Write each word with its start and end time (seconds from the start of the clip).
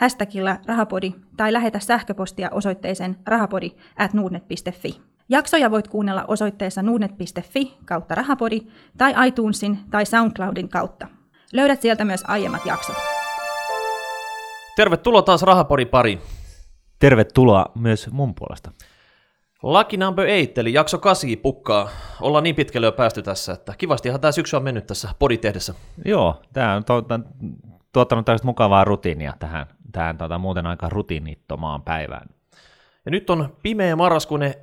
hashtagilla 0.00 0.56
rahapodi 0.66 1.14
tai 1.36 1.52
lähetä 1.52 1.78
sähköpostia 1.78 2.48
osoitteeseen 2.50 3.16
rahapodi 3.26 3.70
at 3.96 4.14
nuudnet.fi. 4.14 5.00
Jaksoja 5.28 5.70
voit 5.70 5.88
kuunnella 5.88 6.24
osoitteessa 6.28 6.82
nuudnet.fi 6.82 7.78
kautta 7.84 8.14
rahapodi 8.14 8.60
tai 8.98 9.28
iTunesin 9.28 9.78
tai 9.90 10.06
SoundCloudin 10.06 10.68
kautta. 10.68 11.08
Löydät 11.52 11.82
sieltä 11.82 12.04
myös 12.04 12.24
aiemmat 12.26 12.66
jaksot. 12.66 12.96
Tervetuloa 14.76 15.22
taas 15.22 15.42
Rahapodin 15.42 15.88
pariin. 15.88 16.18
Tervetuloa 16.98 17.66
myös 17.74 18.10
mun 18.10 18.34
puolesta. 18.34 18.72
Lucky 19.62 19.96
number 19.96 20.26
eight, 20.26 20.58
eli 20.58 20.72
jakso 20.72 20.98
8 20.98 21.30
pukkaa. 21.42 21.88
Ollaan 22.20 22.44
niin 22.44 22.54
pitkälle 22.54 22.86
jo 22.86 22.92
päästy 22.92 23.22
tässä, 23.22 23.52
että 23.52 23.74
kivastihan 23.78 24.20
tämä 24.20 24.32
syksy 24.32 24.56
on 24.56 24.62
mennyt 24.62 24.86
tässä 24.86 25.08
poditehdessä. 25.18 25.74
Joo, 26.04 26.42
tämä 26.52 26.74
on 26.74 26.84
tuota, 26.84 27.20
tuottanut 27.98 28.24
tällaista 28.24 28.46
mukavaa 28.46 28.84
rutiinia 28.84 29.32
tähän, 29.38 29.66
tähän 29.92 30.18
tuota, 30.18 30.38
muuten 30.38 30.66
aika 30.66 30.88
rutiinittomaan 30.88 31.82
päivään. 31.82 32.28
Ja 33.04 33.10
nyt 33.10 33.30
on 33.30 33.56
pimeä 33.62 33.96
marraskuinen 33.96 34.54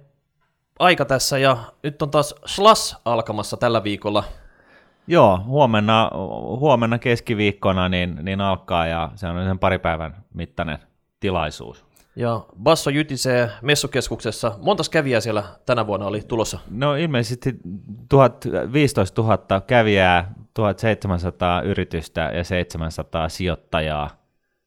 aika 0.80 1.06
tässä, 1.06 1.38
ja 1.38 1.58
nyt 1.84 2.02
on 2.02 2.12
taas 2.12 2.36
Slas 2.46 3.02
alkamassa 3.06 3.58
tällä 3.58 3.84
viikolla. 3.84 4.24
Joo, 5.08 5.40
huomenna, 5.46 6.12
huomenna 6.60 7.00
keskiviikkona 7.00 7.90
niin, 7.90 8.20
niin 8.22 8.42
alkaa 8.42 8.88
ja 8.88 9.12
se 9.16 9.28
on 9.28 9.46
sen 9.46 9.60
pari 9.60 9.80
päivän 9.80 10.24
mittainen 10.34 10.80
tilaisuus. 11.20 11.86
Ja 12.16 12.46
Basso 12.64 12.90
jytisee 12.90 13.50
messukeskuksessa. 13.62 14.58
Montas 14.62 14.90
kävijää 14.90 15.22
siellä 15.22 15.44
tänä 15.66 15.88
vuonna 15.88 16.06
oli 16.06 16.22
tulossa? 16.22 16.60
No 16.70 16.96
ilmeisesti 16.96 17.56
1000, 18.10 18.46
15 18.74 19.22
000 19.22 19.62
kävijää, 19.62 20.34
1700 20.56 21.62
yritystä 21.62 22.22
ja 22.22 22.44
700 22.44 23.30
sijoittajaa, 23.30 24.10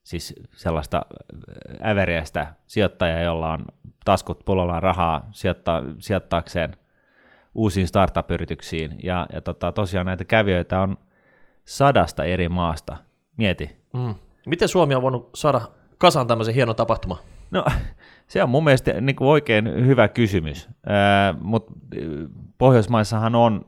siis 0.05 0.34
sellaista 0.53 1.03
äveriäistä 1.84 2.55
sijoittajaa, 2.67 3.20
jolla 3.20 3.53
on 3.53 3.64
taskut 4.05 4.45
pullollaan 4.45 4.83
rahaa 4.83 5.28
sijoittaa, 5.33 5.83
sijoittaakseen 5.98 6.77
uusiin 7.55 7.89
startup-yrityksiin. 7.89 9.00
Ja, 9.03 9.27
ja 9.33 9.41
tota, 9.41 9.72
tosiaan 9.72 10.06
näitä 10.06 10.25
kävijöitä 10.25 10.80
on 10.80 10.98
sadasta 11.64 12.25
eri 12.25 12.48
maasta. 12.48 12.97
Mieti. 13.36 13.77
Mm. 13.92 14.14
Miten 14.47 14.69
Suomi 14.69 14.95
on 14.95 15.02
voinut 15.02 15.30
saada 15.34 15.61
kasaan 15.98 16.27
tämmöisen 16.27 16.55
hienon 16.55 16.77
tapahtuma? 16.77 17.19
No 17.50 17.64
se 18.28 18.42
on 18.42 18.50
mun 18.50 18.64
mielestä 18.64 19.00
niin 19.00 19.16
kuin 19.16 19.28
oikein 19.28 19.86
hyvä 19.86 20.08
kysymys, 20.08 20.68
mutta 21.40 21.72
Pohjoismaissahan 22.58 23.34
on, 23.34 23.66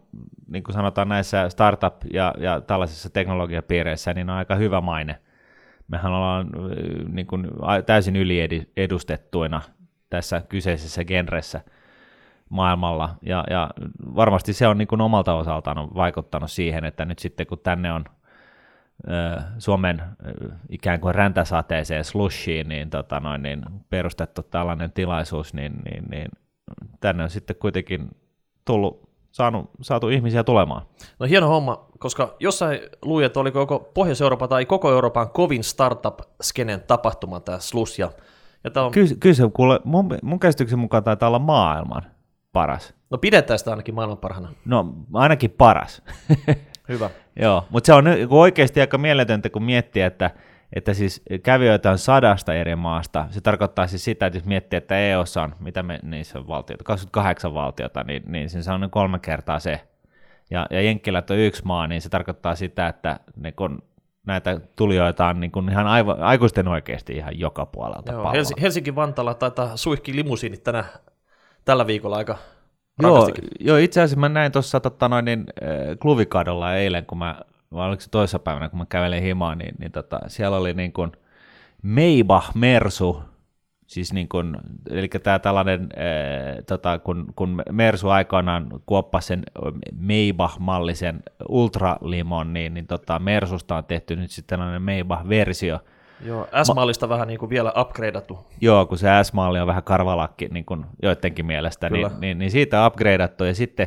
niin 0.49 0.63
kuin 0.63 0.75
sanotaan 0.75 1.09
näissä 1.09 1.49
startup- 1.49 2.07
ja, 2.13 2.35
ja 2.39 2.61
tällaisissa 2.61 3.11
teknologiapiireissä, 3.11 4.15
niin 4.15 4.31
on 4.31 4.37
aika 4.37 4.55
hyvä 4.55 4.81
maine. 4.81 5.19
Mehän 5.89 6.13
ollaan 6.13 6.51
niin 7.09 7.27
kuin, 7.27 7.47
täysin 7.87 8.17
yliedustettuina 8.17 9.63
tässä 10.11 10.43
kyseisessä 10.49 11.05
genressä 11.05 11.61
maailmalla, 12.49 13.17
ja, 13.23 13.45
ja 13.51 13.71
varmasti 14.17 14.53
se 14.53 14.67
on 14.67 14.79
niin 14.79 14.89
kuin 14.89 15.01
omalta 15.01 15.35
osaltaan 15.35 15.95
vaikuttanut 15.95 16.51
siihen, 16.51 16.85
että 16.85 17.05
nyt 17.05 17.19
sitten 17.19 17.47
kun 17.47 17.59
tänne 17.59 17.93
on 17.93 18.05
Suomen 19.59 20.03
ikään 20.69 21.01
kuin 21.01 21.15
räntäsateeseen 21.15 22.05
slushiin 22.05 22.69
niin, 22.69 22.91
tota 22.91 23.21
noin, 23.21 23.43
niin 23.43 23.63
perustettu 23.91 24.43
tällainen 24.43 24.93
tilaisuus, 24.93 25.55
niin, 25.55 25.73
niin, 25.85 26.05
niin 26.11 26.29
tänne 27.01 27.23
on 27.23 27.31
sitten 27.31 27.57
kuitenkin 27.57 28.11
tullut, 28.65 29.11
saanut, 29.33 29.71
saatu 29.81 30.09
ihmisiä 30.09 30.45
tulemaan. 30.45 30.83
No 31.19 31.27
hieno 31.27 31.49
homma, 31.49 31.87
koska 31.99 32.37
jossain 32.41 32.81
luin, 33.03 33.27
että 33.27 33.41
oliko 33.41 33.67
koko 33.67 33.91
Pohjois-Euroopan 33.95 34.49
tai 34.49 34.67
koko 34.67 34.91
Euroopan 34.91 35.31
kovin 35.31 35.65
startup-skenen 35.65 36.81
tapahtuma 36.87 37.41
tämä 37.41 37.59
slush. 37.59 38.01
Ja, 38.01 38.11
ja 38.65 38.71
tämä 38.71 38.87
on... 38.87 38.93
Kyllä, 38.93 39.15
kyllä 39.21 39.35
se 39.35 39.51
kuule, 39.53 39.81
mun, 39.85 40.19
mun 40.23 40.41
käsityksen 40.41 40.79
mukaan 40.79 41.05
taitaa 41.05 41.27
olla 41.27 41.39
maailman 41.39 42.03
paras. 42.53 42.95
No 43.11 43.19
pidetään 43.19 43.59
sitä 43.59 43.71
ainakin 43.71 43.95
maailman 43.95 44.19
parhana. 44.19 44.49
No 44.65 44.95
ainakin 45.13 45.51
paras. 45.51 46.03
Hyvä. 46.91 47.11
Joo, 47.37 47.67
mutta 47.71 47.87
se 47.87 47.93
on 47.93 48.05
oikeasti 48.29 48.81
aika 48.81 48.99
mieletöntä, 48.99 49.51
kun 49.51 49.63
miettii, 49.63 50.03
että, 50.03 50.31
että 50.73 50.95
siis 50.95 51.23
kävijöitä 51.43 51.91
on 51.91 51.99
sadasta 51.99 52.55
eri 52.55 52.77
maasta. 52.77 53.27
Se 53.31 53.41
tarkoittaa 53.41 53.87
siis 53.87 54.05
sitä, 54.05 54.27
että 54.27 54.37
jos 54.37 54.45
miettii, 54.45 54.77
että 54.77 54.99
EUssa 54.99 55.43
on, 55.43 55.55
mitä 55.61 55.83
me 55.83 55.99
niissä 56.03 56.39
on 56.39 56.49
valtioita, 56.49 56.85
28 56.85 57.55
valtiota, 57.55 58.03
niin, 58.03 58.23
niin 58.27 58.49
se 58.49 58.73
on 58.73 58.91
kolme 58.91 59.19
kertaa 59.19 59.59
se. 59.59 59.81
Ja, 60.51 60.67
ja 60.71 60.83
Jenkkilät 60.83 61.31
on 61.31 61.39
yksi 61.39 61.63
maa, 61.65 61.87
niin 61.87 62.03
se 62.03 62.09
tarkoittaa 62.09 62.55
sitä, 62.55 62.89
että 62.89 63.21
ne 63.37 63.53
kun 63.53 63.83
näitä 64.27 64.61
tulijoita 64.77 65.27
on 65.27 65.41
niin 65.41 65.51
kuin 65.51 65.69
ihan 65.69 65.87
aivo, 65.87 66.17
aikuisten 66.21 66.69
oikeasti 66.69 67.13
ihan 67.13 67.39
joka 67.39 67.67
puolelta 67.67 68.13
Joo, 68.13 68.33
Helsinki, 68.33 68.63
Helsinki-Vantaalla 68.63 69.35
taitaa 69.35 69.77
suihki 69.77 70.17
limusiinit 70.17 70.63
tänä, 70.63 70.85
tällä 71.65 71.87
viikolla 71.87 72.17
aika 72.17 72.39
Joo, 73.03 73.31
joo, 73.61 73.77
itse 73.77 74.01
asiassa 74.01 74.21
mä 74.21 74.29
näin 74.29 74.53
tuossa 74.53 74.81
tota 74.81 75.09
noin, 75.09 75.25
niin, 75.25 75.45
äh, 75.63 75.99
kluvikadolla 75.99 76.75
eilen, 76.75 77.07
kun 77.07 77.19
mä, 77.19 77.41
vai 77.73 77.89
oliko 77.89 78.01
se 78.01 78.11
toisessa 78.11 78.39
päivänä, 78.39 78.69
kun 78.69 78.79
mä 78.79 78.87
kävelin 78.89 79.23
himaan, 79.23 79.59
niin, 79.59 79.75
niin 79.79 79.93
tota, 79.93 80.21
siellä 80.27 80.57
oli 80.57 80.75
niin 80.75 80.93
kuin 80.93 81.13
Maybach 81.83 82.55
Mersu, 82.55 83.23
siis 83.87 84.13
niin 84.13 84.29
kuin, 84.29 84.57
eli 84.91 85.09
tämä 85.09 85.39
tällainen, 85.39 85.81
äh, 85.81 86.65
tota, 86.67 86.99
kun, 86.99 87.33
kun 87.37 87.63
Mersu 87.73 88.09
aikoinaan 88.09 88.69
kuoppasi 88.87 89.27
sen 89.27 89.43
Maybach-mallisen 89.93 91.23
ultralimon, 91.49 92.53
niin, 92.53 92.75
niin 92.75 92.87
tota, 92.87 93.19
Mersusta 93.19 93.77
on 93.77 93.85
tehty 93.85 94.17
nyt 94.17 94.31
sitten 94.31 94.59
tällainen 94.59 94.83
Maybach-versio, 94.83 95.81
Joo, 96.25 96.49
S-mallista 96.63 97.07
Ma- 97.07 97.15
vähän 97.15 97.29
niin 97.29 97.39
kuin 97.39 97.51
vielä 97.51 97.73
upgradeattu. 97.81 98.47
Joo, 98.61 98.87
kun 98.87 98.99
se 98.99 99.09
S-malli 99.23 99.61
on 99.61 99.67
vähän 99.67 99.83
karvalakki 99.83 100.49
niin 100.49 100.65
kuin 100.65 100.87
joidenkin 101.03 101.47
mielestä, 101.47 101.91
niin, 101.91 102.09
niin, 102.21 102.39
niin, 102.39 102.51
siitä 102.51 102.87
upgradeattu 102.87 103.45
ja 103.45 103.55
sitten, 103.55 103.87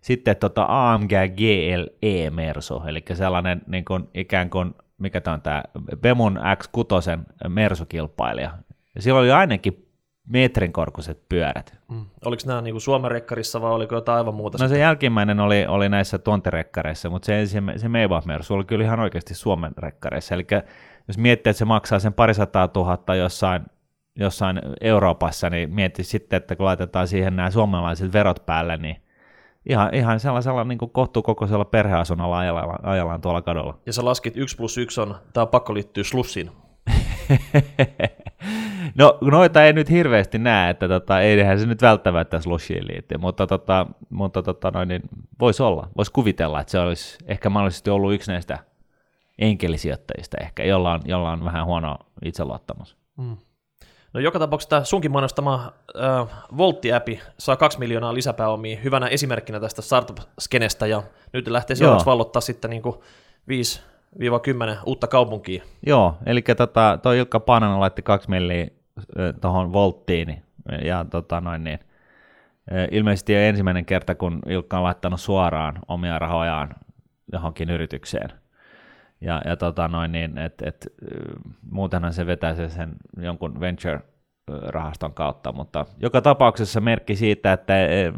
sitten 0.00 0.36
tota 0.36 0.66
AMG 0.68 1.12
GLE 1.36 2.30
Merso, 2.30 2.82
eli 2.86 3.04
sellainen 3.12 3.62
niin 3.66 3.84
kuin, 3.84 4.08
ikään 4.14 4.50
kuin, 4.50 4.74
mikä 4.98 5.20
tämä 5.20 5.34
on 5.34 5.42
tämä, 5.42 5.62
Bemun 5.96 6.38
X6 6.38 7.20
Mersu-kilpailija. 7.48 8.50
Ja 8.94 9.02
sillä 9.02 9.18
oli 9.18 9.30
ainakin 9.30 9.88
metrin 10.28 10.72
korkuiset 10.72 11.28
pyörät. 11.28 11.78
Mm. 11.88 12.06
Oliko 12.24 12.42
nämä 12.46 12.60
niin 12.60 12.74
kuin 12.74 12.82
Suomen 12.82 13.10
rekkarissa 13.10 13.60
vai 13.60 13.72
oliko 13.72 13.94
jotain 13.94 14.18
aivan 14.18 14.34
muuta? 14.34 14.58
No 14.58 14.58
sitten? 14.58 14.76
se 14.76 14.82
jälkimmäinen 14.82 15.40
oli, 15.40 15.66
oli 15.66 15.88
näissä 15.88 16.18
tuontirekkareissa, 16.18 17.10
mutta 17.10 17.26
se, 17.26 17.46
se, 17.46 17.62
se 17.76 17.88
Maybach 17.88 18.26
Mersu 18.26 18.54
oli 18.54 18.64
kyllä 18.64 18.84
ihan 18.84 19.00
oikeasti 19.00 19.34
Suomen 19.34 19.72
rekkareissa. 19.78 20.34
Eli 20.34 20.46
jos 21.08 21.18
miettii, 21.18 21.50
että 21.50 21.58
se 21.58 21.64
maksaa 21.64 21.98
sen 21.98 22.12
parisataa 22.12 22.68
tuhatta 22.68 23.14
jossain, 23.14 23.62
jossain 24.16 24.60
Euroopassa, 24.80 25.50
niin 25.50 25.74
mieti 25.74 26.04
sitten, 26.04 26.36
että 26.36 26.56
kun 26.56 26.66
laitetaan 26.66 27.08
siihen 27.08 27.36
nämä 27.36 27.50
suomalaiset 27.50 28.12
verot 28.12 28.46
päälle, 28.46 28.76
niin 28.76 28.96
ihan, 29.68 29.94
ihan 29.94 30.20
sellaisella 30.20 30.64
niin 30.64 30.78
kuin 30.78 30.90
kohtuukokoisella 30.90 31.64
perheasunnolla 31.64 32.38
ajellaan, 32.38 32.78
ajellaan 32.82 33.20
tuolla 33.20 33.42
kadolla. 33.42 33.78
Ja 33.86 33.92
sä 33.92 34.04
laskit 34.04 34.36
1 34.36 34.56
plus 34.56 34.78
1 34.78 35.00
on, 35.00 35.14
tämä 35.32 35.42
on 35.42 35.48
pakko 35.48 35.74
liittyä 35.74 36.04
slussiin. 36.04 36.50
no 38.98 39.18
noita 39.20 39.64
ei 39.64 39.72
nyt 39.72 39.90
hirveästi 39.90 40.38
näe, 40.38 40.70
että 40.70 40.88
tota, 40.88 41.20
eihän 41.20 41.60
se 41.60 41.66
nyt 41.66 41.82
välttämättä 41.82 42.40
slushiin 42.40 42.86
liitty, 42.86 43.18
mutta, 43.18 43.46
tota, 43.46 43.86
mutta 44.10 44.42
tota, 44.42 44.70
noin, 44.70 44.88
niin 44.88 45.02
voisi 45.40 45.62
olla, 45.62 45.88
voisi 45.96 46.12
kuvitella, 46.12 46.60
että 46.60 46.70
se 46.70 46.78
olisi 46.78 47.18
ehkä 47.26 47.50
mahdollisesti 47.50 47.90
ollut 47.90 48.14
yksi 48.14 48.32
näistä 48.32 48.58
enkelisijoittajista 49.38 50.36
ehkä, 50.40 50.64
jolla 50.64 50.92
on, 50.92 51.00
jolla 51.04 51.30
on 51.30 51.44
vähän 51.44 51.66
huono 51.66 51.98
itseluottamus. 52.24 52.96
Mm. 53.16 53.36
No 54.12 54.20
joka 54.20 54.38
tapauksessa 54.38 54.70
tämä 54.70 54.84
sunkin 54.84 55.10
mainostama 55.10 55.72
äh, 55.96 56.28
Voltti-appi 56.56 57.20
saa 57.38 57.56
kaksi 57.56 57.78
miljoonaa 57.78 58.14
lisäpääomia 58.14 58.78
hyvänä 58.84 59.06
esimerkkinä 59.06 59.60
tästä 59.60 59.82
startup-skenestä, 59.82 60.86
ja 60.86 61.02
nyt 61.32 61.48
lähtee 61.48 61.76
seuraavaksi 61.76 62.06
vallottaa 62.06 62.40
sitten 62.40 62.70
niin 62.70 62.82
5-10 62.82 62.86
uutta 64.86 65.06
kaupunkia. 65.06 65.62
Joo, 65.86 66.14
eli 66.26 66.42
tota, 66.42 66.98
toi 67.02 67.18
Ilkka 67.18 67.40
Paananen 67.40 67.80
laitti 67.80 68.02
kaksi 68.02 68.30
milliä 68.30 68.66
tuohon 69.40 69.72
Volttiin, 69.72 70.42
ja 70.84 71.06
tota 71.10 71.40
noin 71.40 71.64
niin, 71.64 71.78
ilmeisesti 72.90 73.34
ensimmäinen 73.34 73.84
kerta, 73.84 74.14
kun 74.14 74.38
Ilkka 74.48 74.76
on 74.76 74.84
laittanut 74.84 75.20
suoraan 75.20 75.78
omia 75.88 76.18
rahojaan 76.18 76.74
johonkin 77.32 77.70
yritykseen– 77.70 78.32
ja, 79.20 79.42
ja 79.44 79.56
tota 79.56 79.88
noin, 79.88 80.12
niin, 80.12 80.38
et, 80.38 80.62
et, 80.62 80.86
muutenhan 81.70 82.12
se 82.12 82.26
vetää 82.26 82.68
sen 82.68 82.96
jonkun 83.20 83.60
venture 83.60 84.00
rahaston 84.66 85.14
kautta, 85.14 85.52
mutta 85.52 85.86
joka 86.00 86.20
tapauksessa 86.20 86.80
merkki 86.80 87.16
siitä, 87.16 87.52
että 87.52 87.86
e, 87.86 88.12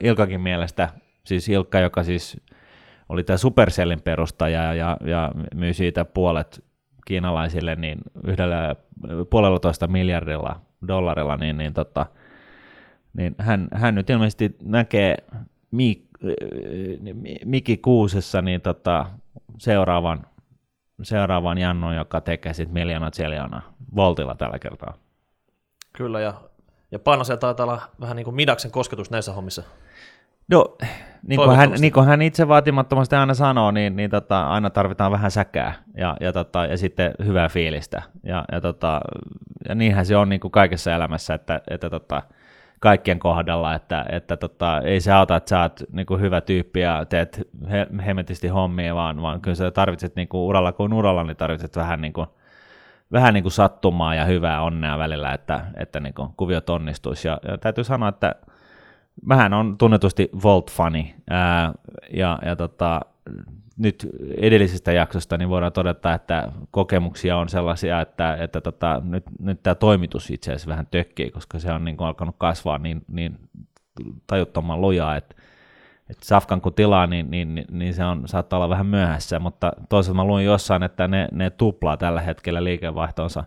Ilkakin 0.00 0.40
mielestä, 0.40 0.88
siis 1.24 1.48
Ilkka, 1.48 1.78
joka 1.78 2.02
siis 2.02 2.40
oli 3.08 3.24
tämä 3.24 3.36
Supercellin 3.36 4.02
perustaja 4.02 4.74
ja, 4.74 4.96
ja 5.04 5.32
myy 5.54 5.72
siitä 5.72 6.04
puolet 6.04 6.64
kiinalaisille 7.06 7.76
niin 7.76 7.98
yhdellä 8.26 8.76
puolella 9.30 9.86
miljardilla 9.86 10.60
dollarilla, 10.88 11.36
niin, 11.36 11.58
niin, 11.58 11.74
tota, 11.74 12.06
niin 13.12 13.34
hän, 13.38 13.68
hän 13.72 13.94
nyt 13.94 14.10
ilmeisesti 14.10 14.56
näkee 14.62 15.16
Mik, 15.70 16.04
Miki 17.44 17.76
Kuusessa 17.76 18.42
niin 18.42 18.60
tota, 18.60 19.06
seuraavan, 19.58 20.26
seuraavan 21.02 21.58
Jannon, 21.58 21.96
joka 21.96 22.20
tekee 22.20 22.52
sitten 22.52 22.74
miljoona 22.74 23.10
tseljona 23.10 23.62
voltilla 23.96 24.34
tällä 24.34 24.58
kertaa. 24.58 24.94
Kyllä, 25.92 26.20
ja, 26.20 26.34
ja 26.90 26.98
Panasel 26.98 27.36
taitaa 27.36 27.64
olla 27.64 27.80
vähän 28.00 28.16
niin 28.16 28.24
kuin 28.24 28.36
Midaksen 28.36 28.70
kosketus 28.70 29.10
näissä 29.10 29.32
hommissa. 29.32 29.62
No, 30.50 30.76
niin 31.26 31.40
kuin, 31.40 31.56
hän, 31.56 31.72
niin 31.78 31.92
kuin 31.92 32.06
hän 32.06 32.22
itse 32.22 32.48
vaatimattomasti 32.48 33.16
aina 33.16 33.34
sanoo, 33.34 33.70
niin, 33.70 33.96
niin 33.96 34.10
tota, 34.10 34.46
aina 34.46 34.70
tarvitaan 34.70 35.12
vähän 35.12 35.30
säkää 35.30 35.74
ja, 35.96 36.16
ja, 36.20 36.32
tota, 36.32 36.66
ja 36.66 36.76
sitten 36.76 37.14
hyvää 37.24 37.48
fiilistä. 37.48 38.02
Ja, 38.22 38.44
ja, 38.52 38.60
tota, 38.60 39.00
ja 39.68 39.74
niinhän 39.74 40.06
se 40.06 40.16
on 40.16 40.28
niin 40.28 40.40
kuin 40.40 40.50
kaikessa 40.50 40.94
elämässä, 40.94 41.34
että, 41.34 41.60
että 41.70 41.90
tota, 41.90 42.22
kaikkien 42.80 43.18
kohdalla, 43.18 43.74
että, 43.74 44.04
että 44.08 44.36
tota, 44.36 44.80
ei 44.80 45.00
se 45.00 45.12
auta, 45.12 45.36
että 45.36 45.48
sä 45.48 45.60
oot 45.62 45.80
niin 45.92 46.06
kuin 46.06 46.20
hyvä 46.20 46.40
tyyppi 46.40 46.80
ja 46.80 47.04
teet 47.04 47.48
he, 47.70 47.86
hemetisti 48.06 48.48
hommia, 48.48 48.94
vaan, 48.94 49.22
vaan 49.22 49.40
kyllä 49.40 49.54
sä 49.54 49.70
tarvitset 49.70 50.16
niin 50.16 50.28
kuin 50.28 50.40
uralla 50.40 50.72
kuin 50.72 50.92
uralla, 50.92 51.24
niin 51.24 51.36
tarvitset 51.36 51.76
vähän 51.76 52.00
niin 52.00 52.12
kuin, 52.12 52.26
vähän 53.12 53.34
niin 53.34 53.44
kuin 53.44 53.52
sattumaa 53.52 54.14
ja 54.14 54.24
hyvää 54.24 54.62
onnea 54.62 54.98
välillä, 54.98 55.32
että, 55.32 55.66
että 55.76 56.00
niin 56.00 56.14
kuin 56.14 56.28
kuviot 56.36 56.70
onnistuisi. 56.70 57.28
Ja, 57.28 57.38
ja 57.48 57.58
täytyy 57.58 57.84
sanoa, 57.84 58.08
että 58.08 58.34
vähän 59.28 59.52
on 59.52 59.78
tunnetusti 59.78 60.30
Volt-fani, 60.42 61.14
ää, 61.30 61.72
ja, 62.12 62.38
ja 62.44 62.56
tota, 62.56 63.00
nyt 63.80 64.06
edellisestä 64.36 64.92
jaksosta 64.92 65.38
niin 65.38 65.48
voidaan 65.48 65.72
todeta, 65.72 66.14
että 66.14 66.52
kokemuksia 66.70 67.36
on 67.36 67.48
sellaisia, 67.48 68.00
että, 68.00 68.34
että 68.34 68.60
tota, 68.60 69.02
nyt, 69.04 69.24
nyt 69.38 69.62
tämä 69.62 69.74
toimitus 69.74 70.30
itse 70.30 70.50
asiassa 70.50 70.70
vähän 70.70 70.86
tökkii, 70.90 71.30
koska 71.30 71.58
se 71.58 71.72
on 71.72 71.84
niin 71.84 71.96
kuin 71.96 72.06
alkanut 72.08 72.34
kasvaa 72.38 72.78
niin, 72.78 73.02
niin 73.08 73.38
tajuttoman 74.26 74.80
lujaa, 74.80 75.16
että, 75.16 75.34
että 76.10 76.26
Safkan 76.26 76.60
kun 76.60 76.74
tilaa, 76.74 77.06
niin, 77.06 77.30
niin, 77.30 77.54
niin, 77.54 77.66
niin 77.70 77.94
se 77.94 78.04
on, 78.04 78.28
saattaa 78.28 78.56
olla 78.56 78.68
vähän 78.68 78.86
myöhässä, 78.86 79.38
mutta 79.38 79.72
toisaalta 79.88 80.16
mä 80.16 80.24
luin 80.24 80.44
jossain, 80.44 80.82
että 80.82 81.08
ne, 81.08 81.28
ne 81.32 81.50
tuplaa 81.50 81.96
tällä 81.96 82.20
hetkellä 82.20 82.64
liikevaihtonsa 82.64 83.44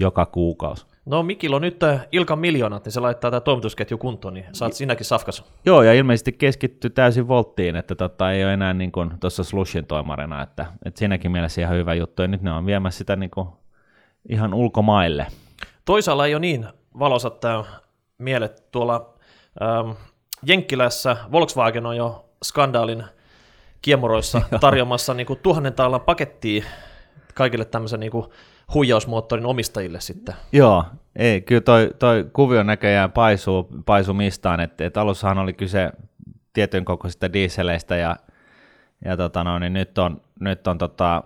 joka 0.00 0.26
kuukausi. 0.26 0.86
No 1.06 1.22
Mikil 1.22 1.52
on 1.52 1.62
nyt 1.62 1.82
äh, 1.82 2.06
Ilkan 2.12 2.38
miljoonat, 2.38 2.84
niin 2.84 2.92
se 2.92 3.00
laittaa 3.00 3.30
tämä 3.30 3.40
toimitusketju 3.40 3.98
kuntoon, 3.98 4.34
niin 4.34 4.46
saat 4.52 4.72
sinäkin 4.72 5.06
safkas. 5.06 5.44
Joo, 5.64 5.82
ja 5.82 5.94
ilmeisesti 5.94 6.32
keskittyy 6.32 6.90
täysin 6.90 7.28
volttiin, 7.28 7.76
että 7.76 7.94
tota, 7.94 8.32
ei 8.32 8.44
ole 8.44 8.52
enää 8.52 8.74
niin 8.74 8.92
tuossa 9.20 9.44
Slushin 9.44 9.86
toimarina, 9.86 10.42
että, 10.42 10.66
että 10.84 10.98
siinäkin 10.98 11.30
mielessä 11.30 11.60
ihan 11.60 11.76
hyvä 11.76 11.94
juttu, 11.94 12.22
ja 12.22 12.28
nyt 12.28 12.42
ne 12.42 12.52
on 12.52 12.66
viemässä 12.66 12.98
sitä 12.98 13.16
niin 13.16 13.30
kuin 13.30 13.48
ihan 14.28 14.54
ulkomaille. 14.54 15.26
Toisaalla 15.84 16.26
ei 16.26 16.34
ole 16.34 16.40
niin 16.40 16.66
valosat 16.98 17.40
tämä 17.40 17.64
mielet 18.18 18.62
tuolla 18.72 19.14
ähm, 19.62 19.90
Jenkkilässä 20.46 21.16
Volkswagen 21.32 21.86
on 21.86 21.96
jo 21.96 22.24
skandaalin 22.44 23.04
kiemuroissa 23.82 24.42
tarjomassa 24.60 25.14
niin 25.14 25.26
kuin 25.26 25.38
tuhannen 25.42 25.72
taalan 25.72 26.00
pakettia 26.00 26.64
kaikille 27.34 27.64
tämmöisen 27.64 28.00
niin 28.00 28.12
kuin 28.12 28.26
huijausmoottorin 28.74 29.46
omistajille 29.46 30.00
sitten. 30.00 30.34
Joo, 30.52 30.84
ei, 31.16 31.40
kyllä 31.40 31.60
toi, 31.60 31.90
toi 31.98 32.30
kuvio 32.32 32.62
näköjään 32.62 33.12
paisuu, 33.12 33.68
paisuu 33.86 34.14
mistaan, 34.14 34.60
että 34.60 34.86
et 34.86 34.96
alussahan 34.96 35.38
oli 35.38 35.52
kyse 35.52 35.92
tietyn 36.52 36.84
kokoisista 36.84 37.32
dieseleistä 37.32 37.96
ja, 37.96 38.16
ja 39.04 39.16
tota 39.16 39.44
no, 39.44 39.58
niin 39.58 39.72
nyt 39.72 39.98
on, 39.98 40.20
nyt 40.40 40.66
on, 40.66 40.78
tota, 40.78 41.22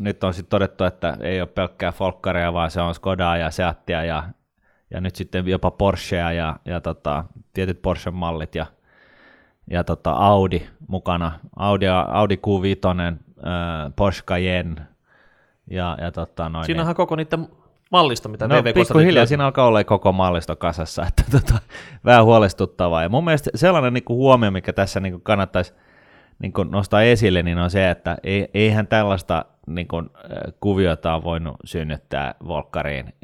nyt 0.00 0.24
on 0.24 0.34
sitten 0.34 0.50
todettu, 0.50 0.84
että 0.84 1.16
ei 1.20 1.40
ole 1.40 1.48
pelkkää 1.48 1.92
Folkkaria, 1.92 2.52
vaan 2.52 2.70
se 2.70 2.80
on 2.80 2.94
Skodaa 2.94 3.36
ja 3.36 3.50
Seattia 3.50 4.04
ja, 4.04 4.22
ja 4.90 5.00
nyt 5.00 5.16
sitten 5.16 5.46
jopa 5.46 5.70
Porschea 5.70 6.32
ja, 6.32 6.56
ja 6.64 6.80
tota, 6.80 7.24
tietyt 7.52 7.82
Porsche-mallit 7.82 8.54
ja, 8.54 8.66
ja 9.70 9.84
tota 9.84 10.10
Audi 10.10 10.62
mukana. 10.88 11.32
Audi, 11.56 11.86
Audi 11.88 12.36
Q5, 12.36 13.00
äh, 13.06 13.92
Porsche 13.96 14.24
Cayenne, 14.26 14.91
ja, 15.70 15.96
ja 16.00 16.12
tota 16.12 16.48
noin, 16.48 16.66
Siinähän 16.66 16.90
niin. 16.90 16.96
koko 16.96 17.16
niiden 17.16 17.48
mallista, 17.92 18.28
mitä 18.28 18.48
no, 18.48 18.54
VV 18.54 18.74
pikkuhiljaa 18.74 19.26
siinä 19.26 19.44
alkaa 19.44 19.66
olla 19.66 19.84
koko 19.84 20.12
mallisto 20.12 20.56
kasassa, 20.56 21.06
että 21.08 21.22
tota, 21.30 21.58
vähän 22.04 22.24
huolestuttavaa. 22.24 23.02
Ja 23.02 23.08
mun 23.08 23.24
mielestä 23.24 23.50
sellainen 23.54 23.94
niin 23.94 24.04
kuin 24.04 24.16
huomio, 24.16 24.50
mikä 24.50 24.72
tässä 24.72 25.00
niin 25.00 25.12
kuin 25.12 25.22
kannattaisi 25.22 25.74
niin 26.38 26.52
kuin 26.52 26.70
nostaa 26.70 27.02
esille, 27.02 27.42
niin 27.42 27.58
on 27.58 27.70
se, 27.70 27.90
että 27.90 28.16
eihän 28.54 28.86
tällaista 28.86 29.44
niin 29.66 29.88
kuin, 29.88 30.10
kuviota 30.60 31.14
on 31.14 31.24
voinut 31.24 31.56
synnyttää 31.64 32.34
Volkkariin 32.46 33.14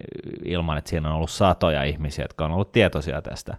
ilman, 0.45 0.79
että 0.79 0.91
siinä 0.91 1.09
on 1.09 1.15
ollut 1.15 1.31
satoja 1.31 1.85
ihmisiä, 1.85 2.25
jotka 2.25 2.45
on 2.45 2.53
ollut 2.53 2.73
tietoisia 2.73 3.23
tästä. 3.23 3.57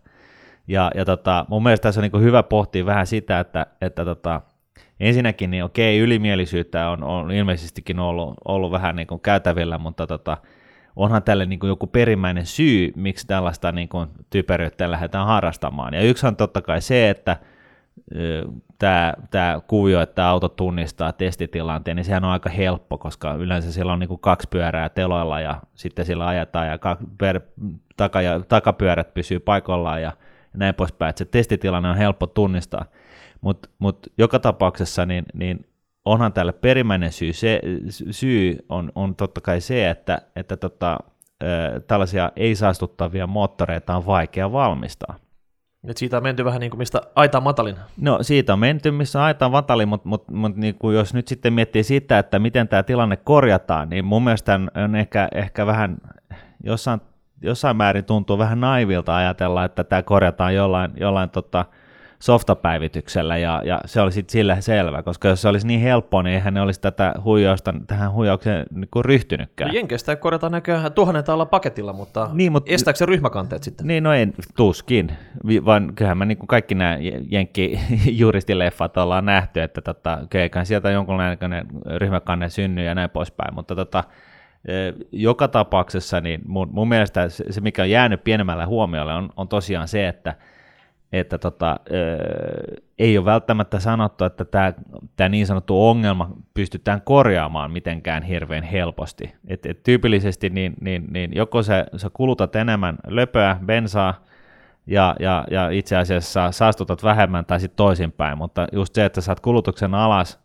Ja, 0.67 0.91
ja 0.95 1.05
tota, 1.05 1.45
mun 1.49 1.63
mielestä 1.63 1.83
tässä 1.83 2.01
on 2.01 2.09
niin 2.13 2.23
hyvä 2.23 2.43
pohtia 2.43 2.85
vähän 2.85 3.07
sitä, 3.07 3.39
että, 3.39 3.65
että 3.81 4.05
tota, 4.05 4.41
ensinnäkin 4.99 5.51
niin 5.51 5.63
okei, 5.63 5.99
ylimielisyyttä 5.99 6.89
on, 6.89 7.03
on 7.03 7.31
ilmeisestikin 7.31 7.99
ollut, 7.99 8.33
ollut 8.45 8.71
vähän 8.71 8.95
niin 8.95 9.07
kuin 9.07 9.21
käytävillä, 9.21 9.77
mutta 9.77 10.07
tota, 10.07 10.37
onhan 10.95 11.23
tälle 11.23 11.45
niin 11.45 11.59
kuin 11.59 11.67
joku 11.67 11.87
perimmäinen 11.87 12.45
syy, 12.45 12.91
miksi 12.95 13.27
tällaista 13.27 13.71
niin 13.71 13.89
kuin 13.89 14.09
typeryyttä 14.29 14.91
lähdetään 14.91 15.27
harrastamaan. 15.27 15.93
Ja 15.93 16.01
yksi 16.01 16.27
on 16.27 16.35
totta 16.35 16.61
kai 16.61 16.81
se, 16.81 17.09
että 17.09 17.37
tämä, 18.79 19.13
tämä 19.31 19.61
kuvio, 19.67 20.01
että 20.01 20.27
auto 20.27 20.49
tunnistaa 20.49 21.11
testitilanteen, 21.11 21.95
niin 21.95 22.05
sehän 22.05 22.23
on 22.23 22.31
aika 22.31 22.49
helppo, 22.49 22.97
koska 22.97 23.33
yleensä 23.33 23.71
siellä 23.71 23.93
on 23.93 23.99
niin 23.99 24.07
kuin 24.07 24.19
kaksi 24.19 24.47
pyörää 24.49 24.89
teloilla 24.89 25.39
ja 25.39 25.61
sitten 25.75 26.05
sillä 26.05 26.27
ajetaan 26.27 26.67
ja 26.67 26.79
ja 28.23 28.39
takapyörät 28.47 29.13
pysyy 29.13 29.39
paikallaan 29.39 30.01
ja 30.01 30.11
näin 30.53 30.75
poispäin, 30.75 31.09
että 31.09 31.17
se 31.17 31.25
testitilanne 31.25 31.89
on 31.89 31.97
helppo 31.97 32.27
tunnistaa. 32.27 32.85
Mutta 33.41 33.69
mut 33.80 34.07
joka 34.18 34.39
tapauksessa 34.39 35.06
niin, 35.06 35.25
niin 35.33 35.65
onhan 36.06 36.33
tälle 36.33 36.51
perimmäinen 36.51 37.12
syy, 37.12 37.33
se, 37.33 37.61
syy 38.11 38.57
on, 38.69 38.92
on 38.95 39.16
totta 39.16 39.42
kai 39.42 39.61
se, 39.61 39.90
että, 39.90 40.21
että 40.35 40.57
tota, 40.57 40.97
tällaisia 41.87 42.31
ei-saastuttavia 42.35 43.28
moottoreita 43.28 43.95
on 43.95 44.06
vaikea 44.06 44.52
valmistaa. 44.52 45.16
Et 45.87 45.97
siitä 45.97 46.18
on 46.18 46.23
menty 46.23 46.45
vähän 46.45 46.59
niin 46.59 46.69
kuin 46.69 46.78
mistä 46.78 47.02
aita 47.16 47.42
matalin. 47.42 47.75
No 47.97 48.18
siitä 48.21 48.54
on 48.54 48.59
menty 48.59 48.92
missä 48.92 49.23
aita 49.23 49.45
on 49.45 49.52
matalin, 49.52 49.90
mutta 49.90 50.09
mut, 50.09 50.31
mut 50.31 50.56
niin 50.56 50.75
kuin 50.75 50.95
jos 50.95 51.13
nyt 51.13 51.28
sitten 51.28 51.54
miettii 51.54 51.83
sitä, 51.83 52.19
että 52.19 52.40
miten 52.40 52.68
tämä 52.68 52.83
tilanne 52.83 53.18
korjataan, 53.18 53.90
niin 53.90 54.06
mun 54.06 54.23
mielestä 54.23 54.59
on 54.85 54.95
ehkä, 54.95 55.28
ehkä 55.35 55.66
vähän 55.66 55.97
jossain, 56.63 57.02
jossain 57.42 57.78
määrin 57.78 58.06
tuntuu 58.06 58.37
vähän 58.37 58.59
naivilta 58.59 59.16
ajatella, 59.16 59.66
että 59.66 59.83
tämä 59.83 60.02
korjataan 60.02 60.56
jollain, 60.56 60.92
jollain 60.99 61.30
tota, 61.30 61.66
softapäivityksellä 62.19 63.38
ja, 63.38 63.61
ja 63.66 63.81
se 63.85 64.02
oli 64.02 64.11
sitten 64.11 64.31
sille 64.31 64.61
selvä, 64.61 65.04
koska 65.04 65.28
jos 65.28 65.42
se 65.42 65.47
olisi 65.47 65.68
niin 65.68 65.80
helppoa, 65.80 66.23
niin 66.23 66.33
eihän 66.33 66.54
ne 66.54 66.61
olisi 66.61 66.81
tätä 66.81 67.14
huijausta, 67.23 67.73
tähän 67.88 68.14
huijaukseen 68.14 68.66
niin 68.71 69.06
ryhtynytkään. 69.06 69.68
No 69.68 69.73
Jenkeistä 69.73 70.16
korjataan 70.16 70.52
näköjään 70.52 70.94
tuhannen 70.94 71.23
taalla 71.23 71.45
paketilla, 71.45 71.94
mutta 71.94 72.30
niin, 72.33 72.52
mutta 72.52 72.73
estääkö 72.73 72.97
se 72.97 73.06
ryhmäkanteet 73.06 73.64
sitten? 73.64 73.88
Niin, 73.88 74.04
no 74.04 74.14
ei, 74.14 74.28
tuskin, 74.56 75.11
vaan 75.66 75.92
kyllähän 75.95 76.18
me 76.18 76.26
niin 76.26 76.38
kuin 76.38 76.47
kaikki 76.47 76.76
nämä 76.76 76.97
Jenkki-juristileffat 77.30 78.97
ollaan 79.04 79.26
nähty, 79.26 79.61
että 79.61 79.81
tota, 79.81 80.19
keikan 80.30 80.66
sieltä 80.66 80.92
jonkunlainen 80.92 81.68
ryhmäkanne 81.95 82.49
synny 82.49 82.83
ja 82.83 82.95
näin 82.95 83.09
poispäin, 83.09 83.54
mutta 83.54 83.76
tota, 83.76 84.04
e, 84.66 84.73
joka 85.11 85.47
tapauksessa 85.47 86.21
niin 86.21 86.42
mun, 86.45 86.69
mun 86.71 86.90
mielestä 86.90 87.30
se, 87.30 87.61
mikä 87.61 87.81
on 87.81 87.90
jäänyt 87.90 88.23
pienemmällä 88.23 88.66
huomiolle, 88.66 89.14
on, 89.14 89.30
on 89.38 89.47
tosiaan 89.47 89.88
se, 89.88 90.07
että 90.07 90.35
että 91.11 91.37
tota, 91.37 91.80
ei 92.99 93.18
ole 93.18 93.25
välttämättä 93.25 93.80
sanottu, 93.80 94.25
että 94.25 94.45
tämä, 94.45 94.73
tämä 95.16 95.30
niin 95.30 95.47
sanottu 95.47 95.87
ongelma 95.87 96.30
pystytään 96.54 97.01
korjaamaan 97.01 97.71
mitenkään 97.71 98.23
hirveän 98.23 98.63
helposti. 98.63 99.35
Et, 99.47 99.66
et 99.66 99.83
tyypillisesti 99.83 100.49
niin, 100.49 100.73
niin, 100.81 101.07
niin 101.11 101.35
joko 101.35 101.63
sä, 101.63 101.85
sä 101.97 102.09
kulutat 102.13 102.56
enemmän 102.56 102.97
löpöä, 103.07 103.57
bensaa, 103.66 104.23
ja, 104.87 105.16
ja, 105.19 105.45
ja 105.51 105.69
itse 105.69 105.97
asiassa 105.97 106.51
saastutat 106.51 107.04
vähemmän 107.04 107.45
tai 107.45 107.59
sitten 107.59 107.78
toisinpäin, 107.78 108.37
mutta 108.37 108.68
just 108.71 108.95
se, 108.95 109.06
että 109.06 109.21
saat 109.21 109.39
kulutuksen 109.39 109.94
alas, 109.94 110.39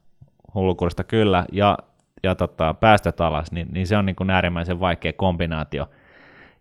hullukurista 0.54 1.04
kyllä, 1.04 1.44
ja, 1.52 1.78
ja 2.23 2.35
tota, 2.35 2.75
päästöt 2.75 3.21
alas, 3.21 3.52
niin, 3.52 3.68
niin 3.73 3.87
se 3.87 3.97
on 3.97 4.06
niin 4.06 4.16
kuin 4.16 4.30
äärimmäisen 4.30 4.80
vaikea 4.80 5.12
kombinaatio. 5.12 5.88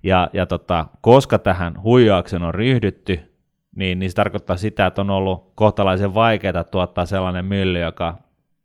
Ja, 0.03 0.29
ja 0.33 0.45
tota, 0.45 0.86
koska 1.01 1.39
tähän 1.39 1.83
huijaukseen 1.83 2.43
on 2.43 2.53
ryhdytty, 2.53 3.32
niin, 3.75 4.00
niin 4.00 4.12
se 4.12 4.15
tarkoittaa 4.15 4.58
sitä, 4.58 4.86
että 4.86 5.01
on 5.01 5.10
ollut 5.10 5.51
kohtalaisen 5.56 6.13
vaikeaa 6.13 6.63
tuottaa 6.63 7.06
sellainen 7.06 7.46
mylly, 7.46 7.80
joka 7.80 8.18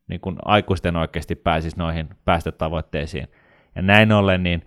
niin 0.09 0.21
kuin 0.21 0.37
aikuisten 0.45 0.97
oikeasti 0.97 1.35
pääsisi 1.35 1.79
noihin 1.79 2.09
päästötavoitteisiin. 2.25 3.29
Ja 3.75 3.83
näin 3.83 4.12
ollen, 4.12 4.43
niin, 4.43 4.62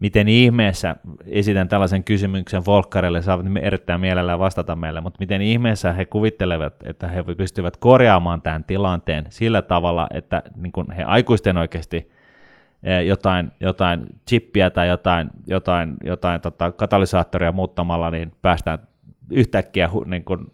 miten 0.00 0.28
ihmeessä, 0.28 0.96
esitän 1.26 1.68
tällaisen 1.68 2.04
kysymyksen 2.04 2.66
Volkkarille, 2.66 3.22
saavat 3.22 3.46
erittäin 3.60 4.00
mielellään 4.00 4.38
vastata 4.38 4.76
meille, 4.76 5.00
mutta 5.00 5.16
miten 5.20 5.42
ihmeessä 5.42 5.92
he 5.92 6.04
kuvittelevat, 6.04 6.74
että 6.84 7.08
he 7.08 7.24
pystyvät 7.36 7.76
korjaamaan 7.76 8.42
tämän 8.42 8.64
tilanteen 8.64 9.24
sillä 9.28 9.62
tavalla, 9.62 10.06
että 10.14 10.42
niin 10.56 10.72
kun 10.72 10.92
he 10.92 11.02
aikuisten 11.02 11.56
oikeasti 11.56 12.10
eh, 12.82 13.06
jotain, 13.06 13.50
jotain 13.60 14.06
chippiä 14.28 14.70
tai 14.70 14.88
jotain, 14.88 15.30
jotain, 15.46 15.96
jotain 16.04 16.40
tota, 16.40 16.72
katalysaattoria 16.72 17.52
muuttamalla, 17.52 18.10
niin 18.10 18.32
päästään 18.42 18.78
yhtäkkiä 19.30 19.90
niin 20.06 20.24
kun, 20.24 20.52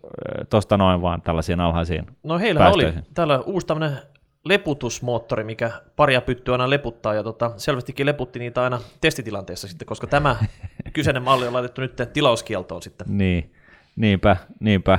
tuosta 0.51 0.77
noin 0.77 1.03
vaan 1.03 1.23
tällaisiin 1.23 1.61
alhaisiin 1.61 2.07
No 2.23 2.39
heillä 2.39 2.59
päästöihin. 2.59 2.99
oli 2.99 3.07
täällä 3.15 3.41
uusi 3.41 3.67
tämmöinen 3.67 3.99
leputusmoottori, 4.45 5.45
mikä 5.45 5.71
paria 5.97 6.21
pyttyä 6.21 6.55
aina 6.55 6.71
leputtaa, 6.71 7.15
ja 7.15 7.23
tota, 7.23 7.53
selvästikin 7.57 8.07
leputti 8.07 8.39
niitä 8.39 8.63
aina 8.63 8.81
testitilanteessa 9.01 9.69
sitten, 9.69 9.87
koska 9.87 10.07
tämä 10.07 10.37
kyseinen 10.93 11.23
malli 11.23 11.47
on 11.47 11.53
laitettu 11.53 11.81
nyt 11.81 11.97
tilauskieltoon 12.13 12.83
sitten. 12.83 13.07
Niin, 13.11 13.55
niinpä, 13.97 14.37
niinpä. 14.61 14.99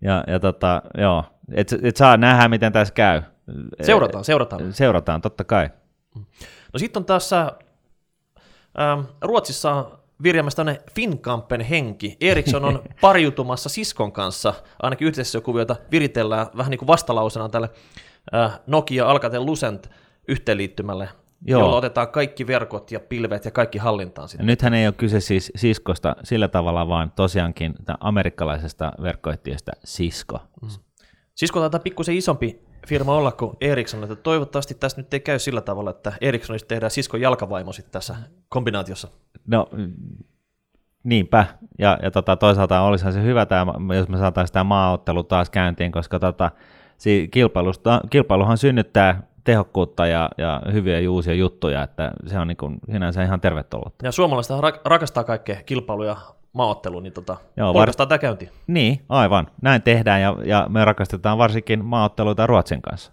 Ja, 0.00 0.24
ja 0.26 0.40
tota, 0.40 0.82
joo, 0.98 1.24
et, 1.52 1.74
et 1.82 1.96
saa 1.96 2.16
nähdä, 2.16 2.48
miten 2.48 2.72
tässä 2.72 2.94
käy. 2.94 3.22
Seurataan, 3.82 4.24
seurataan. 4.24 4.72
Seurataan, 4.72 5.20
totta 5.20 5.44
kai. 5.44 5.70
No 6.72 6.78
sitten 6.78 7.00
on 7.00 7.04
tässä 7.04 7.52
ähm, 8.80 9.00
Ruotsissa 9.22 9.86
virjaamassa 10.22 10.56
tämmöinen 10.56 10.82
Finkampen 10.94 11.60
henki. 11.60 12.16
Ericsson 12.20 12.64
on 12.64 12.82
pariutumassa 13.00 13.68
siskon 13.68 14.12
kanssa, 14.12 14.54
ainakin 14.82 15.08
yhteistyökuvioita 15.08 15.76
viritellään 15.90 16.46
vähän 16.56 16.70
niin 16.70 16.78
kuin 16.78 16.86
vastalausena 16.86 17.48
tälle 17.48 17.70
äh, 18.34 18.60
Nokia 18.66 19.06
Alcatel 19.06 19.46
Lucent 19.46 19.90
yhteenliittymälle, 20.28 21.08
Joo. 21.46 21.60
jolla 21.60 21.76
otetaan 21.76 22.08
kaikki 22.08 22.46
verkot 22.46 22.90
ja 22.92 23.00
pilvet 23.00 23.44
ja 23.44 23.50
kaikki 23.50 23.78
hallintaan 23.78 24.24
Ja 24.24 24.28
sitten. 24.28 24.46
nythän 24.46 24.74
ei 24.74 24.86
ole 24.86 24.94
kyse 24.98 25.20
siis 25.20 25.52
Siskosta 25.56 26.16
sillä 26.24 26.48
tavalla, 26.48 26.88
vaan 26.88 27.12
tosiaankin 27.16 27.74
amerikkalaisesta 28.00 28.92
verkkoyhtiöstä 29.02 29.72
Cisco. 29.86 30.40
Sisko 31.34 31.60
taitaa 31.60 31.80
pikkusen 31.80 32.16
isompi 32.16 32.62
firma 32.86 33.14
olla 33.14 33.32
kuin 33.32 33.56
Ericsson, 33.60 34.02
että 34.02 34.16
toivottavasti 34.16 34.74
tässä 34.74 35.00
nyt 35.00 35.14
ei 35.14 35.20
käy 35.20 35.38
sillä 35.38 35.60
tavalla, 35.60 35.90
että 35.90 36.12
Ericssonista 36.20 36.68
tehdään 36.68 36.90
Siskon 36.90 37.20
jalkavaimo 37.20 37.72
sitten 37.72 37.92
tässä 37.92 38.16
kombinaatiossa. 38.48 39.08
No 39.46 39.68
niinpä, 41.04 41.46
ja, 41.78 41.98
ja 42.02 42.10
tota, 42.10 42.36
toisaalta 42.36 42.80
olisihan 42.80 43.12
se 43.12 43.22
hyvä, 43.22 43.46
tää, 43.46 43.66
jos 43.96 44.08
me 44.08 44.18
saataisiin 44.18 44.52
tämä 44.52 44.64
maaottelu 44.64 45.22
taas 45.22 45.50
käyntiin, 45.50 45.92
koska 45.92 46.18
tota, 46.18 46.50
si, 46.98 47.28
kilpailusta, 47.30 48.00
kilpailuhan 48.10 48.58
synnyttää 48.58 49.22
tehokkuutta 49.44 50.06
ja, 50.06 50.30
ja 50.38 50.62
hyviä 50.72 51.00
ja 51.00 51.10
uusia 51.10 51.34
juttuja, 51.34 51.82
että 51.82 52.12
se 52.26 52.38
on 52.38 52.48
niin 52.48 52.56
kuin, 52.56 52.78
sinänsä 52.86 53.22
ihan 53.22 53.40
tervetullut. 53.40 53.94
Ja 54.02 54.12
suomalaiset 54.12 54.56
rak- 54.56 54.80
rakastaa 54.84 55.24
kaikkea 55.24 55.56
kilpailu- 55.66 56.04
ja 56.04 56.16
maaottelu, 56.54 57.00
niin 57.00 57.12
tota, 57.12 57.36
Joo, 57.56 57.74
var- 57.74 57.94
tämä 57.94 58.18
käyntiin. 58.18 58.50
Niin, 58.66 59.04
aivan. 59.08 59.46
Näin 59.62 59.82
tehdään 59.82 60.22
ja, 60.22 60.36
ja 60.44 60.66
me 60.68 60.84
rakastetaan 60.84 61.38
varsinkin 61.38 61.84
maaotteluita 61.84 62.46
Ruotsin 62.46 62.82
kanssa. 62.82 63.12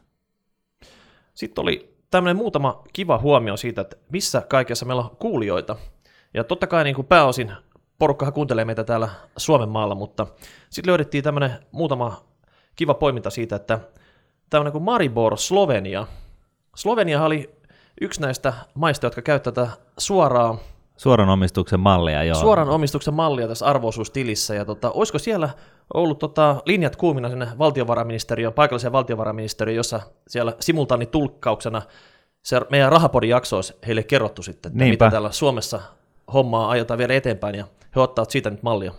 Sitten 1.34 1.62
oli 1.62 1.96
tämmöinen 2.12 2.38
muutama 2.38 2.84
kiva 2.94 3.18
huomio 3.18 3.58
siitä, 3.58 3.82
että 3.82 3.98
missä 4.12 4.42
kaikessa 4.42 4.86
meillä 4.86 5.04
on 5.04 5.18
kuulijoita. 5.20 5.76
Ja 6.34 6.44
totta 6.44 6.68
kai 6.68 6.84
niin 6.84 6.96
kuin 6.96 7.08
pääosin 7.08 7.52
porukkahan 8.00 8.34
kuuntelee 8.34 8.66
meitä 8.66 8.84
täällä 8.84 9.10
Suomen 9.38 9.70
maalla, 9.70 9.96
mutta 9.96 10.28
sitten 10.70 10.90
löydettiin 10.90 11.24
tämmöinen 11.24 11.52
muutama 11.72 12.24
kiva 12.76 12.94
poiminta 12.94 13.30
siitä, 13.30 13.56
että 13.56 13.80
tämmöinen 14.50 14.72
kuin 14.72 14.84
Maribor, 14.84 15.38
Slovenia. 15.38 16.08
Slovenia 16.76 17.24
oli 17.24 17.56
yksi 18.02 18.22
näistä 18.22 18.54
maista, 18.74 19.06
jotka 19.06 19.22
käyttää 19.22 19.54
tätä 19.54 19.72
suoraa, 19.98 20.58
Suoran 21.02 21.30
omistuksen 21.30 21.80
mallia, 21.80 22.24
joo. 22.24 22.36
suoran 22.40 22.70
omistuksen 22.70 23.14
mallia 23.14 23.48
tässä 23.48 23.66
arvoisuustilissä. 23.66 24.56
Ja 24.56 24.66
tota, 24.66 24.92
olisiko 24.92 25.20
siellä 25.20 25.50
ollut 25.94 26.20
tota, 26.20 26.62
linjat 26.66 26.96
kuumina 26.96 27.30
sinne 27.30 27.48
valtiovarainministeriöön, 27.58 28.54
paikalliseen 28.54 28.92
valtiovarainministeriöön, 28.92 29.76
jossa 29.76 30.02
siellä 30.28 30.56
simultaanitulkkauksena 30.60 31.82
se 32.44 32.62
meidän 32.70 32.92
rahapodin 32.92 33.30
jakso 33.30 33.56
olisi 33.56 33.74
heille 33.88 34.04
kerrottu 34.04 34.44
sitten, 34.44 34.70
että 34.70 34.84
Niinpä. 34.84 35.06
mitä 35.06 35.12
täällä 35.12 35.32
Suomessa 35.32 35.82
hommaa 36.34 36.70
aiotaan 36.70 36.98
viedä 36.98 37.14
eteenpäin, 37.14 37.56
ja 37.56 37.66
he 37.96 38.02
ottavat 38.02 38.30
siitä 38.30 38.50
nyt 38.50 38.64
mallia. 38.64 38.92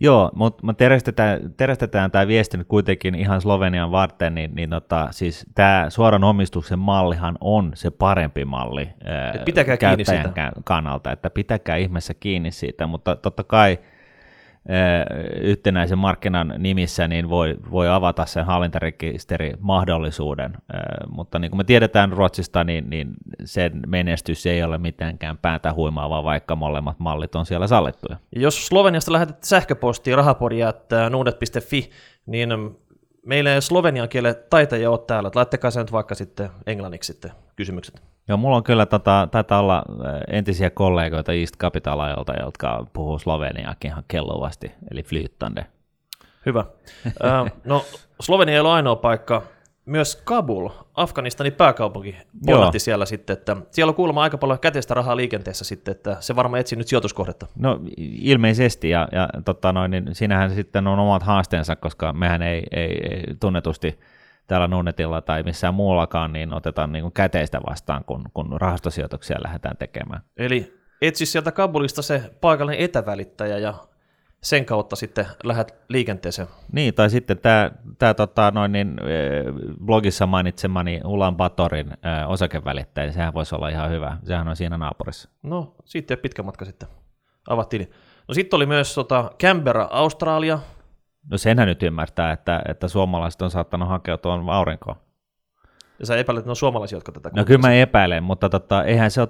Joo, 0.00 0.30
mutta 0.34 0.66
me 0.66 0.74
terästetään, 0.74 1.40
terästetään 1.56 2.10
tämä 2.10 2.26
viesti 2.26 2.56
nyt 2.56 2.68
kuitenkin 2.68 3.14
ihan 3.14 3.40
Slovenian 3.40 3.90
varten, 3.90 4.34
niin, 4.34 4.54
niin 4.54 4.70
tota, 4.70 5.08
siis 5.10 5.46
tämä 5.54 5.86
suoran 5.88 6.24
omistuksen 6.24 6.78
mallihan 6.78 7.38
on 7.40 7.70
se 7.74 7.90
parempi 7.90 8.44
malli 8.44 8.88
Et 9.34 9.44
pitäkää 9.44 9.76
kiinni 9.76 10.04
siitä. 10.04 10.32
kannalta, 10.64 11.12
että 11.12 11.30
pitäkää 11.30 11.76
ihmeessä 11.76 12.14
kiinni 12.14 12.50
siitä, 12.50 12.86
mutta 12.86 13.16
totta 13.16 13.44
kai 13.44 13.78
yhtenäisen 15.40 15.98
markkinan 15.98 16.54
nimissä 16.58 17.08
niin 17.08 17.28
voi, 17.28 17.56
voi 17.70 17.88
avata 17.88 18.26
sen 18.26 18.44
hallintarekisteri 18.44 19.52
mahdollisuuden, 19.60 20.56
ää, 20.72 21.04
mutta 21.08 21.38
niin 21.38 21.50
kuin 21.50 21.58
me 21.58 21.64
tiedetään 21.64 22.12
Ruotsista, 22.12 22.64
niin, 22.64 22.90
niin 22.90 23.14
sen 23.44 23.80
menestys 23.86 24.46
ei 24.46 24.62
ole 24.62 24.78
mitenkään 24.78 25.38
päätä 25.38 25.72
huimaavaa, 25.72 26.24
vaikka 26.24 26.56
molemmat 26.56 26.98
mallit 26.98 27.34
on 27.34 27.46
siellä 27.46 27.66
sallittuja. 27.66 28.16
Ja 28.34 28.40
jos 28.40 28.66
Sloveniasta 28.66 29.12
lähetet 29.12 29.44
sähköpostia 29.44 30.16
rahapodia.nuudet.fi, 30.16 31.90
niin 32.26 32.50
meillä 33.26 33.54
ei 33.54 33.62
slovenian 33.62 34.08
kielen 34.08 34.34
taitajia 34.50 34.90
ole 34.90 35.00
täällä. 35.06 35.30
Laittakaa 35.34 35.70
se 35.70 35.80
nyt 35.80 35.92
vaikka 35.92 36.14
sitten 36.14 36.50
englanniksi 36.66 37.12
sitten 37.12 37.30
kysymykset. 37.56 38.09
Joo, 38.30 38.36
mulla 38.36 38.56
on 38.56 38.64
kyllä, 38.64 38.86
tota, 38.86 39.28
taitaa 39.30 39.60
olla 39.60 39.76
äh, 39.76 40.20
entisiä 40.28 40.70
kollegoita 40.70 41.32
East 41.32 41.56
Capitalilta, 41.56 42.32
jotka 42.40 42.86
puhuu 42.92 43.18
sloveniaakin 43.18 43.90
ihan 43.90 44.04
kelluvasti, 44.08 44.72
eli 44.90 45.02
flyttande. 45.02 45.66
Hyvä. 46.46 46.64
No, 47.64 47.84
Slovenia 48.20 48.54
ei 48.54 48.60
ole 48.60 48.68
ainoa 48.68 48.96
paikka. 48.96 49.42
Myös 49.86 50.16
Kabul, 50.24 50.68
Afganistanin 50.94 51.52
pääkaupunki, 51.52 52.16
ponnahti 52.46 52.78
siellä 52.78 53.06
sitten, 53.06 53.34
että 53.34 53.56
siellä 53.70 53.90
on 53.90 53.94
kuulemma 53.94 54.22
aika 54.22 54.38
paljon 54.38 54.58
käteistä 54.58 54.94
rahaa 54.94 55.16
liikenteessä 55.16 55.64
sitten, 55.64 55.92
että 55.92 56.16
se 56.20 56.36
varmaan 56.36 56.60
etsii 56.60 56.78
nyt 56.78 56.88
sijoituskohdetta. 56.88 57.46
No 57.56 57.80
ilmeisesti, 58.20 58.90
ja, 58.90 59.08
ja 59.12 59.28
tota 59.44 59.72
noin, 59.72 59.90
niin 59.90 60.14
siinähän 60.14 60.54
sitten 60.54 60.86
on 60.86 60.98
omat 60.98 61.22
haasteensa, 61.22 61.76
koska 61.76 62.12
mehän 62.12 62.42
ei, 62.42 62.62
ei, 62.72 63.00
ei 63.10 63.24
tunnetusti 63.40 63.98
täällä 64.50 64.68
Nunnetilla 64.68 65.20
tai 65.20 65.42
missään 65.42 65.74
muuallakaan, 65.74 66.32
niin 66.32 66.54
otetaan 66.54 66.92
niin 66.92 67.02
kuin 67.02 67.12
käteistä 67.12 67.60
vastaan, 67.70 68.04
kun, 68.04 68.24
kun 68.34 68.60
rahastosijoituksia 68.60 69.36
lähdetään 69.44 69.76
tekemään. 69.76 70.22
Eli 70.36 70.74
etsi 71.02 71.26
sieltä 71.26 71.52
Kabulista 71.52 72.02
se 72.02 72.22
paikallinen 72.40 72.80
etävälittäjä 72.80 73.58
ja 73.58 73.74
sen 74.42 74.64
kautta 74.64 74.96
sitten 74.96 75.26
lähdet 75.44 75.74
liikenteeseen. 75.88 76.48
Niin, 76.72 76.94
tai 76.94 77.10
sitten 77.10 77.38
tämä, 77.38 77.70
tämä 77.98 78.14
tota, 78.14 78.50
noin 78.54 78.72
niin, 78.72 78.88
eh, 78.88 79.44
blogissa 79.84 80.26
mainitsemani 80.26 81.00
Ulan 81.04 81.36
Batorin 81.36 81.90
eh, 81.90 82.30
osakevälittäjä, 82.30 83.06
niin 83.06 83.14
sehän 83.14 83.34
voisi 83.34 83.54
olla 83.54 83.68
ihan 83.68 83.90
hyvä. 83.90 84.16
Sehän 84.22 84.48
on 84.48 84.56
siinä 84.56 84.78
naapurissa. 84.78 85.28
No, 85.42 85.74
siitä 85.84 86.14
ole 86.14 86.20
pitkä 86.20 86.42
matka 86.42 86.64
sitten. 86.64 86.88
Avat 87.48 87.68
tili. 87.68 87.90
No 88.28 88.34
sitten 88.34 88.56
oli 88.56 88.66
myös 88.66 88.94
tota, 88.94 89.30
Canberra, 89.42 89.88
Australia. 89.90 90.58
No 91.30 91.38
senhän 91.38 91.68
nyt 91.68 91.82
ymmärtää, 91.82 92.32
että, 92.32 92.62
että 92.68 92.88
suomalaiset 92.88 93.42
on 93.42 93.50
saattanut 93.50 93.88
hakeutua 93.88 94.40
aurinkoon. 94.48 94.96
Ja 95.98 96.06
sä 96.06 96.16
epäilet, 96.16 96.40
että 96.40 96.48
ne 96.48 96.50
on 96.50 96.56
suomalaisia, 96.56 96.96
jotka 96.96 97.12
tätä 97.12 97.30
No 97.36 97.44
kyllä 97.44 97.60
mä 97.60 97.72
epäilen, 97.72 98.22
mutta 98.22 98.48
tota, 98.48 98.84
eihän 98.84 99.10
se 99.10 99.20
ole 99.20 99.28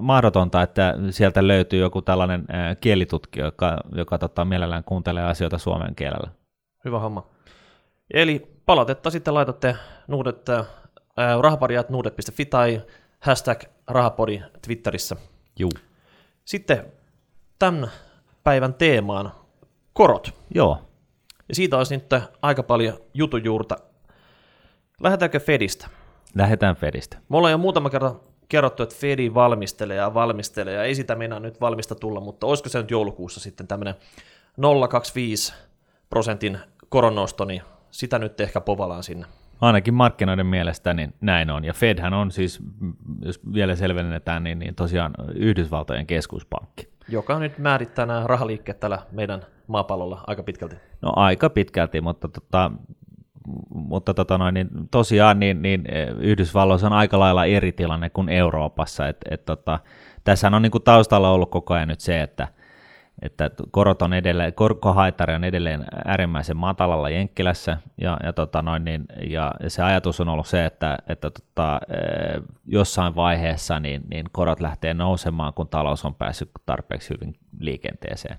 mahdotonta, 0.00 0.62
että 0.62 0.94
sieltä 1.10 1.48
löytyy 1.48 1.80
joku 1.80 2.02
tällainen 2.02 2.40
äh, 2.40 2.76
kielitutkija, 2.80 3.44
joka, 3.44 3.78
joka 3.94 4.18
tota, 4.18 4.44
mielellään 4.44 4.84
kuuntelee 4.84 5.24
asioita 5.24 5.58
suomen 5.58 5.94
kielellä. 5.94 6.30
Hyvä 6.84 6.98
homma. 6.98 7.26
Eli 8.14 8.48
palautetta 8.66 9.10
sitten 9.10 9.34
laitatte 9.34 9.76
nuudet, 10.08 10.48
äh, 10.48 10.66
rahapodiat 11.40 11.90
nuudet.fi 11.90 12.46
tai 12.46 12.82
hashtag 13.20 13.62
rahapodi 13.88 14.42
Twitterissä. 14.66 15.16
Juu. 15.58 15.72
Sitten 16.44 16.84
tämän 17.58 17.90
päivän 18.44 18.74
teemaan 18.74 19.32
korot. 19.92 20.34
Joo, 20.54 20.78
Ja 21.48 21.54
siitä 21.54 21.78
olisi 21.78 21.96
nyt 21.96 22.22
aika 22.42 22.62
paljon 22.62 22.98
jutujuurta. 23.14 23.76
Lähdetäänkö 25.00 25.40
Fedistä? 25.40 25.88
lähdetään 26.34 26.76
Fedistä. 26.76 27.18
Me 27.28 27.36
ollaan 27.36 27.52
jo 27.52 27.58
muutama 27.58 27.90
kerta 27.90 28.14
kerrottu, 28.48 28.82
että 28.82 28.94
Fedi 28.98 29.34
valmistelee 29.34 29.96
ja 29.96 30.14
valmistelee, 30.14 30.74
ja 30.74 30.84
ei 30.84 30.94
sitä 30.94 31.14
meinaa 31.14 31.40
nyt 31.40 31.60
valmista 31.60 31.94
tulla, 31.94 32.20
mutta 32.20 32.46
olisiko 32.46 32.68
se 32.68 32.78
nyt 32.78 32.90
joulukuussa 32.90 33.40
sitten 33.40 33.68
tämmöinen 33.68 33.94
0,25 35.50 35.54
prosentin 36.10 36.58
koronnosto, 36.88 37.44
niin 37.44 37.62
sitä 37.90 38.18
nyt 38.18 38.40
ehkä 38.40 38.60
povalaan 38.60 39.02
sinne. 39.02 39.26
Ainakin 39.60 39.94
markkinoiden 39.94 40.46
mielestä 40.46 40.94
niin 40.94 41.14
näin 41.20 41.50
on. 41.50 41.64
Ja 41.64 41.72
Fedhän 41.72 42.14
on 42.14 42.30
siis, 42.30 42.60
jos 43.22 43.40
vielä 43.54 43.76
selvennetään, 43.76 44.44
niin, 44.44 44.58
niin 44.58 44.74
tosiaan 44.74 45.14
Yhdysvaltojen 45.34 46.06
keskuspankki. 46.06 46.91
Joka 47.08 47.38
nyt 47.38 47.58
määrittää 47.58 48.06
nämä 48.06 48.26
rahaliikkeet 48.26 48.80
täällä 48.80 48.98
meidän 49.12 49.42
maapallolla 49.66 50.24
aika 50.26 50.42
pitkälti. 50.42 50.76
No 51.02 51.12
aika 51.16 51.50
pitkälti, 51.50 52.00
mutta, 52.00 52.28
tota, 52.28 52.70
mutta 53.74 54.14
tota 54.14 54.38
noin, 54.38 54.54
niin 54.54 54.68
tosiaan 54.90 55.40
niin, 55.40 55.62
niin 55.62 55.84
eh, 55.88 56.08
Yhdysvalloissa 56.18 56.86
on 56.86 56.92
aika 56.92 57.18
lailla 57.18 57.44
eri 57.44 57.72
tilanne 57.72 58.10
kuin 58.10 58.28
Euroopassa. 58.28 59.08
Et, 59.08 59.16
et 59.30 59.44
tota, 59.44 59.78
Tässä 60.24 60.48
on 60.48 60.62
niin 60.62 60.72
kuin 60.72 60.84
taustalla 60.84 61.30
ollut 61.30 61.50
koko 61.50 61.74
ajan 61.74 61.88
nyt 61.88 62.00
se, 62.00 62.22
että, 62.22 62.48
että 63.22 63.50
korot 63.70 64.02
on 64.02 64.12
edelleen, 64.12 64.54
korkohaitari 64.54 65.34
on 65.34 65.44
edelleen 65.44 65.84
äärimmäisen 66.04 66.56
matalalla 66.56 67.10
Jenkkilässä, 67.10 67.78
ja, 68.00 68.16
ja, 68.22 68.32
tota 68.32 68.62
noin, 68.62 68.84
niin, 68.84 69.04
ja 69.30 69.52
se 69.68 69.82
ajatus 69.82 70.20
on 70.20 70.28
ollut 70.28 70.46
se, 70.46 70.64
että, 70.64 70.98
että 71.08 71.30
tota, 71.30 71.80
jossain 72.66 73.14
vaiheessa 73.14 73.80
niin, 73.80 74.02
niin 74.10 74.26
korot 74.32 74.60
lähtee 74.60 74.94
nousemaan, 74.94 75.54
kun 75.54 75.68
talous 75.68 76.04
on 76.04 76.14
päässyt 76.14 76.50
tarpeeksi 76.66 77.10
hyvin 77.14 77.34
liikenteeseen. 77.60 78.38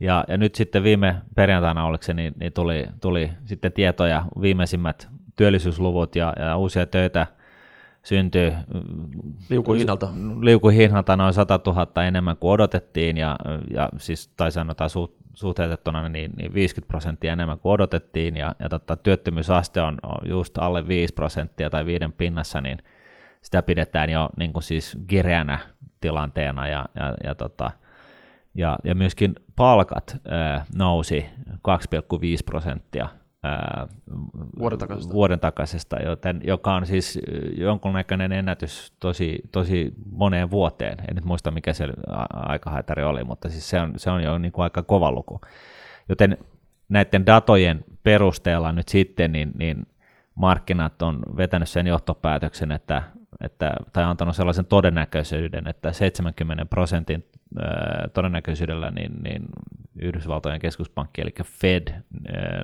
Ja, 0.00 0.24
ja 0.28 0.36
nyt 0.36 0.54
sitten 0.54 0.82
viime 0.82 1.16
perjantaina, 1.34 1.86
oliko 1.86 2.02
se, 2.02 2.14
niin, 2.14 2.34
niin 2.40 2.52
tuli, 2.52 2.86
tuli 3.00 3.30
sitten 3.44 3.72
tietoja, 3.72 4.24
viimeisimmät 4.40 5.08
työllisyysluvut 5.36 6.16
ja, 6.16 6.32
ja 6.38 6.56
uusia 6.56 6.86
töitä 6.86 7.26
syntyi 8.04 8.52
liukuhinnalta. 9.50 10.08
liukuhinnalta 10.40 11.16
noin 11.16 11.34
100 11.34 11.60
000 11.66 12.04
enemmän 12.04 12.36
kuin 12.36 12.52
odotettiin, 12.52 13.16
ja, 13.16 13.36
ja 13.70 13.88
siis, 13.98 14.28
tai 14.28 14.52
sanotaan 14.52 14.90
su, 14.90 15.16
suhteutettuna 15.34 16.08
niin, 16.08 16.32
niin 16.36 16.54
50 16.54 16.88
prosenttia 16.88 17.32
enemmän 17.32 17.58
kuin 17.58 17.72
odotettiin, 17.72 18.36
ja, 18.36 18.54
ja 18.58 18.68
tota, 18.68 18.96
työttömyysaste 18.96 19.80
on, 19.80 19.98
just 20.24 20.58
alle 20.58 20.88
5 20.88 21.14
prosenttia 21.14 21.70
tai 21.70 21.86
viiden 21.86 22.12
pinnassa, 22.12 22.60
niin 22.60 22.78
sitä 23.42 23.62
pidetään 23.62 24.10
jo 24.10 24.30
niin 24.36 24.52
kuin 24.52 24.62
siis 24.62 24.98
kireänä 25.06 25.58
tilanteena, 26.00 26.68
ja, 26.68 26.86
ja, 26.94 27.14
ja 27.24 27.34
tota, 27.34 27.70
ja, 28.54 28.78
ja 28.84 28.94
myöskin 28.94 29.34
palkat 29.56 30.16
ää, 30.28 30.64
nousi 30.74 31.26
2,5 31.50 31.56
prosenttia 32.46 33.08
ää, 33.44 33.86
vuoden, 34.58 34.78
takaisesta. 34.78 35.14
vuoden 35.14 35.40
takaisesta, 35.40 35.96
joten, 36.02 36.40
joka 36.44 36.74
on 36.74 36.86
siis 36.86 37.18
jonkunnäköinen 37.56 38.32
ennätys 38.32 38.92
tosi, 39.00 39.38
tosi 39.52 39.94
moneen 40.10 40.50
vuoteen. 40.50 40.98
En 41.08 41.14
nyt 41.14 41.24
muista, 41.24 41.50
mikä 41.50 41.72
se 41.72 41.88
aikahaitari 42.32 43.04
oli, 43.04 43.24
mutta 43.24 43.48
siis 43.48 43.70
se 43.70 43.80
on, 43.80 43.92
se 43.96 44.10
on 44.10 44.22
jo 44.22 44.38
niin 44.38 44.52
kuin 44.52 44.62
aika 44.62 44.82
kova 44.82 45.12
luku. 45.12 45.40
Joten 46.08 46.38
näiden 46.88 47.26
datojen 47.26 47.84
perusteella 48.02 48.72
nyt 48.72 48.88
sitten 48.88 49.32
niin, 49.32 49.52
niin 49.58 49.86
markkinat 50.34 51.02
on 51.02 51.22
vetänyt 51.36 51.68
sen 51.68 51.86
johtopäätöksen, 51.86 52.72
että, 52.72 53.02
että, 53.40 53.72
tai 53.92 54.04
antanut 54.04 54.36
sellaisen 54.36 54.66
todennäköisyyden, 54.66 55.68
että 55.68 55.92
70 55.92 56.66
prosentin 56.66 57.24
todennäköisyydellä 58.12 58.90
niin, 58.90 59.22
niin 59.22 59.44
Yhdysvaltojen 60.02 60.60
keskuspankki, 60.60 61.20
eli 61.20 61.30
Fed, 61.44 61.94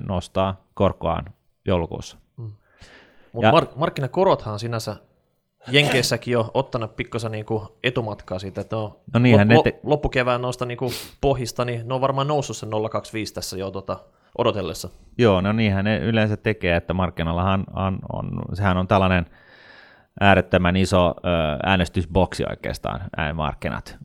nostaa 0.07 0.65
korkoaan 0.73 1.25
joulukuussa. 1.65 2.17
Mm. 2.37 2.51
Mutta 3.33 3.51
mark- 3.51 3.75
markkinakorothan 3.75 4.59
sinänsä 4.59 4.95
Jenkeissäkin 5.67 6.31
jo 6.31 6.51
ottanut 6.53 6.95
pikkasen 6.95 7.31
niinku 7.31 7.77
etumatkaa 7.83 8.39
siitä, 8.39 8.61
että 8.61 8.75
no, 8.75 8.99
no 9.13 9.19
niinhän 9.19 9.49
lop- 9.49 9.63
te... 9.63 9.79
loppukevään 9.83 10.41
noista 10.41 10.65
niinku 10.65 10.91
pohjista, 11.21 11.65
niin 11.65 11.87
ne 11.87 11.93
on 11.93 12.01
varmaan 12.01 12.27
noussut 12.27 12.57
sen 12.57 12.69
0,25 12.69 12.73
tässä 13.33 13.57
jo 13.57 13.71
tota, 13.71 13.99
odotellessa. 14.37 14.89
Joo, 15.17 15.41
no 15.41 15.53
niinhän 15.53 15.85
ne 15.85 15.97
yleensä 15.97 16.37
tekee, 16.37 16.75
että 16.75 16.93
markkinallahan 16.93 17.63
on, 17.73 17.99
on, 18.13 18.41
sehän 18.53 18.77
on 18.77 18.87
tällainen– 18.87 19.25
äärettömän 20.21 20.75
iso 20.75 21.13
äänestysboksi 21.63 22.43
oikeastaan 22.49 23.01
markkinat 23.33 23.97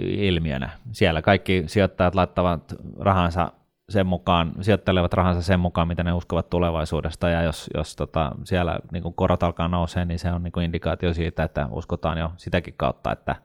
ilmiönä. 0.00 0.70
Siellä 0.92 1.22
kaikki 1.22 1.62
sijoittajat 1.66 2.14
laittavat 2.14 2.74
rahansa 3.00 3.52
sen 3.88 4.06
mukaan, 4.06 4.52
sijoittelevat 4.60 5.12
rahansa 5.12 5.42
sen 5.42 5.60
mukaan, 5.60 5.88
mitä 5.88 6.04
ne 6.04 6.12
uskovat 6.12 6.50
tulevaisuudesta, 6.50 7.28
ja 7.28 7.42
jos, 7.42 7.70
jos 7.74 7.96
tota, 7.96 8.32
siellä 8.44 8.78
niin 8.92 9.14
korot 9.14 9.42
alkaa 9.42 9.68
nousee, 9.68 10.04
niin 10.04 10.18
se 10.18 10.32
on 10.32 10.42
niin 10.42 10.62
indikaatio 10.64 11.14
siitä, 11.14 11.44
että 11.44 11.68
uskotaan 11.70 12.18
jo 12.18 12.32
sitäkin 12.36 12.74
kautta, 12.76 13.12
että, 13.12 13.36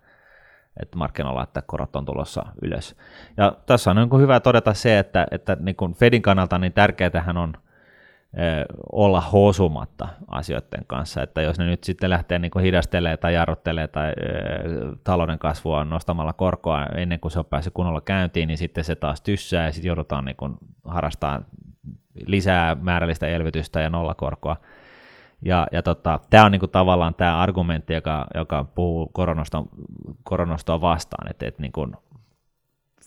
että 0.81 0.97
markkinoilla, 0.97 1.43
että 1.43 1.61
korot 1.61 1.95
on 1.95 2.05
tulossa 2.05 2.45
ylös. 2.61 2.95
Ja 3.37 3.53
tässä 3.65 3.89
on 3.91 3.95
niin 3.95 4.21
hyvä 4.21 4.39
todeta 4.39 4.73
se, 4.73 4.99
että, 4.99 5.27
että 5.31 5.57
niin 5.59 5.93
Fedin 5.95 6.21
kannalta 6.21 6.57
niin 6.57 6.73
tärkeää 6.73 7.33
on– 7.35 7.53
olla 8.91 9.21
hosumatta 9.21 10.07
asioiden 10.27 10.85
kanssa, 10.87 11.23
että 11.23 11.41
jos 11.41 11.59
ne 11.59 11.65
nyt 11.65 11.83
sitten 11.83 12.09
lähtee 12.09 12.39
niin 12.39 12.51
kuin 12.51 12.65
hidastelee 12.65 13.17
tai 13.17 13.33
jarruttelee 13.33 13.87
tai 13.87 14.13
talouden 15.03 15.39
kasvua 15.39 15.85
nostamalla 15.85 16.33
korkoa 16.33 16.85
ennen 16.85 17.19
kuin 17.19 17.31
se 17.31 17.39
on 17.39 17.45
päässyt 17.45 17.73
kunnolla 17.73 18.01
käyntiin, 18.01 18.47
niin 18.47 18.57
sitten 18.57 18.83
se 18.83 18.95
taas 18.95 19.21
tyssää 19.21 19.65
ja 19.65 19.71
sitten 19.71 19.87
joudutaan 19.87 20.25
niin 20.25 20.35
kuin 20.35 20.57
harrastamaan 20.85 21.45
lisää 22.25 22.75
määrällistä 22.75 23.27
elvytystä 23.27 23.81
ja 23.81 23.89
nollakorkoa. 23.89 24.55
Ja, 25.41 25.67
ja 25.71 25.83
tota, 25.83 26.19
tämä 26.29 26.45
on 26.45 26.51
niinku 26.51 26.67
tavallaan 26.67 27.13
tämä 27.13 27.39
argumentti, 27.39 27.93
joka, 27.93 28.27
joka 28.35 28.63
puhuu 28.63 29.11
koronasta 30.23 30.81
vastaan, 30.81 31.29
että 31.29 31.47
et 31.47 31.59
niinku 31.59 31.87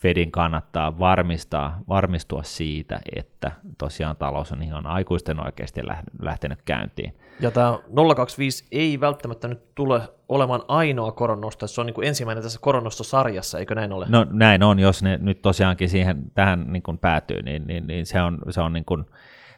Fedin 0.05 0.31
kannattaa 0.31 0.99
varmistaa, 0.99 1.81
varmistua 1.89 2.43
siitä, 2.43 3.01
että 3.17 3.53
tosiaan 3.79 4.17
talous 4.17 4.53
on 4.53 4.63
ihan 4.63 4.87
aikuisten 4.87 5.47
oikeasti 5.47 5.81
lähtenyt 6.23 6.63
käyntiin. 6.63 7.15
Ja 7.41 7.51
tämä 7.51 7.79
025 8.17 8.65
ei 8.73 9.01
välttämättä 9.01 9.49
nyt 9.49 9.75
tule 9.75 10.01
olemaan 10.29 10.63
ainoa 10.69 11.13
koronnosto, 11.13 11.67
se 11.67 11.81
on 11.81 11.87
niin 11.87 11.95
kuin 11.95 12.09
ensimmäinen 12.09 12.43
tässä 12.43 12.59
koronostosarjassa, 12.63 13.59
eikö 13.59 13.75
näin 13.75 13.93
ole? 13.93 14.07
No 14.09 14.27
näin 14.31 14.63
on, 14.63 14.79
jos 14.79 15.03
ne 15.03 15.19
nyt 15.23 15.43
tosiaankin 15.43 15.89
siihen, 15.89 16.23
tähän 16.35 16.65
niin 16.73 16.83
kuin 16.83 16.99
päätyy, 16.99 17.43
niin, 17.43 17.67
niin, 17.67 17.87
niin 17.87 18.07
se 18.07 18.23
on, 18.23 18.39
se 18.51 18.61
on 18.61 18.73
niin 18.73 18.85
kuin, 18.85 19.05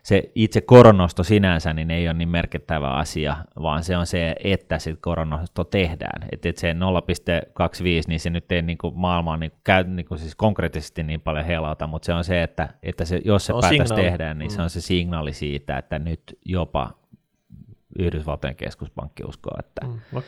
se 0.06 0.30
itse 0.34 0.60
koronnosto 0.60 1.22
sinänsä 1.22 1.74
niin 1.74 1.90
ei 1.90 2.08
ole 2.08 2.14
niin 2.14 2.28
merkittävä 2.28 2.90
asia, 2.90 3.36
vaan 3.62 3.84
se 3.84 3.96
on 3.96 4.06
se, 4.06 4.34
että 4.44 4.78
se 4.78 4.96
koronnosto 5.00 5.64
tehdään. 5.64 6.28
Että 6.32 6.48
et 6.48 6.56
se 6.56 6.72
0,25, 6.72 6.78
niin 8.08 8.20
se 8.20 8.30
nyt 8.30 8.52
ei 8.52 8.62
niin 8.62 8.78
kuin 8.78 8.98
maailmaan 8.98 9.40
niin 9.40 9.50
kuin 9.50 9.60
käy 9.64 9.84
niin 9.84 10.06
kuin 10.06 10.18
siis 10.18 10.34
konkreettisesti 10.34 11.02
niin 11.02 11.20
paljon 11.20 11.44
helauta, 11.44 11.86
mutta 11.86 12.06
se 12.06 12.14
on 12.14 12.24
se, 12.24 12.42
että, 12.42 12.68
että 12.82 13.04
se, 13.04 13.20
jos 13.24 13.46
se 13.46 13.52
on 13.52 13.60
päätös 13.60 13.78
signaali. 13.78 14.02
tehdään, 14.02 14.38
niin 14.38 14.50
mm. 14.50 14.54
se 14.54 14.62
on 14.62 14.70
se 14.70 14.80
signaali 14.80 15.32
siitä, 15.32 15.78
että 15.78 15.98
nyt 15.98 16.38
jopa 16.44 16.90
Yhdysvaltojen 17.98 18.56
keskuspankki 18.56 19.24
uskoo, 19.24 19.56
että 19.58 19.86
mm. 19.86 20.00
no, 20.12 20.22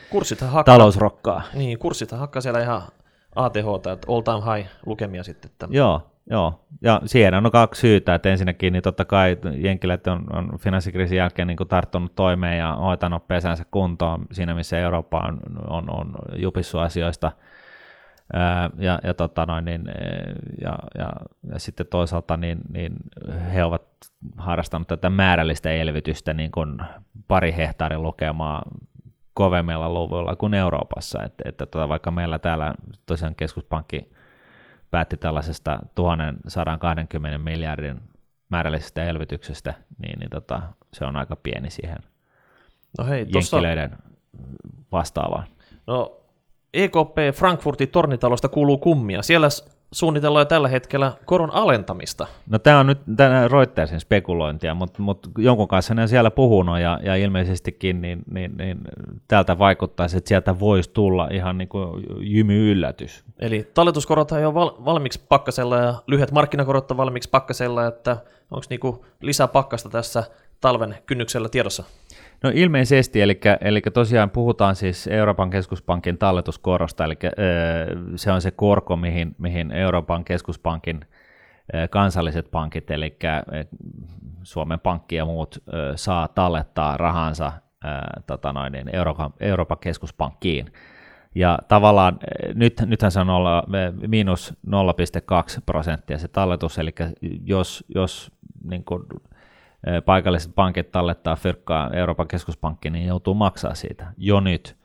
talous 0.65 0.97
rokkaa. 0.97 1.41
Niin, 1.53 1.79
kurssithan 1.79 2.19
hakkaa 2.19 2.41
siellä 2.41 2.61
ihan 2.61 2.81
ATH, 3.35 3.67
all 4.07 4.21
time 4.21 4.55
high 4.55 4.69
lukemia 4.85 5.23
sitten. 5.23 5.51
Että... 5.51 5.67
Joo, 5.69 6.11
Joo, 6.29 6.65
ja 6.81 7.01
siihen 7.05 7.33
on 7.33 7.51
kaksi 7.51 7.81
syytä, 7.81 8.15
että 8.15 8.29
ensinnäkin 8.29 8.73
niin 8.73 8.83
totta 8.83 9.05
kai 9.05 9.37
Jenkilät 9.55 10.07
on, 10.07 10.35
on 10.35 10.59
finanssikriisin 10.59 11.17
jälkeen 11.17 11.47
niin 11.47 11.57
kuin 11.57 11.69
tarttunut 11.69 12.15
toimeen 12.15 12.57
ja 12.57 12.75
hoitanut 12.75 13.27
pesänsä 13.27 13.65
kuntoon 13.71 14.25
siinä, 14.31 14.55
missä 14.55 14.77
Eurooppa 14.77 15.19
on, 15.19 15.39
on, 15.67 15.89
on 15.89 16.15
jupissu 16.35 16.77
asioista, 16.77 17.31
ja, 18.77 18.99
ja, 19.03 19.13
tota 19.13 19.45
noin, 19.45 19.65
niin, 19.65 19.81
ja, 20.61 20.77
ja, 20.97 21.11
ja, 21.51 21.59
sitten 21.59 21.87
toisaalta 21.87 22.37
niin, 22.37 22.59
niin 22.73 22.93
he 23.53 23.63
ovat 23.63 23.83
harrastaneet 24.37 24.87
tätä 24.87 25.09
määrällistä 25.09 25.71
elvytystä 25.71 26.33
niin 26.33 26.51
kuin 26.51 26.77
pari 27.27 27.55
hehtaarin 27.57 28.03
lukemaa 28.03 28.63
kovemmilla 29.33 29.89
luvuilla 29.89 30.35
kuin 30.35 30.53
Euroopassa, 30.53 31.23
että, 31.23 31.49
että 31.49 31.65
tota, 31.65 31.89
vaikka 31.89 32.11
meillä 32.11 32.39
täällä 32.39 32.73
tosiaan 33.05 33.35
keskuspankki 33.35 34.11
päätti 34.91 35.17
tällaisesta 35.17 35.79
1120 35.95 37.37
miljardin 37.37 38.01
määrällisestä 38.49 39.03
elvytyksestä, 39.03 39.73
niin, 40.01 40.19
niin 40.19 40.29
tota, 40.29 40.61
se 40.93 41.05
on 41.05 41.15
aika 41.15 41.35
pieni 41.35 41.69
siihen 41.69 41.97
no 42.97 43.05
hei, 43.05 43.25
tossa... 43.25 43.57
vastaavaan. 44.91 45.47
No 45.87 46.21
EKP 46.73 47.17
Frankfurtin 47.35 47.89
tornitalosta 47.89 48.49
kuuluu 48.49 48.77
kummia. 48.77 49.21
Siellä 49.21 49.47
suunnitellaan 49.91 50.41
jo 50.41 50.45
tällä 50.45 50.67
hetkellä 50.67 51.11
koron 51.25 51.51
alentamista. 51.51 52.27
No 52.49 52.59
tämä 52.59 52.79
on 52.79 52.87
nyt 52.87 52.99
Reutersin 53.51 53.99
spekulointia, 53.99 54.73
mutta, 54.73 55.01
mutta 55.01 55.29
jonkun 55.37 55.67
kanssa 55.67 55.93
ne 55.93 56.01
on 56.01 56.07
siellä 56.07 56.31
puhunut 56.31 56.79
ja, 56.79 56.99
ja 57.03 57.15
ilmeisestikin 57.15 58.01
niin, 58.01 58.19
niin, 58.31 58.57
niin, 58.57 58.77
täältä 59.27 59.59
vaikuttaisi, 59.59 60.17
että 60.17 60.27
sieltä 60.27 60.59
voisi 60.59 60.89
tulla 60.93 61.27
ihan 61.31 61.57
niin 61.57 61.67
kuin 61.67 62.03
jymy 62.19 62.71
yllätys. 62.71 63.23
Eli 63.39 63.71
talletuskorot 63.73 64.31
on 64.31 64.41
jo 64.41 64.53
val, 64.53 64.71
valmiiksi 64.85 65.21
pakkasella 65.29 65.77
ja 65.77 65.93
lyhyet 66.07 66.31
markkinakorot 66.31 66.91
on 66.91 66.97
valmiiksi 66.97 67.29
pakkasella, 67.29 67.87
että 67.87 68.17
onko 68.51 68.65
niin 68.69 69.05
lisää 69.21 69.47
pakkasta 69.47 69.89
tässä 69.89 70.23
talven 70.61 70.97
kynnyksellä 71.05 71.49
tiedossa? 71.49 71.83
No 72.43 72.51
ilmeisesti, 72.53 73.21
eli, 73.21 73.39
eli 73.61 73.81
tosiaan 73.81 74.29
puhutaan 74.29 74.75
siis 74.75 75.07
Euroopan 75.07 75.49
keskuspankin 75.49 76.17
talletuskorosta, 76.17 77.05
eli 77.05 77.17
se 78.15 78.31
on 78.31 78.41
se 78.41 78.51
korko, 78.51 78.95
mihin, 78.95 79.35
mihin 79.37 79.71
Euroopan 79.71 80.25
keskuspankin 80.25 80.99
kansalliset 81.89 82.51
pankit, 82.51 82.91
eli 82.91 83.17
Suomen 84.43 84.79
Pankki 84.79 85.15
ja 85.15 85.25
muut 85.25 85.63
saa 85.95 86.27
tallettaa 86.27 86.97
rahansa 86.97 87.51
tota 88.27 88.53
noin, 88.53 88.73
niin 88.73 88.95
Euroopan, 88.95 89.33
Euroopan 89.39 89.77
keskuspankkiin. 89.77 90.73
Ja 91.35 91.59
tavallaan 91.67 92.19
nyt, 92.53 92.81
nythän 92.85 93.11
se 93.11 93.19
on 93.19 93.29
olla 93.29 93.63
miinus 94.07 94.53
0,2 94.67 95.61
prosenttia 95.65 96.17
se 96.17 96.27
talletus, 96.27 96.77
eli 96.77 96.91
jos, 97.43 97.85
jos 97.95 98.31
niin 98.63 98.83
kuin, 98.83 99.03
paikalliset 100.05 100.55
pankit 100.55 100.91
tallettaa 100.91 101.35
fyrkkaa 101.35 101.89
Euroopan 101.93 102.27
keskuspankkiin, 102.27 102.93
niin 102.93 103.07
joutuu 103.07 103.33
maksaa 103.33 103.75
siitä 103.75 104.07
jo 104.17 104.39
nyt. 104.39 104.79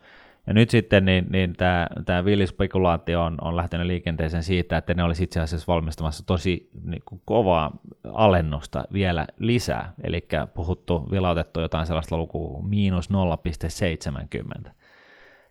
Ja 0.47 0.55
nyt 0.55 0.71
sitten 0.71 1.05
niin, 1.05 1.27
niin 1.31 1.57
tämä, 1.57 1.87
tämä 2.05 2.25
villispekulaatio 2.25 3.23
on, 3.23 3.39
on 3.41 3.57
lähtenyt 3.57 3.87
liikenteeseen 3.87 4.43
siitä, 4.43 4.77
että 4.77 4.95
ne 4.95 5.03
olisi 5.03 5.25
itse 5.25 5.41
asiassa 5.41 5.73
valmistamassa 5.73 6.27
tosi 6.27 6.71
niin 6.85 7.03
kuin 7.05 7.21
kovaa 7.25 7.71
alennusta 8.13 8.85
vielä 8.93 9.27
lisää. 9.39 9.93
Eli 10.03 10.27
puhuttu, 10.55 11.09
vilautettu 11.11 11.61
jotain 11.61 11.87
sellaista 11.87 12.17
lukua 12.17 12.63
miinus 12.63 13.09
0,70. 13.11 14.71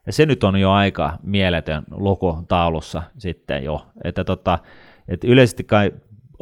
Ja 0.06 0.14
se 0.14 0.26
nyt 0.26 0.44
on 0.44 0.60
jo 0.60 0.72
aika 0.72 1.18
mieletön 1.24 1.84
luku 1.92 2.44
taulussa 2.48 3.04
sitten 3.18 3.64
jo. 3.64 3.88
Että 4.04 4.24
tota, 4.24 4.60
että 5.08 5.28
yleisesti 5.28 5.64
kai 5.64 5.92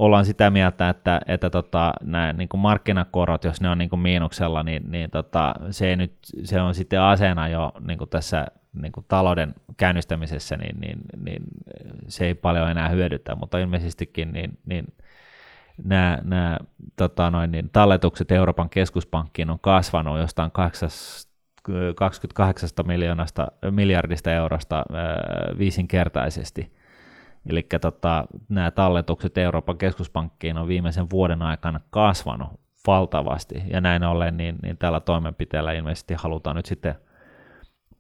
ollaan 0.01 0.25
sitä 0.25 0.49
mieltä, 0.49 0.89
että, 0.89 1.21
että 1.27 1.49
tota, 1.49 1.93
nämä 2.01 2.33
niin 2.33 2.49
kuin 2.49 2.61
markkinakorot, 2.61 3.43
jos 3.43 3.61
ne 3.61 3.69
on 3.69 3.77
niin 3.77 3.89
kuin 3.89 3.99
miinuksella, 3.99 4.63
niin, 4.63 4.91
niin 4.91 5.11
tota, 5.11 5.55
se, 5.71 5.95
nyt, 5.95 6.13
se 6.43 6.61
on 6.61 6.75
sitten 6.75 7.01
aseena 7.01 7.47
jo 7.47 7.71
niin 7.87 7.97
kuin 7.97 8.09
tässä 8.09 8.47
niin 8.81 8.91
kuin 8.91 9.05
talouden 9.07 9.55
käynnistämisessä, 9.77 10.57
niin, 10.57 10.79
niin, 10.79 10.99
niin, 11.25 11.43
se 12.07 12.25
ei 12.25 12.33
paljon 12.33 12.71
enää 12.71 12.89
hyödytä, 12.89 13.35
mutta 13.35 13.57
ilmeisestikin 13.57 14.33
niin, 14.33 14.59
niin 14.65 14.87
nämä, 15.83 16.17
nämä 16.23 16.57
tota 16.95 17.31
noin, 17.31 17.51
niin 17.51 17.69
talletukset 17.73 18.31
Euroopan 18.31 18.69
keskuspankkiin 18.69 19.49
on 19.49 19.59
kasvanut 19.59 20.19
jostain 20.19 20.51
28 21.95 22.69
miljoonasta, 22.87 23.47
miljardista 23.71 24.31
eurosta 24.31 24.83
viisinkertaisesti– 25.57 26.71
Eli 27.49 27.67
tota, 27.82 28.27
nämä 28.49 28.71
talletukset 28.71 29.38
Euroopan 29.38 29.77
keskuspankkiin 29.77 30.58
on 30.58 30.67
viimeisen 30.67 31.10
vuoden 31.10 31.41
aikana 31.41 31.80
kasvanut 31.89 32.49
valtavasti, 32.88 33.63
ja 33.67 33.82
näin 33.82 34.04
ollen 34.04 34.38
niin, 34.38 34.56
niin 34.62 34.77
tällä 34.77 34.99
toimenpiteellä 34.99 35.71
ilmeisesti 35.71 36.13
halutaan 36.13 36.56
nyt 36.56 36.65
sitten 36.65 36.95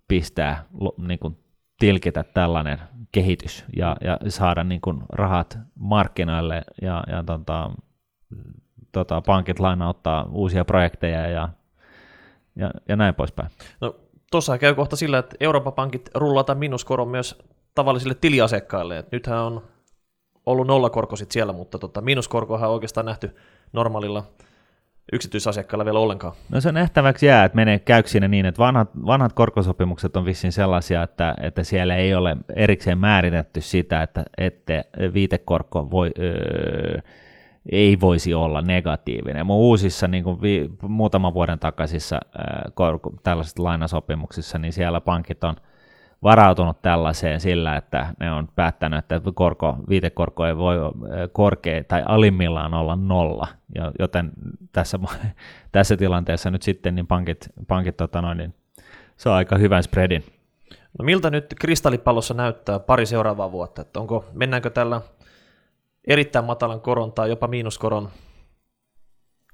pistää, 0.07 0.63
niin 0.97 1.19
kuin 1.19 1.37
tilkitä 1.79 2.23
tällainen 2.23 2.79
kehitys 3.11 3.65
ja, 3.75 3.95
ja 4.01 4.17
saada 4.27 4.63
niin 4.63 4.81
kuin 4.81 5.03
rahat 5.09 5.59
markkinoille 5.79 6.61
ja, 6.81 7.03
ja 7.07 7.23
tota, 7.23 7.71
tota, 8.91 9.21
pankit 9.21 9.59
lainauttaa 9.59 10.27
uusia 10.31 10.65
projekteja 10.65 11.27
ja, 11.27 11.49
ja, 12.55 12.71
ja 12.87 12.95
näin 12.95 13.15
poispäin. 13.15 13.49
No, 13.81 13.95
tuossa 14.31 14.57
käy 14.57 14.75
kohta 14.75 14.95
sillä, 14.95 15.17
että 15.17 15.35
Euroopan 15.39 15.73
pankit 15.73 16.09
rullata 16.15 16.55
minuskoron 16.55 17.07
myös 17.07 17.39
tavallisille 17.75 18.15
tiliasiakkaille. 18.15 18.97
Et 18.97 19.11
nythän 19.11 19.39
on 19.39 19.61
ollut 20.45 20.67
nollakorko 20.67 21.15
sit 21.15 21.31
siellä, 21.31 21.53
mutta 21.53 21.79
tota, 21.79 22.01
miinuskorkohan 22.01 22.69
on 22.69 22.73
oikeastaan 22.73 23.05
nähty 23.05 23.35
normaalilla 23.73 24.23
yksityisasiakkailla 25.13 25.85
vielä 25.85 25.99
ollenkaan. 25.99 26.33
No 26.49 26.61
se 26.61 26.71
nähtäväksi 26.71 27.25
jää, 27.25 27.45
että 27.45 27.55
menee, 27.55 27.79
käykö 27.79 28.09
niin, 28.27 28.45
että 28.45 28.59
vanhat, 28.59 28.89
vanhat 29.05 29.33
korkosopimukset 29.33 30.15
on 30.15 30.25
vissiin 30.25 30.51
sellaisia, 30.51 31.03
että, 31.03 31.35
että 31.41 31.63
siellä 31.63 31.95
ei 31.95 32.15
ole 32.15 32.37
erikseen 32.55 32.97
määritetty 32.97 33.61
sitä, 33.61 34.03
että, 34.03 34.25
että 34.37 34.83
viitekorko 35.13 35.91
voi, 35.91 36.11
öö, 36.19 36.99
ei 37.71 37.99
voisi 37.99 38.33
olla 38.33 38.61
negatiivinen. 38.61 39.45
Mun 39.45 39.57
uusissa 39.57 40.07
niin 40.07 40.23
kuin 40.23 40.41
vi, 40.41 40.69
muutaman 40.81 41.33
vuoden 41.33 41.59
takaisissa 41.59 42.19
öö, 42.35 43.11
tällaisissa 43.23 43.63
lainasopimuksissa, 43.63 44.57
niin 44.57 44.73
siellä 44.73 45.01
pankit 45.01 45.43
on– 45.43 45.55
varautunut 46.23 46.81
tällaiseen 46.81 47.39
sillä, 47.39 47.75
että 47.75 48.07
ne 48.19 48.31
on 48.31 48.47
päättänyt, 48.55 48.99
että 48.99 49.21
korko, 49.33 49.77
viitekorko 49.89 50.45
ei 50.45 50.57
voi 50.57 50.77
korkea 51.31 51.83
tai 51.83 52.03
alimmillaan 52.05 52.73
olla 52.73 52.95
nolla, 52.95 53.47
joten 53.99 54.31
tässä, 54.71 54.99
tässä 55.71 55.97
tilanteessa 55.97 56.51
nyt 56.51 56.61
sitten 56.61 56.95
niin 56.95 57.07
pankit, 57.07 57.49
pankit 57.67 57.97
tota 57.97 58.21
noin, 58.21 58.37
niin 58.37 58.55
saa 59.17 59.35
aika 59.35 59.57
hyvän 59.57 59.83
spreadin. 59.83 60.23
No 60.99 61.05
miltä 61.05 61.29
nyt 61.29 61.55
kristallipallossa 61.59 62.33
näyttää 62.33 62.79
pari 62.79 63.05
seuraavaa 63.05 63.51
vuotta? 63.51 63.81
Että 63.81 63.99
onko, 63.99 64.25
mennäänkö 64.33 64.69
tällä 64.69 65.01
erittäin 66.07 66.45
matalan 66.45 66.81
koron 66.81 67.11
tai 67.11 67.29
jopa 67.29 67.47
miinuskoron 67.47 68.09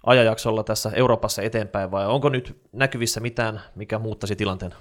ajajaksolla 0.05 0.63
tässä 0.63 0.91
Euroopassa 0.95 1.41
eteenpäin 1.41 1.91
vai 1.91 2.07
onko 2.07 2.29
nyt 2.29 2.61
näkyvissä 2.71 3.19
mitään, 3.19 3.61
mikä 3.75 3.99
muuttaisi 3.99 4.35
tilanteen? 4.35 4.73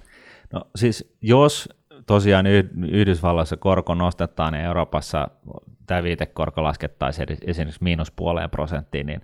No 0.52 0.60
siis 0.76 1.16
jos 1.22 1.68
tosiaan 2.06 2.46
Yhdysvalloissa 2.90 3.56
korko 3.56 3.94
nostetaan 3.94 4.54
ja 4.54 4.62
Euroopassa 4.62 5.28
tämä 5.86 6.02
viitekorko 6.02 6.62
laskettaisiin 6.62 7.28
esimerkiksi 7.46 7.84
miinuspuoleen 7.84 8.50
prosenttiin, 8.50 9.06
niin 9.06 9.20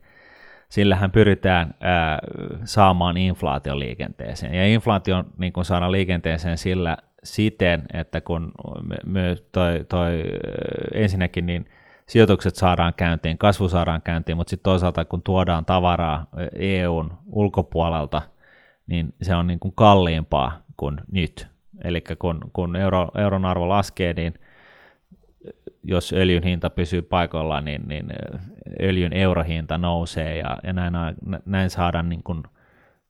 sillähän 0.69 1.11
pyritään 1.11 1.75
ää, 1.81 2.19
saamaan 2.65 3.17
inflaation 3.17 3.79
liikenteeseen. 3.79 4.55
Ja 4.55 4.67
inflaation 4.67 5.25
niin 5.39 5.53
kun 5.53 5.65
saadaan 5.65 5.93
liikenteeseen 5.93 6.59
sillä 6.59 6.97
siten, 7.25 7.83
että 7.93 8.21
kun 8.21 8.53
me, 9.07 9.37
toi, 9.53 9.85
toi, 9.89 10.25
ensinnäkin 10.95 11.47
niin 11.47 11.65
sijoitukset 12.07 12.55
saadaan 12.55 12.95
käyntiin, 12.97 13.39
kasvu 13.39 13.69
saadaan 13.69 14.03
käyntiin, 14.03 14.37
mutta 14.37 14.51
sitten 14.51 14.71
toisaalta 14.71 15.05
kun 15.05 15.23
tuodaan 15.23 15.65
tavaraa 15.65 16.27
EUn 16.55 17.13
ulkopuolelta, 17.27 18.23
niin 18.87 19.15
se 19.23 19.35
on 19.35 19.47
niin 19.47 19.61
kuin 19.61 19.75
kalliimpaa 19.75 20.63
kuin 20.83 21.01
nyt. 21.12 21.47
Eli 21.85 22.03
kun, 22.18 22.40
kun 22.53 22.77
euro, 22.77 23.09
euron 23.18 23.45
arvo 23.45 23.68
laskee, 23.68 24.12
niin 24.12 24.35
jos 25.85 26.12
öljyn 26.12 26.42
hinta 26.42 26.71
pysyy 26.71 27.03
paikoillaan, 27.03 27.64
niin, 27.64 27.88
niin 27.88 28.07
öljyn 28.83 29.12
eurohinta 29.12 29.79
nousee 29.79 30.38
ja, 30.38 30.59
ja 30.62 30.73
näin, 30.73 30.95
näin 31.47 31.71
saadaan 31.71 32.09
niin 32.09 32.23
kuin, 32.23 32.42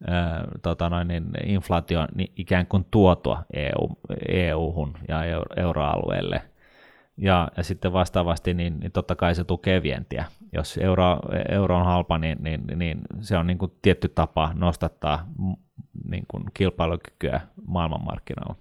ää, 0.07 0.45
tota 0.63 0.91
noin, 0.91 1.09
niin 1.09 1.25
inflaatio 1.45 2.07
niin 2.15 2.33
ikään 2.37 2.67
kuin 2.67 2.87
tuotua 2.91 3.45
EU, 3.53 3.89
EU-hun 4.29 4.95
ja 5.09 5.25
euro, 5.25 5.47
euroalueelle. 5.57 6.43
Ja, 7.17 7.49
ja 7.57 7.63
sitten 7.63 7.93
vastaavasti, 7.93 8.55
niin, 8.55 8.81
niin 8.81 8.93
totta 8.93 9.17
kai 9.17 9.35
se 9.35 9.45
tukee 9.45 9.83
vientiä. 9.83 10.25
Jos 10.53 10.79
euro, 10.79 11.19
euro 11.49 11.77
on 11.77 11.85
halpa, 11.85 12.19
niin, 12.19 12.39
niin, 12.41 12.61
niin 12.77 13.01
se 13.21 13.37
on 13.37 13.47
niin 13.47 13.59
kuin 13.59 13.73
tietty 13.83 14.09
tapa 14.09 14.53
nostattaa 14.55 15.27
niin 16.09 16.25
kuin 16.29 16.45
kilpailukykyä 16.55 17.41
maailmanmarkkinoilla. 17.67 18.57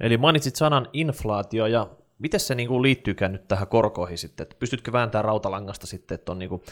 Eli 0.00 0.16
mainitsit 0.16 0.56
sanan 0.56 0.88
inflaatio 0.92 1.66
ja 1.66 1.88
miten 2.18 2.40
se 2.40 2.54
niin 2.54 2.68
kuin 2.68 2.82
liittyykään 2.82 3.32
nyt 3.32 3.48
tähän 3.48 3.68
korkoihin 3.68 4.18
sitten? 4.18 4.44
Että 4.44 4.56
pystytkö 4.58 4.92
vääntämään 4.92 5.24
rautalangasta 5.24 5.86
sitten, 5.86 6.14
että 6.14 6.32
on, 6.32 6.38
niin 6.38 6.48
kuin, 6.48 6.62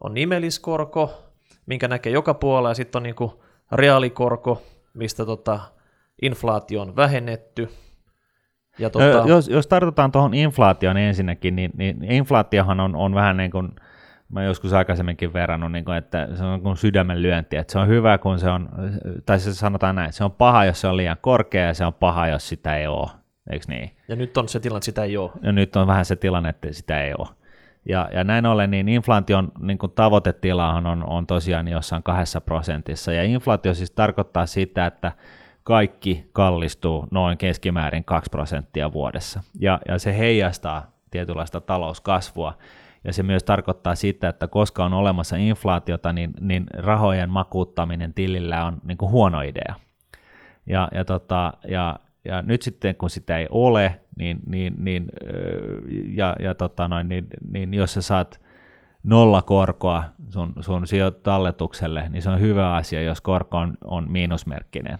on 0.00 0.14
nimelliskorko, 0.14 1.24
minkä 1.66 1.88
näkee 1.88 2.12
joka 2.12 2.34
puolella, 2.34 2.70
ja 2.70 2.74
sitten 2.74 2.98
on 2.98 3.02
niin 3.02 3.14
kuin 3.14 3.32
reaalikorko, 3.72 4.62
mistä 4.94 5.26
tota, 5.26 5.60
inflaatio 6.22 6.82
on 6.82 6.96
vähennetty. 6.96 7.68
Ja 8.78 8.90
tota... 8.90 9.04
jos, 9.26 9.48
jos 9.48 9.66
tartutaan 9.66 10.12
tuohon 10.12 10.34
inflaatioon 10.34 10.96
ensinnäkin, 10.96 11.56
niin, 11.56 11.70
niin 11.76 12.04
inflaatiohan 12.04 12.80
on, 12.80 12.96
on 12.96 13.14
vähän 13.14 13.36
niin 13.36 13.50
kuin– 13.50 13.68
mä 14.32 14.44
joskus 14.44 14.72
aikaisemminkin 14.72 15.32
verrannut, 15.32 15.72
niin 15.72 15.84
kuin, 15.84 15.96
että 15.96 16.28
se 16.34 16.44
on 16.44 16.60
kuin 16.60 16.76
sydämen 16.76 17.22
lyönti, 17.22 17.56
että 17.56 17.72
se 17.72 17.78
on 17.78 17.88
hyvä, 17.88 18.18
kun 18.18 18.38
se 18.38 18.50
on, 18.50 18.68
tai 19.26 19.40
se 19.40 19.54
sanotaan 19.54 19.94
näin, 19.94 20.12
se 20.12 20.24
on 20.24 20.32
paha, 20.32 20.64
jos 20.64 20.80
se 20.80 20.86
on 20.86 20.96
liian 20.96 21.16
korkea, 21.20 21.66
ja 21.66 21.74
se 21.74 21.84
on 21.84 21.94
paha, 21.94 22.28
jos 22.28 22.48
sitä 22.48 22.76
ei 22.76 22.86
ole, 22.86 23.08
eikö 23.50 23.64
niin? 23.68 23.90
Ja 24.08 24.16
nyt 24.16 24.36
on 24.36 24.48
se 24.48 24.60
tilanne, 24.60 24.78
että 24.78 24.84
sitä 24.84 25.04
ei 25.04 25.16
ole. 25.16 25.30
Ja 25.42 25.52
nyt 25.52 25.76
on 25.76 25.86
vähän 25.86 26.04
se 26.04 26.16
tilanne, 26.16 26.48
että 26.48 26.72
sitä 26.72 27.02
ei 27.04 27.14
ole. 27.18 27.28
Ja, 27.88 28.08
ja 28.12 28.24
näin 28.24 28.46
ollen, 28.46 28.70
niin 28.70 28.88
inflaation 28.88 29.52
niin 29.60 29.78
kuin 29.78 29.92
tavoitetilahan 29.92 30.86
on, 30.86 31.04
on 31.04 31.26
tosiaan 31.26 31.68
jossain 31.68 32.02
kahdessa 32.02 32.40
prosentissa, 32.40 33.12
ja 33.12 33.22
inflaatio 33.22 33.74
siis 33.74 33.90
tarkoittaa 33.90 34.46
sitä, 34.46 34.86
että 34.86 35.12
kaikki 35.68 36.28
kallistuu 36.32 37.06
noin 37.10 37.38
keskimäärin 37.38 38.04
2 38.04 38.30
prosenttia 38.30 38.92
vuodessa, 38.92 39.40
ja, 39.60 39.80
ja 39.88 39.98
se 39.98 40.18
heijastaa 40.18 40.90
tietynlaista 41.10 41.60
talouskasvua, 41.60 42.58
ja 43.04 43.12
se 43.12 43.22
myös 43.22 43.44
tarkoittaa 43.44 43.94
sitä, 43.94 44.28
että 44.28 44.48
koska 44.48 44.84
on 44.84 44.94
olemassa 44.94 45.36
inflaatiota, 45.36 46.12
niin, 46.12 46.30
niin 46.40 46.66
rahojen 46.74 47.30
makuuttaminen 47.30 48.14
tilillä 48.14 48.64
on 48.64 48.80
niin 48.84 48.98
kuin 48.98 49.10
huono 49.10 49.40
idea. 49.40 49.74
Ja, 50.66 50.88
ja, 50.94 51.04
tota, 51.04 51.52
ja, 51.68 52.00
ja 52.24 52.42
nyt 52.42 52.62
sitten 52.62 52.96
kun 52.96 53.10
sitä 53.10 53.38
ei 53.38 53.46
ole, 53.50 54.00
niin, 54.16 54.38
niin, 54.46 54.74
niin, 54.78 55.06
ja, 56.06 56.36
ja 56.40 56.54
tota 56.54 56.88
noin, 56.88 57.08
niin, 57.08 57.26
niin 57.50 57.74
jos 57.74 57.94
sä 57.94 58.02
saat 58.02 58.40
nolla 59.02 59.42
korkoa 59.42 60.04
sun, 60.28 60.52
sun 60.60 60.84
talletukselle, 61.22 62.08
niin 62.08 62.22
se 62.22 62.30
on 62.30 62.40
hyvä 62.40 62.74
asia, 62.74 63.02
jos 63.02 63.20
korko 63.20 63.58
on, 63.58 63.74
on 63.84 64.12
miinusmerkkinen. 64.12 64.98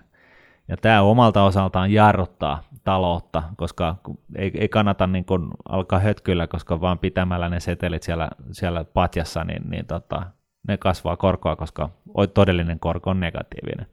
Ja 0.68 0.76
tämä 0.76 1.02
omalta 1.02 1.42
osaltaan 1.42 1.92
jarruttaa 1.92 2.62
taloutta, 2.84 3.42
koska 3.56 3.96
ei, 4.36 4.50
ei 4.54 4.68
kannata 4.68 5.06
niin 5.06 5.24
kun 5.24 5.50
alkaa 5.68 5.98
hötkyllä, 5.98 6.46
koska 6.46 6.80
vaan 6.80 6.98
pitämällä 6.98 7.48
ne 7.48 7.60
setelit 7.60 8.02
siellä, 8.02 8.28
siellä 8.52 8.84
patjassa, 8.84 9.44
niin, 9.44 9.62
niin 9.70 9.86
tota, 9.86 10.26
ne 10.68 10.76
kasvaa 10.76 11.16
korkoa, 11.16 11.56
koska 11.56 11.90
todellinen 12.34 12.80
korko 12.80 13.10
on 13.10 13.20
negatiivinen. 13.20 13.86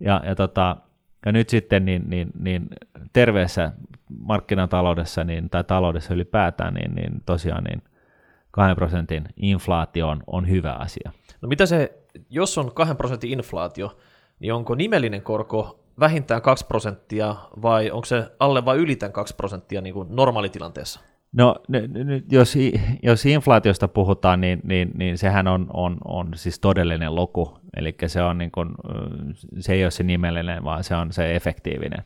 Ja, 0.00 0.22
ja, 0.24 0.34
tota, 0.34 0.76
ja 1.26 1.32
nyt 1.32 1.48
sitten 1.48 1.84
niin, 1.84 2.02
niin, 2.06 2.30
niin 2.38 2.68
terveessä 3.12 3.72
markkinataloudessa 4.18 5.24
niin, 5.24 5.50
tai 5.50 5.64
taloudessa 5.64 6.14
ylipäätään, 6.14 6.74
niin, 6.74 6.94
niin 6.94 7.22
tosiaan 7.26 7.64
niin 7.64 7.82
2 8.50 8.74
prosentin 8.74 9.24
inflaatio 9.36 10.08
on, 10.08 10.22
on 10.26 10.48
hyvä 10.48 10.72
asia. 10.72 11.12
No 11.42 11.48
mitä 11.48 11.66
se, 11.66 11.98
jos 12.30 12.58
on 12.58 12.74
2 12.74 12.94
prosentin 12.94 13.32
inflaatio, 13.32 13.96
niin 14.40 14.54
onko 14.54 14.74
nimellinen 14.74 15.22
korko 15.22 15.80
vähintään 16.00 16.42
2 16.42 16.66
prosenttia 16.66 17.36
vai 17.62 17.90
onko 17.90 18.04
se 18.04 18.26
alle 18.38 18.64
vai 18.64 18.76
ylitän 18.76 19.12
2 19.12 19.34
prosenttia 19.36 19.80
niin 19.80 19.94
kuin 19.94 20.08
normaalitilanteessa? 20.10 21.00
No 21.32 21.56
n- 21.68 21.76
n- 21.76 22.22
jos, 22.30 22.54
jos 23.02 23.26
inflaatiosta 23.26 23.88
puhutaan, 23.88 24.40
niin, 24.40 24.60
niin, 24.64 24.90
niin 24.94 25.18
sehän 25.18 25.48
on, 25.48 25.66
on, 25.72 25.98
on 26.04 26.28
siis 26.34 26.60
todellinen 26.60 27.14
luku, 27.14 27.58
eli 27.76 27.94
se, 28.06 28.22
on 28.22 28.38
niin 28.38 28.50
kuin, 28.50 28.68
se 29.58 29.72
ei 29.72 29.84
ole 29.84 29.90
se 29.90 30.02
nimellinen, 30.02 30.64
vaan 30.64 30.84
se 30.84 30.94
on 30.94 31.12
se 31.12 31.36
efektiivinen. 31.36 32.04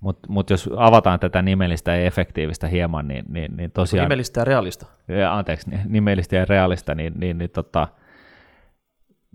Mutta 0.00 0.28
mut 0.28 0.50
jos 0.50 0.70
avataan 0.76 1.20
tätä 1.20 1.42
nimellistä 1.42 1.96
ja 1.96 2.06
efektiivistä 2.06 2.66
hieman, 2.66 3.08
niin, 3.08 3.24
niin, 3.28 3.56
niin 3.56 3.70
tosiaan... 3.70 4.04
Nimellistä 4.04 4.40
ja 4.40 4.44
realista. 4.44 4.86
Anteeksi, 5.30 5.70
ni- 5.70 5.80
nimellistä 5.88 6.36
ja 6.36 6.44
realista, 6.44 6.94
niin, 6.94 7.12
niin, 7.16 7.38
niin 7.38 7.50
tota, 7.50 7.88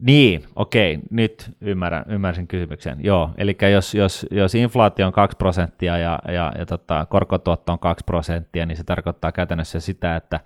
niin, 0.01 0.43
okei, 0.55 0.99
nyt 1.09 1.51
ymmärrän, 1.62 2.05
ymmärsin 2.07 2.47
kysymyksen. 2.47 2.97
Joo, 3.03 3.29
eli 3.38 3.57
jos, 3.71 3.95
jos, 3.95 4.25
jos 4.31 4.55
inflaatio 4.55 5.07
on 5.07 5.13
2 5.13 5.38
prosenttia 5.38 5.97
ja, 5.97 6.19
ja, 6.27 6.53
ja 6.57 6.65
tota, 6.65 7.05
korkotuotto 7.05 7.71
on 7.71 7.79
2 7.79 8.03
prosenttia, 8.05 8.65
niin 8.65 8.77
se 8.77 8.83
tarkoittaa 8.83 9.31
käytännössä 9.31 9.79
sitä, 9.79 10.15
että 10.15 10.39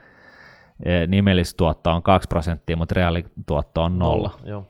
eh, 0.86 1.08
nimellistuotto 1.08 1.92
on 1.92 2.04
2 2.04 2.28
prosenttia, 2.28 2.78
mutta 2.78 2.96
reaalituotto 2.96 3.84
on 3.84 4.00
nolla. 4.00 4.40
Joo. 4.44 4.68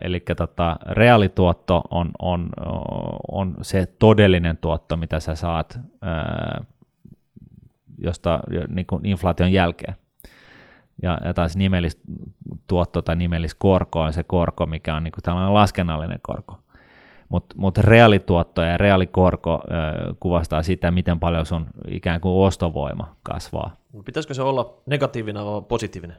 Eli 0.00 0.20
tota, 0.36 0.76
reaalituotto 0.90 1.82
on, 1.90 2.10
on, 2.18 2.48
on 3.30 3.54
se 3.62 3.86
todellinen 3.86 4.56
tuotto, 4.56 4.96
mitä 4.96 5.20
sä 5.20 5.34
saat 5.34 5.80
ää, 6.02 6.64
josta, 7.98 8.40
niin 8.68 8.86
kuin 8.86 9.06
inflaation 9.06 9.52
jälkeen. 9.52 9.94
Ja, 11.02 11.18
ja 11.24 11.34
taas 11.34 11.56
nimellistuotto 11.56 13.02
tai 13.02 13.16
nimelliskorko 13.16 14.00
on 14.00 14.12
se 14.12 14.22
korko, 14.22 14.66
mikä 14.66 14.96
on 14.96 15.04
niin 15.04 15.12
kuin 15.12 15.22
tällainen 15.22 15.54
laskennallinen 15.54 16.18
korko. 16.22 16.58
Mutta 17.28 17.54
mut 17.58 17.78
reaalituotto 17.78 18.62
ja 18.62 18.76
reaalikorko 18.76 19.62
ää, 19.70 19.94
kuvastaa 20.20 20.62
sitä, 20.62 20.90
miten 20.90 21.20
paljon 21.20 21.46
sun 21.46 21.66
ikään 21.88 22.20
kuin 22.20 22.46
ostovoima 22.46 23.16
kasvaa. 23.22 23.76
Pitäisikö 24.04 24.34
se 24.34 24.42
olla 24.42 24.82
negatiivinen 24.86 25.44
vai 25.44 25.62
positiivinen? 25.62 26.16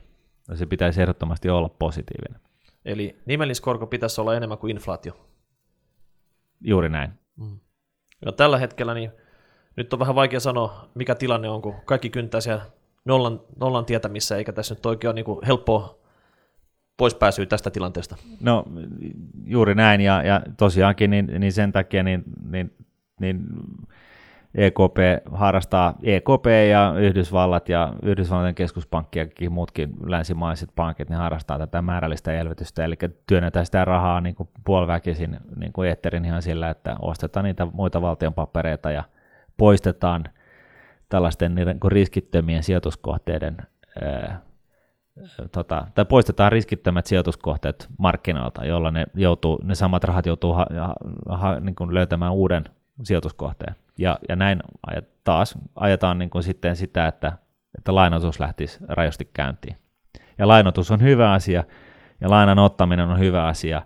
Ja 0.49 0.55
se 0.55 0.65
pitäisi 0.65 1.01
ehdottomasti 1.01 1.49
olla 1.49 1.69
positiivinen. 1.69 2.41
Eli 2.85 3.19
nimelliskorko 3.25 3.87
pitäisi 3.87 4.21
olla 4.21 4.35
enemmän 4.35 4.57
kuin 4.57 4.71
inflaatio. 4.71 5.13
Juuri 6.61 6.89
näin. 6.89 7.11
Ja 8.25 8.31
tällä 8.31 8.57
hetkellä 8.57 8.93
niin 8.93 9.11
nyt 9.75 9.93
on 9.93 9.99
vähän 9.99 10.15
vaikea 10.15 10.39
sanoa, 10.39 10.89
mikä 10.95 11.15
tilanne 11.15 11.49
on, 11.49 11.61
kun 11.61 11.75
kaikki 11.85 12.09
kyntää 12.09 12.41
siellä 12.41 12.65
nollan, 13.05 13.41
nollan 13.59 13.85
tietämissä, 13.85 14.37
eikä 14.37 14.53
tässä 14.53 14.73
nyt 14.75 14.85
oikein 14.85 15.09
ole 15.09 15.15
niin 15.15 15.25
kuin 15.25 15.39
helppoa 15.47 15.99
poispääsyä 16.97 17.45
tästä 17.45 17.71
tilanteesta. 17.71 18.15
No 18.41 18.65
juuri 19.45 19.75
näin, 19.75 20.01
ja, 20.01 20.23
ja 20.23 20.41
tosiaankin 20.57 21.09
niin, 21.09 21.31
niin 21.39 21.53
sen 21.53 21.71
takia 21.71 22.03
niin, 22.03 22.23
niin, 22.49 22.73
niin 23.19 23.45
EKP 24.55 24.97
harrastaa, 25.31 25.93
EKP 26.03 26.45
ja 26.69 26.93
Yhdysvallat 26.97 27.69
ja 27.69 27.93
Yhdysvaltojen 28.03 28.55
keskuspankki 28.55 29.19
ja 29.19 29.49
muutkin 29.49 29.93
länsimaiset 30.05 30.69
pankit, 30.75 31.09
ne 31.09 31.15
harrastaa 31.15 31.59
tätä 31.59 31.81
määrällistä 31.81 32.33
elvytystä, 32.33 32.85
eli 32.85 32.95
työnnetään 33.27 33.65
sitä 33.65 33.85
rahaa 33.85 34.21
niin 34.21 34.35
kuin 34.35 34.49
puoliväkisin 34.65 35.37
niin 35.55 35.73
kuin 35.73 35.95
ihan 36.25 36.41
sillä, 36.41 36.69
että 36.69 36.95
ostetaan 37.01 37.43
niitä 37.43 37.67
muita 37.73 38.01
valtion 38.01 38.33
papereita 38.33 38.91
ja 38.91 39.03
poistetaan 39.57 40.23
tällaisten 41.09 41.55
niin 41.55 41.67
riskittömien 41.87 42.63
sijoituskohteiden 42.63 43.57
ää, 44.01 44.41
tota, 45.51 45.87
tai 45.95 46.05
poistetaan 46.05 46.51
riskittömät 46.51 47.05
sijoituskohteet 47.05 47.87
markkinoilta, 47.97 48.65
jolla 48.65 48.91
ne, 48.91 49.05
joutuu, 49.13 49.59
ne 49.63 49.75
samat 49.75 50.03
rahat 50.03 50.25
joutuu 50.25 50.53
ha, 50.53 50.65
ha, 51.29 51.59
niin 51.59 51.75
kuin 51.75 51.93
löytämään 51.93 52.33
uuden 52.33 52.63
sijoituskohteen. 53.03 53.75
Ja, 53.97 54.19
ja 54.29 54.35
näin 54.35 54.59
taas 55.23 55.57
ajetaan 55.75 56.19
niin 56.19 56.29
kuin 56.29 56.43
sitten 56.43 56.75
sitä, 56.75 57.07
että, 57.07 57.37
että 57.77 57.95
lainoitus 57.95 58.39
lähtisi 58.39 58.79
rajosti 58.87 59.29
käyntiin. 59.33 59.75
Ja 60.37 60.47
lainoitus 60.47 60.91
on 60.91 61.01
hyvä 61.01 61.31
asia, 61.31 61.63
ja 62.21 62.29
lainan 62.29 62.59
ottaminen 62.59 63.09
on 63.09 63.19
hyvä 63.19 63.45
asia 63.45 63.81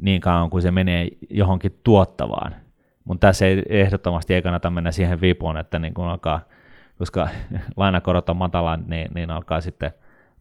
niin 0.00 0.20
kauan 0.20 0.50
kuin 0.50 0.62
se 0.62 0.70
menee 0.70 1.08
johonkin 1.30 1.80
tuottavaan. 1.84 2.54
Mutta 3.04 3.26
tässä 3.26 3.46
ei 3.46 3.62
ehdottomasti 3.68 4.34
ei 4.34 4.42
kannata 4.42 4.70
mennä 4.70 4.92
siihen 4.92 5.20
vipuun, 5.20 5.56
että 5.56 5.78
niin 5.78 5.94
kun 5.94 6.04
alkaa, 6.04 6.40
koska 6.98 7.28
lainakorot 7.76 8.28
on 8.28 8.36
matala, 8.36 8.76
niin, 8.76 9.10
niin 9.14 9.30
alkaa 9.30 9.60
sitten 9.60 9.92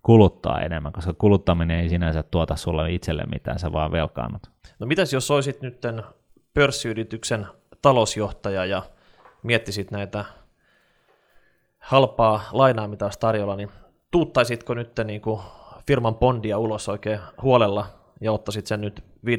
kuluttaa 0.03 0.61
enemmän, 0.61 0.93
koska 0.93 1.13
kuluttaminen 1.13 1.79
ei 1.79 1.89
sinänsä 1.89 2.23
tuota 2.23 2.55
sulle 2.55 2.91
itselle 2.91 3.23
mitään, 3.25 3.59
sä 3.59 3.73
vaan 3.73 3.91
velkaannut. 3.91 4.51
No 4.79 4.87
mitäs 4.87 5.13
jos 5.13 5.31
olisit 5.31 5.61
nyt 5.61 5.81
pörssiyrityksen 6.53 7.47
talousjohtaja 7.81 8.65
ja 8.65 8.83
miettisit 9.43 9.91
näitä 9.91 10.25
halpaa 11.79 12.41
lainaa, 12.51 12.87
mitä 12.87 13.05
olisi 13.05 13.19
tarjolla, 13.19 13.55
niin 13.55 13.69
tuuttaisitko 14.11 14.73
nyt 14.73 14.91
niin 15.03 15.21
kuin 15.21 15.41
firman 15.87 16.15
bondia 16.15 16.57
ulos 16.57 16.89
oikein 16.89 17.19
huolella 17.41 17.85
ja 18.21 18.31
ottaisit 18.31 18.67
sen 18.67 18.81
nyt 18.81 19.03
5-10 19.25 19.29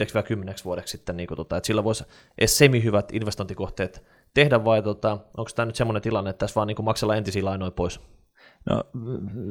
vuodeksi 0.64 0.96
sitten, 0.96 1.16
niin 1.16 1.26
kuin 1.26 1.36
tota, 1.36 1.56
että 1.56 1.66
sillä 1.66 1.84
voisi 1.84 2.04
edes 2.38 2.58
semi-hyvät 2.58 3.12
investointikohteet 3.12 4.04
tehdä, 4.34 4.64
vai 4.64 4.82
tota, 4.82 5.18
onko 5.36 5.50
tämä 5.54 5.66
nyt 5.66 5.76
semmoinen 5.76 6.02
tilanne, 6.02 6.30
että 6.30 6.38
tässä 6.38 6.54
vaan 6.54 6.66
niin 6.68 6.76
kuin 6.76 6.84
maksella 6.84 7.16
entisiä 7.16 7.44
lainoja 7.44 7.70
pois? 7.70 8.00
No 8.70 8.82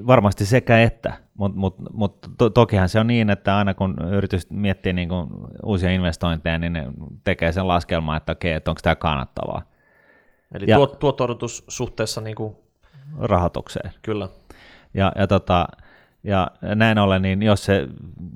varmasti 0.08 0.46
sekä 0.46 0.82
että, 0.82 1.13
mutta 1.34 1.58
mut, 1.60 1.76
mut 1.93 2.17
to, 2.38 2.50
tokihan 2.50 2.89
se 2.89 3.00
on 3.00 3.08
niin, 3.08 3.30
että 3.30 3.58
aina 3.58 3.74
kun 3.74 3.96
yritys 4.12 4.50
miettii 4.50 4.93
niin 4.93 5.10
kuin 5.10 5.28
uusia 5.63 5.91
investointeja, 5.91 6.58
niin 6.58 6.74
ne 6.74 6.86
tekee 7.24 7.52
sen 7.52 7.67
laskelman, 7.67 8.17
että 8.17 8.32
okei, 8.32 8.54
että 8.54 8.72
onko 8.72 8.80
tämä 8.84 8.96
kannattavaa. 8.96 9.62
Eli 10.54 10.65
ja, 10.67 10.76
tuot, 10.76 11.00
tuotto 11.00 11.28
suhteessa 11.67 12.22
niin 12.22 12.36
kuin... 12.36 12.56
rahoitukseen. 13.19 13.91
Kyllä. 14.02 14.30
Ja, 14.93 15.12
ja, 15.15 15.28
tota, 15.28 15.67
ja 16.24 16.52
näin 16.62 16.98
ollen, 16.98 17.22
niin 17.22 17.44
jos 17.44 17.66
se 17.66 17.88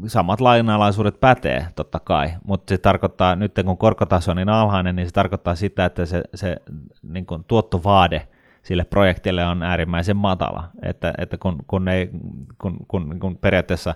samat 0.08 0.42
lainalaisuudet 0.42 1.20
pätee, 1.20 1.68
totta 1.76 2.00
kai, 2.00 2.30
mutta 2.44 2.72
se 2.72 2.78
tarkoittaa, 2.78 3.36
nyt 3.36 3.52
kun 3.66 3.78
korkotaso 3.78 4.32
on 4.32 4.38
niin 4.38 4.50
alhainen, 4.50 4.96
niin 4.96 5.08
se 5.08 5.14
tarkoittaa 5.14 5.56
sitä, 5.56 5.86
että 5.86 6.06
se, 6.06 6.24
se 6.36 6.58
niin 7.04 7.26
kuin 7.26 7.44
tuottovaade– 7.44 8.28
sille 8.68 8.84
projektille 8.84 9.46
on 9.46 9.64
äärimmäisen 9.64 10.18
matala, 10.18 10.64
että, 10.82 11.14
että 11.18 11.38
kun, 11.38 11.58
kun, 11.68 11.88
ei, 11.88 12.10
kun, 12.58 12.78
kun, 12.88 13.20
kun 13.20 13.38
periaatteessa 13.38 13.96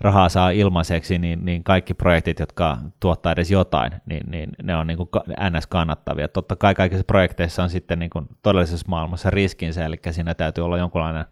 rahaa 0.00 0.28
saa 0.28 0.50
ilmaiseksi, 0.50 1.18
niin, 1.18 1.44
niin 1.44 1.64
kaikki 1.64 1.94
projektit, 1.94 2.40
jotka 2.40 2.78
tuottaa 3.00 3.32
edes 3.32 3.50
jotain, 3.50 3.92
niin, 4.06 4.30
niin 4.30 4.50
ne 4.62 4.76
on 4.76 4.86
niin 4.86 4.96
kuin 4.96 5.08
ns. 5.50 5.66
kannattavia. 5.66 6.28
Totta 6.28 6.56
kai 6.56 6.74
kaikissa 6.74 7.04
projekteissa 7.04 7.62
on 7.62 7.70
sitten 7.70 7.98
niin 7.98 8.10
kuin 8.10 8.28
todellisessa 8.42 8.86
maailmassa 8.88 9.30
riskinsä, 9.30 9.84
eli 9.84 9.96
siinä 10.10 10.34
täytyy 10.34 10.64
olla 10.64 10.78
jonkunlainen 10.78 11.24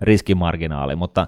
riskimarginaali, 0.00 0.96
mutta 0.96 1.26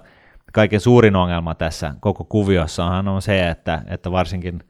kaiken 0.53 0.79
suurin 0.79 1.15
ongelma 1.15 1.55
tässä 1.55 1.93
koko 1.99 2.23
kuviossahan 2.23 3.07
on 3.07 3.21
se, 3.21 3.49
että, 3.49 3.81
että 3.87 4.11
varsinkin 4.11 4.63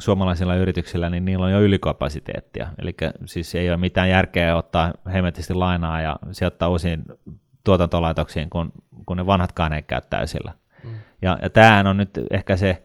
suomalaisilla 0.00 0.54
yrityksillä, 0.54 1.10
niin 1.10 1.24
niillä 1.24 1.46
on 1.46 1.52
jo 1.52 1.60
ylikapasiteettia. 1.60 2.68
Eli 2.78 2.94
siis 3.24 3.54
ei 3.54 3.68
ole 3.68 3.76
mitään 3.76 4.10
järkeä 4.10 4.56
ottaa 4.56 4.92
hemmetisti 5.12 5.54
lainaa 5.54 6.00
ja 6.00 6.16
sijoittaa 6.32 6.68
uusiin 6.68 7.04
tuotantolaitoksiin, 7.64 8.50
kun, 8.50 8.72
kun 9.06 9.16
ne 9.16 9.26
vanhatkaan 9.26 9.72
ei 9.72 9.82
käy 9.82 10.00
täysillä. 10.10 10.52
Mm. 10.84 10.90
Ja, 11.22 11.38
ja 11.42 11.50
tämähän 11.50 11.86
on 11.86 11.96
nyt 11.96 12.10
ehkä 12.30 12.56
se 12.56 12.82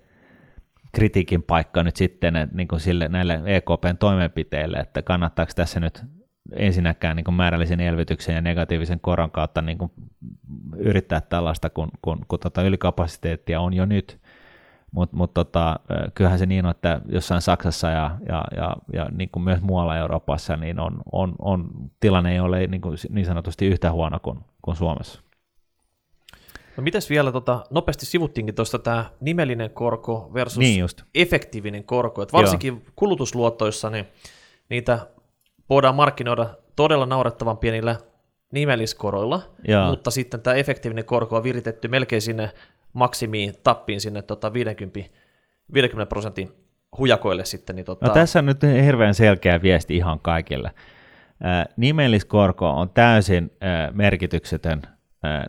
kritiikin 0.92 1.44
paikka 1.44 1.84
nyt 1.84 1.96
sitten 1.96 2.36
että 2.36 2.56
niin 2.56 2.68
kuin 2.68 2.80
sille, 2.80 3.08
näille 3.08 3.42
EKPn 3.46 3.98
toimenpiteille, 4.00 4.78
että 4.78 5.02
kannattaako 5.02 5.52
tässä 5.56 5.80
nyt 5.80 6.04
ensinnäkään 6.51 7.15
niin 7.15 7.34
määrällisen 7.34 7.79
elvytyksen 7.79 8.36
ja 8.36 8.41
negatiivisen 8.41 8.99
koron 8.99 9.32
kautta 9.32 9.62
niin 9.62 9.77
kuin 9.77 9.91
yrittää 10.77 11.21
tällaista, 11.21 11.69
kun, 11.69 11.89
kun, 12.01 12.25
kun 12.27 12.39
tota 12.39 12.63
ylikapasiteettia 12.63 13.62
on 13.62 13.73
jo 13.73 13.86
nyt. 13.86 14.19
Mutta 14.91 15.17
mut 15.17 15.34
tota, 15.34 15.79
kyllähän 16.13 16.39
se 16.39 16.45
niin 16.45 16.65
on, 16.65 16.71
että 16.71 17.01
jossain 17.06 17.41
Saksassa 17.41 17.89
ja, 17.89 18.17
ja, 18.27 18.43
ja, 18.56 18.75
ja 18.93 19.10
niin 19.12 19.29
kuin 19.29 19.43
myös 19.43 19.62
muualla 19.62 19.97
Euroopassa 19.97 20.58
niin 20.58 20.79
on, 20.79 21.01
on, 21.12 21.36
on, 21.39 21.69
tilanne 21.99 22.32
ei 22.32 22.39
ole 22.39 22.67
niin, 22.67 22.82
kuin 22.82 22.97
niin 23.10 23.25
sanotusti 23.25 23.65
yhtä 23.65 23.91
huono 23.91 24.19
kuin, 24.19 24.39
kuin 24.62 24.77
Suomessa. 24.77 25.21
No 26.77 26.84
mites 26.84 27.10
vielä, 27.10 27.32
tota, 27.32 27.63
nopeasti 27.69 28.06
sivuttiinkin 28.06 28.56
tuosta 28.56 28.79
tämä 28.79 29.06
nimellinen 29.19 29.69
korko 29.69 30.32
versus 30.34 30.60
niin 30.60 30.79
just. 30.79 31.01
efektiivinen 31.15 31.84
korko. 31.84 32.21
Et 32.21 32.34
varsinkin 32.34 32.73
Joo. 32.73 32.84
kulutusluottoissa 32.95 33.89
niin 33.89 34.06
niitä 34.69 35.08
voidaan 35.69 35.95
markkinoida 35.95 36.49
todella 36.76 37.06
naurettavan 37.06 37.58
pienillä 37.58 37.95
nimelliskoroilla, 38.52 39.41
Joo. 39.67 39.89
mutta 39.89 40.12
sitten 40.12 40.41
tämä 40.41 40.56
efektiivinen 40.56 41.06
korko 41.06 41.38
on 41.38 41.43
viritetty 41.43 41.88
melkein 41.88 42.21
sinne 42.21 42.52
maksimiin 42.93 43.54
tappiin 43.63 44.02
sinne 44.02 44.21
tota 44.21 44.54
50, 44.54 44.99
50 45.73 46.10
prosentin 46.10 46.52
hujakoille 46.97 47.45
sitten. 47.45 47.76
Niin 47.76 47.86
tota... 47.86 48.08
no, 48.08 48.13
tässä 48.13 48.39
on 48.39 48.45
nyt 48.45 48.63
hirveän 48.63 49.13
selkeä 49.13 49.62
viesti 49.62 49.95
ihan 49.95 50.19
kaikille. 50.19 50.71
nimelliskorko 51.78 52.69
on 52.69 52.89
täysin 52.89 53.52
merkityksetön 53.91 54.82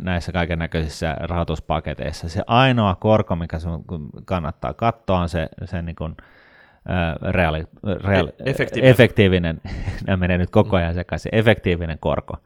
näissä 0.01 0.33
kaiken 0.33 0.59
näköisissä 0.59 1.17
rahoituspaketeissa. 1.21 2.29
Se 2.29 2.43
ainoa 2.47 2.95
korko, 2.95 3.37
mikä 3.37 3.59
sun 3.59 3.85
kannattaa 4.25 4.75
katsoa, 4.75 5.19
on 5.19 5.29
se, 5.29 5.49
se 5.65 5.83
niin 5.83 5.97
kuin, 5.97 6.17
reaali, 7.31 7.65
reaali, 8.05 8.31
E- 8.39 8.51
efektiivinen. 8.51 8.91
efektiivinen, 8.91 9.61
nämä 10.07 10.17
menee 10.17 10.39
nyt 10.39 10.51
koko 10.51 10.77
ajan 10.77 10.95
sekaisin, 10.95 11.35
efektiivinen 11.35 11.99
korko. 12.01 12.37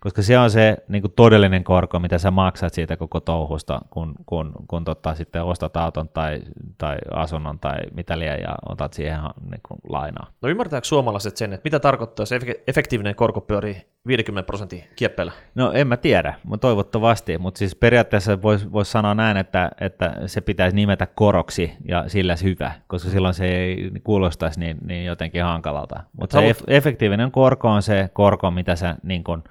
Koska 0.00 0.22
se 0.22 0.38
on 0.38 0.50
se 0.50 0.76
niin 0.88 1.02
kuin 1.02 1.12
todellinen 1.16 1.64
korko, 1.64 1.98
mitä 2.00 2.18
sä 2.18 2.30
maksat 2.30 2.74
siitä 2.74 2.96
koko 2.96 3.20
touhusta, 3.20 3.80
kun, 3.90 4.14
kun, 4.26 4.52
kun 4.68 4.84
tota, 4.84 5.14
sitten 5.14 5.44
ostat 5.44 5.76
auton 5.76 6.08
tai, 6.08 6.40
tai 6.78 6.96
asunnon 7.14 7.58
tai 7.58 7.76
mitä 7.94 8.18
liian 8.18 8.40
ja 8.40 8.54
otat 8.68 8.92
siihen 8.92 9.18
niin 9.50 9.60
kuin 9.68 9.80
lainaa. 9.88 10.26
No 10.42 10.48
ymmärtääkö 10.48 10.86
suomalaiset 10.86 11.36
sen, 11.36 11.52
että 11.52 11.66
mitä 11.66 11.78
tarkoittaa, 11.80 12.22
jos 12.22 12.32
efek- 12.32 12.62
efektiivinen 12.66 13.14
korko 13.14 13.40
pyörii 13.40 13.86
50 14.06 14.46
prosentin 14.46 14.84
kieppeillä? 14.96 15.32
No 15.54 15.72
en 15.72 15.86
mä 15.86 15.96
tiedä, 15.96 16.34
mutta 16.44 16.68
toivottavasti, 16.68 17.38
mutta 17.38 17.58
siis 17.58 17.74
periaatteessa 17.74 18.42
voisi 18.42 18.72
vois 18.72 18.92
sanoa 18.92 19.14
näin, 19.14 19.36
että, 19.36 19.70
että 19.80 20.16
se 20.26 20.40
pitäisi 20.40 20.76
nimetä 20.76 21.06
koroksi 21.06 21.72
ja 21.88 22.04
sillä 22.08 22.36
hyvä, 22.42 22.72
koska 22.86 23.10
silloin 23.10 23.34
se 23.34 23.46
ei 23.46 23.90
kuulostaisi 24.04 24.60
niin, 24.60 24.78
niin 24.84 25.04
jotenkin 25.04 25.42
hankalalta. 25.42 26.00
Mutta 26.20 26.34
se 26.34 26.38
haluat- 26.40 26.56
ef- 26.56 26.64
efektiivinen 26.66 27.30
korko 27.30 27.68
on 27.68 27.82
se 27.82 28.10
korko, 28.12 28.50
mitä 28.50 28.76
sä 28.76 28.96
niin 29.02 29.24
kun, 29.24 29.44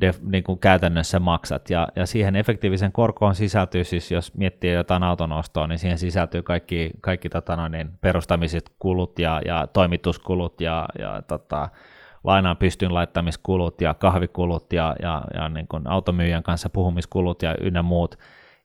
def, 0.00 0.18
niin 0.22 0.44
kuin 0.44 0.58
käytännössä 0.58 1.20
maksat, 1.20 1.70
ja, 1.70 1.88
ja 1.96 2.06
siihen 2.06 2.36
efektiivisen 2.36 2.92
korkoon 2.92 3.34
sisältyy 3.34 3.84
siis, 3.84 4.10
jos 4.10 4.34
miettii 4.34 4.72
jotain 4.72 5.02
auton 5.02 5.32
ostoa, 5.32 5.66
niin 5.66 5.78
siihen 5.78 5.98
sisältyy 5.98 6.42
kaikki, 6.42 6.90
kaikki 7.00 7.28
tota 7.28 7.56
noin, 7.56 7.72
niin 7.72 7.90
perustamiset 8.00 8.70
kulut 8.78 9.18
ja, 9.18 9.40
ja 9.44 9.66
toimituskulut 9.66 10.60
ja, 10.60 10.88
ja 10.98 11.22
tota, 11.22 11.68
lainaan 12.24 12.56
pystyn 12.56 12.94
laittamiskulut 12.94 13.80
ja 13.80 13.94
kahvikulut 13.94 14.72
ja, 14.72 14.96
ja, 15.02 15.22
ja 15.34 15.48
niin 15.48 15.68
kuin 15.68 15.86
automyyjän 15.86 16.42
kanssa 16.42 16.70
puhumiskulut 16.70 17.42
ja 17.42 17.54
ynnä 17.60 17.82
muut. 17.82 18.18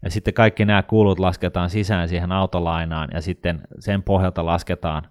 Ja 0.03 0.11
sitten 0.11 0.33
kaikki 0.33 0.65
nämä 0.65 0.83
kulut 0.83 1.19
lasketaan 1.19 1.69
sisään 1.69 2.09
siihen 2.09 2.31
autolainaan 2.31 3.09
ja 3.13 3.21
sitten 3.21 3.61
sen 3.79 4.03
pohjalta 4.03 4.45
lasketaan 4.45 5.07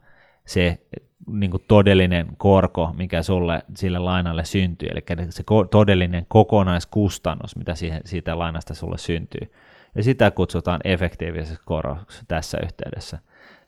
se 0.50 0.78
niin 1.26 1.50
kuin 1.50 1.64
todellinen 1.68 2.26
korko, 2.36 2.94
mikä 2.96 3.22
sulle 3.22 3.62
sille 3.74 3.98
lainalle 3.98 4.44
syntyy, 4.44 4.88
eli 4.88 5.28
se 5.30 5.42
ko- 5.42 5.68
todellinen 5.70 6.26
kokonaiskustannus, 6.28 7.56
mitä 7.56 7.74
siihen, 7.74 8.00
siitä 8.04 8.38
lainasta 8.38 8.74
sulle 8.74 8.98
syntyy. 8.98 9.52
Ja 9.94 10.02
sitä 10.02 10.30
kutsutaan 10.30 10.80
efektiiviseksi 10.84 11.62
koroksi 11.64 12.24
tässä 12.28 12.58
yhteydessä. 12.62 13.18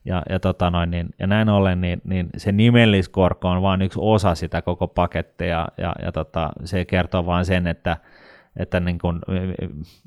Ja, 0.05 0.23
ja, 0.29 0.41
tota 0.41 0.71
noin, 0.71 0.91
niin, 0.91 1.09
ja 1.19 1.27
näin 1.27 1.49
ollen 1.49 1.81
niin, 1.81 2.01
niin 2.05 2.29
se 2.37 2.53
nimelliskorko 2.53 3.49
on 3.49 3.63
vain 3.63 3.83
yksi 3.83 3.99
osa 4.03 4.35
sitä 4.35 4.63
koko 4.63 4.89
pakettia, 4.89 5.69
ja, 5.79 5.95
ja, 6.03 6.13
tota, 6.13 6.51
se 6.65 6.85
kertoo 6.85 7.27
vain 7.27 7.45
sen, 7.45 7.67
että, 7.67 7.97
että 8.57 8.81
niin 8.81 8.99
kuin, 8.99 9.21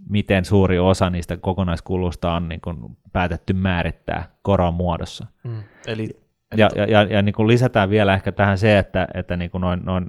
miten 0.09 0.45
suuri 0.45 0.79
osa 0.79 1.09
niistä 1.09 1.37
kokonaiskulusta 1.37 2.33
on 2.33 2.49
niin 2.49 2.61
kuin 2.61 2.97
päätetty 3.13 3.53
määrittää 3.53 4.29
koron 4.41 4.73
muodossa. 4.73 5.25
Mm. 5.43 5.63
Eli 5.87 6.24
Ja, 6.57 6.69
ja, 6.75 6.85
ja, 6.85 7.03
ja 7.03 7.21
niin 7.21 7.35
kuin 7.35 7.47
lisätään 7.47 7.89
vielä 7.89 8.13
ehkä 8.13 8.31
tähän 8.31 8.57
se, 8.57 8.77
että, 8.77 9.07
että 9.13 9.37
niin 9.37 9.51
kuin 9.51 9.61
noin, 9.61 9.81
noin, 9.85 10.05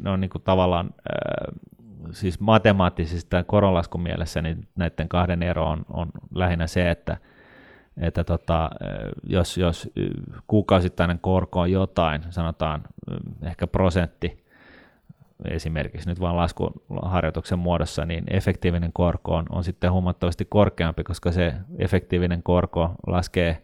noin 0.00 0.20
niin 0.20 0.30
kuin 0.30 0.42
tavallaan 0.42 0.86
äh, 0.86 1.60
siis 2.10 2.40
matemaattisesti 2.40 3.30
tämän 3.30 3.44
koronlaskun 3.44 4.02
mielessä 4.02 4.42
niin 4.42 4.68
näiden 4.76 5.08
kahden 5.08 5.42
ero 5.42 5.66
on, 5.70 5.84
on 5.90 6.08
lähinnä 6.34 6.66
se, 6.66 6.90
että, 6.90 7.16
että 7.96 8.24
tota, 8.24 8.64
äh, 8.64 8.70
jos, 9.22 9.58
jos 9.58 9.90
kuukausittainen 10.46 11.18
korko 11.18 11.60
on 11.60 11.70
jotain, 11.72 12.22
sanotaan 12.30 12.82
äh, 13.12 13.48
ehkä 13.50 13.66
prosentti, 13.66 14.42
esimerkiksi 15.44 16.08
nyt 16.08 16.20
vain 16.20 16.36
laskuharjoituksen 16.36 17.58
muodossa, 17.58 18.06
niin 18.06 18.24
efektiivinen 18.30 18.92
korko 18.92 19.36
on, 19.36 19.46
on 19.50 19.64
sitten 19.64 19.92
huomattavasti 19.92 20.44
korkeampi, 20.44 21.04
koska 21.04 21.32
se 21.32 21.54
efektiivinen 21.78 22.42
korko 22.42 22.94
laskee 23.06 23.62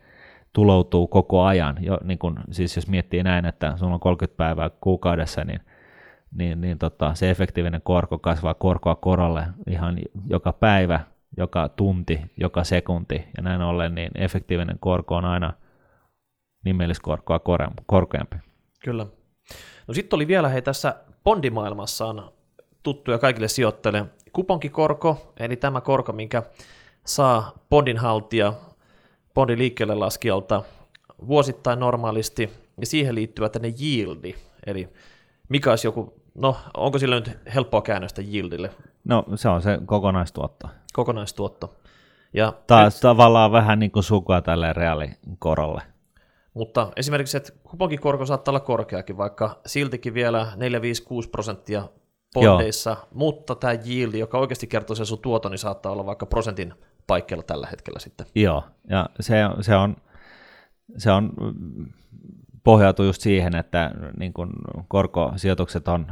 tuloutuu 0.52 1.06
koko 1.06 1.42
ajan. 1.42 1.76
Jo, 1.80 1.98
niin 2.04 2.18
kun, 2.18 2.40
siis 2.50 2.76
jos 2.76 2.88
miettii 2.88 3.22
näin, 3.22 3.44
että 3.44 3.76
sulla 3.76 3.94
on 3.94 4.00
30 4.00 4.36
päivää 4.36 4.70
kuukaudessa, 4.80 5.44
niin, 5.44 5.60
niin, 6.34 6.60
niin 6.60 6.78
tota, 6.78 7.14
se 7.14 7.30
efektiivinen 7.30 7.82
korko 7.84 8.18
kasvaa 8.18 8.54
korkoa 8.54 8.94
korolle 8.94 9.46
ihan 9.66 9.98
joka 10.26 10.52
päivä, 10.52 11.00
joka 11.36 11.68
tunti, 11.68 12.20
joka 12.36 12.64
sekunti, 12.64 13.24
ja 13.36 13.42
näin 13.42 13.62
ollen 13.62 13.94
niin 13.94 14.10
efektiivinen 14.14 14.78
korko 14.80 15.16
on 15.16 15.24
aina 15.24 15.52
nimelliskorkoa 16.64 17.40
korkeampi. 17.86 18.36
Kyllä. 18.84 19.06
No 19.88 19.94
sitten 19.94 20.16
oli 20.16 20.26
vielä 20.26 20.48
hei 20.48 20.62
tässä 20.62 20.94
bondimaailmassa 21.24 22.06
on 22.06 22.32
tuttuja 22.82 23.18
kaikille 23.18 23.48
sijoittajille 23.48 24.06
kuponkikorko, 24.32 25.32
eli 25.36 25.56
tämä 25.56 25.80
korko, 25.80 26.12
minkä 26.12 26.42
saa 27.04 27.52
bondin 27.70 27.98
haltija 27.98 28.52
bondin 29.38 29.58
liikkeelle 29.58 29.94
laskijalta 29.94 30.62
vuosittain 31.26 31.78
normaalisti, 31.80 32.50
ja 32.80 32.86
siihen 32.86 33.14
liittyvä 33.14 33.48
tänne 33.48 33.72
yieldi, 33.82 34.34
eli 34.66 34.88
mikä 35.48 35.70
olisi 35.70 35.86
joku, 35.86 36.14
no 36.34 36.56
onko 36.76 36.98
sillä 36.98 37.14
nyt 37.14 37.38
helppoa 37.54 37.82
käännöstä 37.82 38.22
yieldille, 38.22 38.70
No 39.04 39.24
se 39.34 39.48
on 39.48 39.62
se 39.62 39.78
kokonaistuotto. 39.86 40.68
kokonaistuotto. 40.92 41.74
Ja 42.34 42.52
Taas 42.66 43.00
tavallaan 43.00 43.52
vähän 43.52 43.78
niin 43.78 43.90
kuin 43.90 44.02
sukua 44.02 44.40
tälle 44.40 44.72
reaalikorolle. 44.72 45.82
Mutta 46.54 46.92
esimerkiksi, 46.96 47.36
että 47.36 47.52
kuponkikorko 47.62 48.26
saattaa 48.26 48.52
olla 48.52 48.60
korkeakin, 48.60 49.16
vaikka 49.16 49.60
siltikin 49.66 50.14
vielä 50.14 50.46
4-5-6 51.26 51.28
prosenttia 51.30 51.88
bondeissa, 52.34 52.90
Joo. 52.90 53.08
mutta 53.14 53.54
tämä 53.54 53.72
yield, 53.86 54.14
joka 54.14 54.38
oikeasti 54.38 54.66
kertoo 54.66 54.96
sen 54.96 55.06
sun 55.06 55.18
tuoton, 55.18 55.50
niin 55.50 55.58
saattaa 55.58 55.92
olla 55.92 56.06
vaikka 56.06 56.26
prosentin 56.26 56.74
paikkeilla 57.08 57.42
tällä 57.42 57.66
hetkellä 57.70 57.98
sitten. 57.98 58.26
Joo, 58.34 58.64
ja 58.90 59.08
se, 59.20 59.36
se 59.60 59.76
on, 59.76 59.96
se 60.96 61.12
on 61.12 61.32
pohjautuu 62.64 63.04
just 63.04 63.22
siihen, 63.22 63.56
että 63.56 63.90
niin 64.18 64.32
kun 64.32 64.52
korkosijoitukset 64.88 65.88
on 65.88 66.06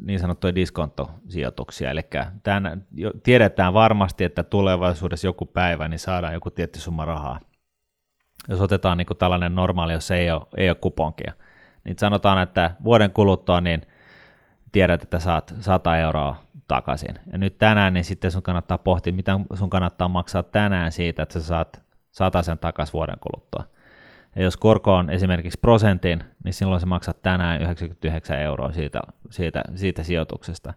niin 0.00 0.20
sanottuja 0.20 0.54
diskontosijoituksia, 0.54 1.90
eli 1.90 2.00
tämän, 2.42 2.86
tiedetään 3.22 3.74
varmasti, 3.74 4.24
että 4.24 4.42
tulevaisuudessa 4.42 5.26
joku 5.26 5.46
päivä 5.46 5.88
niin 5.88 5.98
saadaan 5.98 6.34
joku 6.34 6.50
tietty 6.50 6.80
summa 6.80 7.04
rahaa. 7.04 7.40
Jos 8.48 8.60
otetaan 8.60 8.98
niin 8.98 9.06
tällainen 9.18 9.54
normaali, 9.54 9.92
jos 9.92 10.10
ei 10.10 10.30
ole, 10.30 10.42
ei 10.56 10.70
ole 10.70 10.76
kuponkia, 10.80 11.32
niin 11.84 11.98
sanotaan, 11.98 12.42
että 12.42 12.70
vuoden 12.84 13.10
kuluttua 13.10 13.60
niin 13.60 13.82
tiedät, 14.72 15.02
että 15.02 15.18
saat 15.18 15.54
100 15.60 15.96
euroa 15.96 16.45
takaisin. 16.68 17.18
Ja 17.32 17.38
nyt 17.38 17.58
tänään 17.58 17.94
niin 17.94 18.04
sitten 18.04 18.30
sun 18.30 18.42
kannattaa 18.42 18.78
pohtia, 18.78 19.12
mitä 19.12 19.40
sun 19.54 19.70
kannattaa 19.70 20.08
maksaa 20.08 20.42
tänään 20.42 20.92
siitä, 20.92 21.22
että 21.22 21.40
sä 21.40 21.46
saat 21.46 21.82
100 22.12 22.42
sen 22.42 22.58
takaisin 22.58 22.92
vuoden 22.92 23.18
kuluttua. 23.20 23.64
Ja 24.36 24.42
jos 24.42 24.56
korko 24.56 24.94
on 24.94 25.10
esimerkiksi 25.10 25.58
prosentin, 25.60 26.24
niin 26.44 26.54
silloin 26.54 26.80
sä 26.80 26.86
maksat 26.86 27.22
tänään 27.22 27.62
99 27.62 28.38
euroa 28.38 28.72
siitä, 28.72 29.00
siitä, 29.30 29.62
siitä 29.74 30.02
sijoituksesta. 30.02 30.74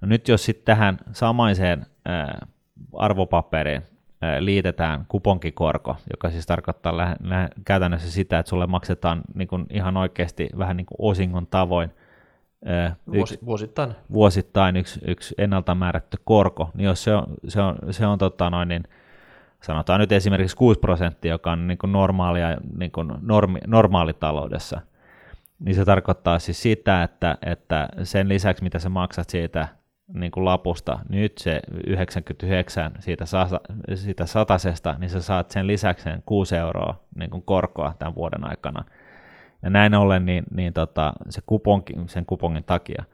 No 0.00 0.08
nyt 0.08 0.28
jos 0.28 0.44
sitten 0.44 0.64
tähän 0.64 0.98
samaiseen 1.12 1.86
ää, 2.04 2.46
arvopaperiin 2.96 3.82
ää, 4.20 4.44
liitetään 4.44 5.04
kuponkikorko, 5.08 5.96
joka 6.12 6.30
siis 6.30 6.46
tarkoittaa 6.46 6.96
lä- 6.96 7.16
lä- 7.22 7.48
käytännössä 7.64 8.10
sitä, 8.10 8.38
että 8.38 8.50
sulle 8.50 8.66
maksetaan 8.66 9.20
niin 9.34 9.48
kuin 9.48 9.66
ihan 9.70 9.96
oikeasti 9.96 10.48
vähän 10.58 10.76
niin 10.76 10.86
kuin 10.86 11.10
osingon 11.10 11.46
tavoin 11.46 11.90
Vuosi, 13.06 13.34
yksi, 13.34 13.46
vuosittain. 13.46 13.94
vuosittain 14.12 14.76
yksi, 14.76 15.00
yksi 15.06 15.34
ennalta 15.38 15.74
määrätty 15.74 16.16
korko, 16.24 16.70
niin 16.74 16.84
jos 16.84 17.04
se 17.04 17.14
on, 17.14 17.24
se 17.48 17.60
on, 17.60 17.76
se 17.90 18.06
on 18.06 18.18
tota 18.18 18.50
noin, 18.50 18.68
niin 18.68 18.84
sanotaan 19.62 20.00
nyt 20.00 20.12
esimerkiksi 20.12 20.56
6 20.56 20.80
prosenttia, 20.80 21.30
joka 21.30 21.52
on 21.52 21.66
niin 21.66 21.78
kuin 21.78 21.92
normaalia 21.92 22.56
niin 22.78 22.90
kuin 22.90 23.12
normi, 23.22 23.58
normaalitaloudessa, 23.66 24.80
niin 25.58 25.74
se 25.74 25.84
tarkoittaa 25.84 26.38
siis 26.38 26.62
sitä, 26.62 27.02
että, 27.02 27.38
että 27.42 27.88
sen 28.02 28.28
lisäksi, 28.28 28.62
mitä 28.62 28.78
sä 28.78 28.88
maksat 28.88 29.30
siitä 29.30 29.68
niin 30.14 30.32
kuin 30.32 30.44
lapusta, 30.44 30.98
nyt 31.08 31.38
se 31.38 31.60
99 31.86 32.92
siitä, 32.98 33.26
sata, 33.26 33.60
siitä 33.94 34.26
satasesta, 34.26 34.94
niin 34.98 35.10
sä 35.10 35.22
saat 35.22 35.50
sen 35.50 35.66
lisäksi 35.66 36.04
sen 36.04 36.22
6 36.26 36.56
euroa 36.56 37.00
niin 37.14 37.30
kuin 37.30 37.42
korkoa 37.42 37.94
tämän 37.98 38.14
vuoden 38.14 38.44
aikana. 38.44 38.84
Ja 39.62 39.70
näin 39.70 39.94
ollen 39.94 40.26
niin, 40.26 40.44
niin 40.54 40.72
tota, 40.72 41.12
se 41.28 41.40
kuponki, 41.46 41.94
sen 42.06 42.26
kupongin 42.26 42.64
takia. 42.64 43.04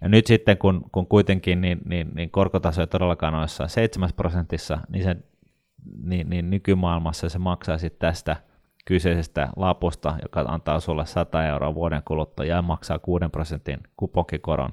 Ja 0.00 0.08
nyt 0.08 0.26
sitten, 0.26 0.58
kun, 0.58 0.84
kun 0.92 1.06
kuitenkin 1.06 1.60
niin, 1.60 1.80
niin, 1.84 2.10
niin 2.14 2.30
korkotaso 2.30 2.80
ei 2.80 2.86
todellakaan 2.86 3.34
ole 3.34 3.42
jossain 3.42 3.70
7 3.70 4.10
prosentissa, 4.16 4.78
niin, 4.88 5.04
se, 5.04 5.16
niin, 6.02 6.30
niin 6.30 6.50
nykymaailmassa 6.50 7.28
se 7.28 7.38
maksaa 7.38 7.78
sitten 7.78 7.98
tästä 7.98 8.36
kyseisestä 8.84 9.48
lapusta, 9.56 10.16
joka 10.22 10.40
antaa 10.40 10.80
sulle 10.80 11.06
100 11.06 11.46
euroa 11.46 11.74
vuoden 11.74 12.02
kuluttua 12.04 12.44
ja 12.44 12.62
maksaa 12.62 12.98
6 12.98 13.24
prosentin 13.32 13.80
kuponkikoron, 13.96 14.70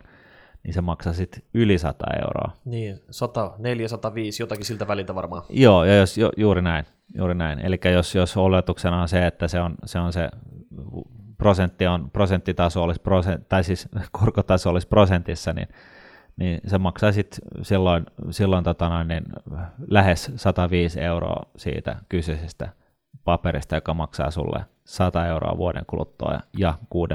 niin 0.63 0.73
se 0.73 0.81
maksaa 0.81 1.13
sitten 1.13 1.43
yli 1.53 1.77
100 1.77 2.05
euroa. 2.21 2.51
Niin, 2.65 2.99
104, 3.11 3.87
105, 3.87 4.43
jotakin 4.43 4.65
siltä 4.65 4.87
väliltä 4.87 5.15
varmaan. 5.15 5.43
Joo, 5.49 5.83
ja 5.83 5.95
jos, 5.95 6.17
ju, 6.17 6.29
juuri 6.37 6.61
näin. 6.61 6.85
Juuri 7.15 7.35
näin. 7.35 7.59
Eli 7.59 7.79
jos, 7.93 8.15
jos 8.15 8.37
oletuksena 8.37 9.01
on 9.01 9.07
se, 9.07 9.27
että 9.27 9.47
se 9.47 9.59
on 9.59 9.75
se, 9.85 9.99
on 9.99 10.13
se 10.13 10.29
prosentti 11.41 11.87
on, 11.87 12.11
prosenttitaso 12.11 12.83
olisi 12.83 13.01
prosent, 13.01 13.49
tai 13.49 13.63
siis 13.63 13.89
korkotaso 14.19 14.69
olisi 14.69 14.87
prosentissa, 14.87 15.53
niin, 15.53 15.67
niin 16.37 16.59
se 16.67 16.77
maksaa 16.77 17.11
sit 17.11 17.39
silloin, 17.61 18.05
silloin 18.29 18.63
tota 18.63 18.89
noin, 18.89 19.07
niin 19.07 19.23
lähes 19.87 20.31
105 20.35 21.01
euroa 21.01 21.45
siitä 21.57 21.95
kyseisestä 22.09 22.69
paperista, 23.23 23.75
joka 23.75 23.93
maksaa 23.93 24.31
sulle 24.31 24.65
100 24.85 25.27
euroa 25.27 25.57
vuoden 25.57 25.83
kuluttua 25.87 26.39
ja 26.57 26.73
6 26.89 27.13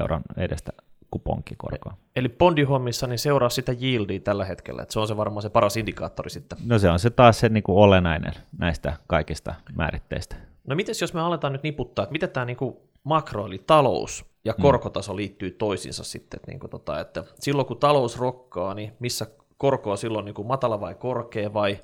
euron 0.00 0.22
edestä 0.36 0.72
kuponkikorkoa. 1.10 1.96
Eli 2.16 2.28
bondihommissa 2.28 3.06
niin 3.06 3.18
seuraa 3.18 3.48
sitä 3.48 3.72
yieldia 3.72 4.20
tällä 4.20 4.44
hetkellä, 4.44 4.82
että 4.82 4.92
se 4.92 5.00
on 5.00 5.08
se 5.08 5.16
varmaan 5.16 5.42
se 5.42 5.50
paras 5.50 5.76
indikaattori 5.76 6.30
sitten. 6.30 6.58
No 6.64 6.78
se 6.78 6.90
on 6.90 6.98
se 6.98 7.10
taas 7.10 7.40
se 7.40 7.48
niin 7.48 7.62
kuin 7.62 7.78
olennainen 7.78 8.32
näistä 8.58 8.96
kaikista 9.06 9.54
määritteistä. 9.76 10.36
No 10.66 10.76
miten 10.76 10.94
jos 11.00 11.14
me 11.14 11.20
aletaan 11.20 11.52
nyt 11.52 11.62
niputtaa, 11.62 12.02
että 12.02 12.12
miten 12.12 12.30
tämä 12.30 12.46
niin 12.46 12.56
kuin 12.56 12.76
makro 13.08 13.46
eli 13.46 13.58
talous 13.66 14.24
ja 14.44 14.54
mm. 14.58 14.62
korkotaso 14.62 15.16
liittyy 15.16 15.50
toisiinsa 15.50 16.04
sitten, 16.04 16.38
että, 16.38 16.50
niin 16.50 16.60
kuin 16.60 16.70
tota, 16.70 17.00
että 17.00 17.24
silloin 17.40 17.66
kun 17.66 17.78
talous 17.78 18.18
rokkaa, 18.18 18.74
niin 18.74 18.92
missä 19.00 19.26
korko 19.56 19.90
on 19.90 19.98
silloin 19.98 20.24
niin 20.24 20.34
kuin 20.34 20.48
matala 20.48 20.80
vai 20.80 20.94
korkea 20.94 21.54
vai 21.54 21.78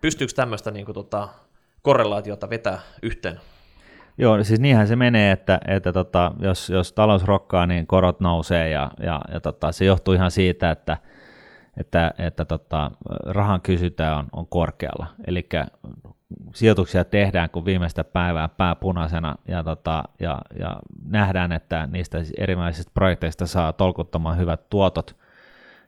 pystyykö 0.00 0.32
tämmöistä 0.36 0.70
niin 0.70 0.86
kuin 0.86 0.94
tota, 0.94 1.28
korrelaatiota 1.82 2.50
vetää 2.50 2.80
yhteen? 3.02 3.40
Joo, 4.18 4.44
siis 4.44 4.60
niinhän 4.60 4.88
se 4.88 4.96
menee, 4.96 5.32
että, 5.32 5.60
että 5.68 5.92
tota, 5.92 6.32
jos, 6.38 6.70
jos 6.70 6.92
talous 6.92 7.24
rokkaa, 7.24 7.66
niin 7.66 7.86
korot 7.86 8.20
nousee 8.20 8.68
ja, 8.70 8.90
ja, 9.02 9.20
ja 9.32 9.40
tota, 9.40 9.72
se 9.72 9.84
johtuu 9.84 10.14
ihan 10.14 10.30
siitä, 10.30 10.70
että, 10.70 10.96
että, 11.76 12.14
että 12.18 12.44
tota, 12.44 12.90
rahan 13.26 13.60
kysyntä 13.60 14.16
on, 14.16 14.26
on 14.32 14.46
korkealla. 14.46 15.06
Eli 15.26 15.48
sijoituksia 16.54 17.04
tehdään 17.04 17.50
kun 17.50 17.64
viimeistä 17.64 18.04
päivää 18.04 18.48
pääpunaisena 18.48 19.34
ja, 19.48 19.64
tota, 19.64 20.04
ja, 20.20 20.38
ja 20.58 20.76
nähdään, 21.04 21.52
että 21.52 21.86
niistä 21.86 22.18
erilaisista 22.38 22.90
projekteista 22.94 23.46
saa 23.46 23.72
tolkuttoman 23.72 24.38
hyvät 24.38 24.68
tuotot 24.70 25.16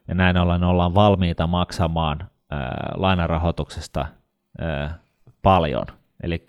ja 0.09 0.15
näin 0.15 0.37
ollen 0.37 0.65
ollaan 0.65 0.95
valmiita 0.95 1.47
maksamaan 1.47 2.31
ää, 2.51 2.93
lainarahoituksesta 2.97 4.07
ää, 4.59 4.99
paljon. 5.43 5.87
Eli 6.23 6.47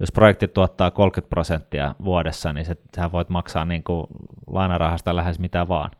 jos 0.00 0.12
projekti 0.12 0.48
tuottaa 0.48 0.90
30 0.90 1.30
prosenttia 1.30 1.94
vuodessa, 2.04 2.52
niin 2.52 2.64
se, 2.66 2.76
sähän 2.96 3.12
voit 3.12 3.28
maksaa 3.28 3.64
niin 3.64 3.84
kuin 3.84 4.06
lainarahasta 4.46 5.16
lähes 5.16 5.38
mitä 5.38 5.68
vaan. 5.68 5.90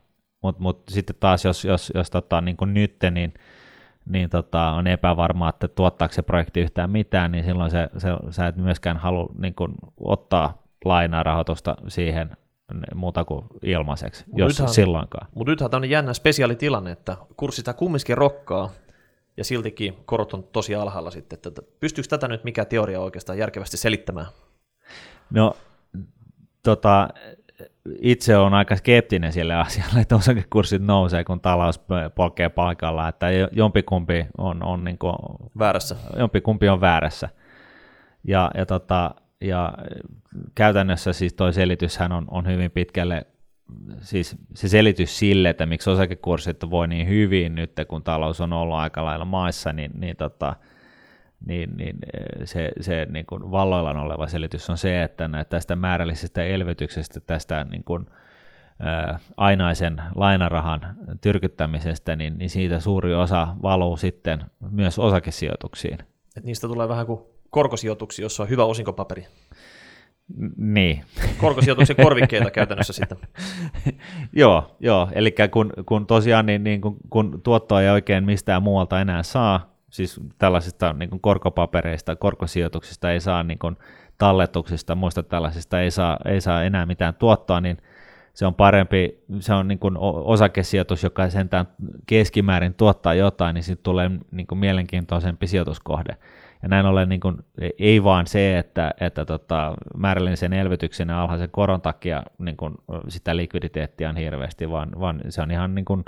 Mutta 0.41 0.61
mut 0.61 0.83
sitten 0.89 1.15
taas, 1.19 1.45
jos, 1.45 1.65
jos, 1.65 1.91
jos 1.95 2.09
tota, 2.09 2.41
niin 2.41 2.57
kuin 2.57 2.73
nyt, 2.73 2.95
niin, 3.11 3.33
niin 4.09 4.29
tota, 4.29 4.71
on 4.71 4.87
epävarmaa, 4.87 5.49
että 5.49 5.67
tuottaako 5.67 6.13
se 6.13 6.21
projekti 6.21 6.59
yhtään 6.59 6.89
mitään, 6.89 7.31
niin 7.31 7.43
silloin 7.43 7.71
se, 7.71 7.89
se, 7.97 8.09
sä 8.29 8.47
et 8.47 8.55
myöskään 8.55 8.97
halua 8.97 9.29
niin 9.37 9.55
kuin, 9.55 9.73
ottaa 9.99 10.63
lainarahoitusta 10.85 11.75
siihen 11.87 12.29
muuta 12.95 13.25
kuin 13.25 13.45
ilmaiseksi, 13.63 14.23
mut 14.27 14.39
jos 14.39 14.49
nythän, 14.49 14.69
silloinkaan. 14.69 15.27
Mutta 15.35 15.51
nythän 15.51 15.75
on 15.75 15.89
jännä 15.89 16.13
spesiaalitilanne, 16.13 16.91
että 16.91 17.17
kurssi 17.37 17.59
sitä 17.59 17.73
kumminkin 17.73 18.17
rokkaa, 18.17 18.69
ja 19.37 19.43
siltikin 19.43 19.97
korot 20.05 20.33
on 20.33 20.43
tosi 20.43 20.75
alhaalla 20.75 21.11
sitten. 21.11 21.39
Että 21.47 21.61
pystyykö 21.79 22.07
tätä 22.07 22.27
nyt 22.27 22.43
mikä 22.43 22.65
teoria 22.65 22.99
oikeastaan 22.99 23.37
järkevästi 23.37 23.77
selittämään? 23.77 24.27
No, 25.29 25.55
tota, 26.63 27.09
itse 28.01 28.37
on 28.37 28.53
aika 28.53 28.75
skeptinen 28.75 29.33
sille 29.33 29.55
asialle, 29.55 30.01
että 30.01 30.15
osakekurssit 30.15 30.81
nousee, 30.81 31.23
kun 31.23 31.39
talous 31.39 31.81
polkee 32.15 32.49
paikalla, 32.49 33.07
että 33.07 33.27
jompikumpi 33.51 34.25
on, 34.37 34.63
on 34.63 34.83
niin 34.83 34.97
kuin, 34.97 35.15
väärässä. 35.59 35.95
Jompikumpi 36.17 36.69
on 36.69 36.81
väärässä. 36.81 37.29
Ja, 38.23 38.51
ja, 38.55 38.65
tota, 38.65 39.15
ja 39.41 39.73
käytännössä 40.55 41.13
siis 41.13 41.33
tuo 41.33 41.51
selityshän 41.51 42.11
on, 42.11 42.25
on 42.31 42.47
hyvin 42.47 42.71
pitkälle 42.71 43.25
siis 44.01 44.35
se 44.53 44.67
selitys 44.67 45.19
sille, 45.19 45.49
että 45.49 45.65
miksi 45.65 45.89
osakekurssit 45.89 46.57
voi 46.69 46.87
niin 46.87 47.07
hyvin 47.07 47.55
nyt, 47.55 47.71
kun 47.87 48.03
talous 48.03 48.41
on 48.41 48.53
ollut 48.53 48.77
aika 48.77 49.05
lailla 49.05 49.25
maissa, 49.25 49.73
niin, 49.73 49.91
niin, 49.93 50.17
tota, 50.17 50.55
niin, 51.45 51.77
niin 51.77 51.95
se, 52.43 52.71
se 52.81 53.07
niin 53.09 53.25
kuin 53.25 53.51
valloillaan 53.51 53.97
oleva 53.97 54.27
selitys 54.27 54.69
on 54.69 54.77
se, 54.77 55.03
että 55.03 55.29
tästä 55.49 55.75
määrällisestä 55.75 56.43
elvytyksestä, 56.43 57.19
tästä 57.19 57.63
niin 57.71 57.83
kuin, 57.83 58.05
ää, 58.79 59.19
ainaisen 59.37 60.01
lainarahan 60.15 60.95
tyrkyttämisestä, 61.21 62.15
niin, 62.15 62.37
niin 62.37 62.49
siitä 62.49 62.79
suuri 62.79 63.13
osa 63.13 63.47
valuu 63.61 63.97
sitten 63.97 64.43
myös 64.71 64.99
osakesijoituksiin. 64.99 65.97
Et 66.37 66.43
niistä 66.43 66.67
tulee 66.67 66.87
vähän 66.89 67.05
kuin 67.05 67.21
korkosijoituksia, 67.49 68.25
jossa 68.25 68.43
on 68.43 68.49
hyvä 68.49 68.65
osinkopaperi. 68.65 69.25
Niin. 70.57 71.03
Korkosijoituksen 71.41 71.95
korvikkeita 71.95 72.51
käytännössä 72.51 72.93
sitten. 72.93 73.17
joo, 74.33 74.75
joo, 74.79 75.09
eli 75.11 75.35
kun, 75.51 75.73
kun 75.85 76.07
tosiaan 76.07 76.45
niin, 76.45 76.63
niin 76.63 76.81
kun, 76.81 76.97
kun 77.09 77.41
tuottoa 77.43 77.81
ei 77.81 77.89
oikein 77.89 78.25
mistään 78.25 78.63
muualta 78.63 79.01
enää 79.01 79.23
saa, 79.23 79.78
siis 79.89 80.19
tällaisista 80.37 80.93
niin 80.93 81.09
kuin 81.09 81.21
korkopapereista, 81.21 82.15
korkosijoituksista 82.15 83.11
ei 83.11 83.19
saa, 83.19 83.43
niin 83.43 83.59
kuin 83.59 83.77
talletuksista, 84.17 84.95
muista 84.95 85.23
tällaisista 85.23 85.81
ei 85.81 85.91
saa, 85.91 86.17
ei 86.25 86.41
saa 86.41 86.63
enää 86.63 86.85
mitään 86.85 87.13
tuottoa, 87.13 87.61
niin 87.61 87.77
se 88.33 88.45
on 88.45 88.55
parempi, 88.55 89.23
se 89.39 89.53
on 89.53 89.67
niin 89.67 89.79
kuin 89.79 89.97
osakesijoitus, 90.23 91.03
joka 91.03 91.29
sentään 91.29 91.67
keskimäärin 92.05 92.73
tuottaa 92.73 93.13
jotain, 93.13 93.53
niin 93.53 93.63
siitä 93.63 93.83
tulee 93.83 94.11
niin 94.31 94.47
kuin 94.47 94.59
mielenkiintoisempi 94.59 95.47
sijoituskohde. 95.47 96.17
Ja 96.63 96.69
näin 96.69 96.85
ollen 96.85 97.09
niin 97.09 97.19
kuin, 97.19 97.37
ei 97.79 98.03
vaan 98.03 98.27
se, 98.27 98.57
että, 98.57 98.93
että 98.99 99.25
tota, 99.25 99.73
määrällisen 99.97 100.53
elvytyksen 100.53 101.09
ja 101.09 101.21
alhaisen 101.21 101.49
koron 101.51 101.81
takia 101.81 102.23
niin 102.37 102.57
kuin, 102.57 102.75
sitä 103.07 103.35
likviditeettiä 103.35 104.09
on 104.09 104.17
hirveästi, 104.17 104.69
vaan, 104.69 104.89
vaan 104.99 105.21
se 105.29 105.41
on 105.41 105.51
ihan 105.51 105.75
niin 105.75 105.85
kuin, 105.85 106.05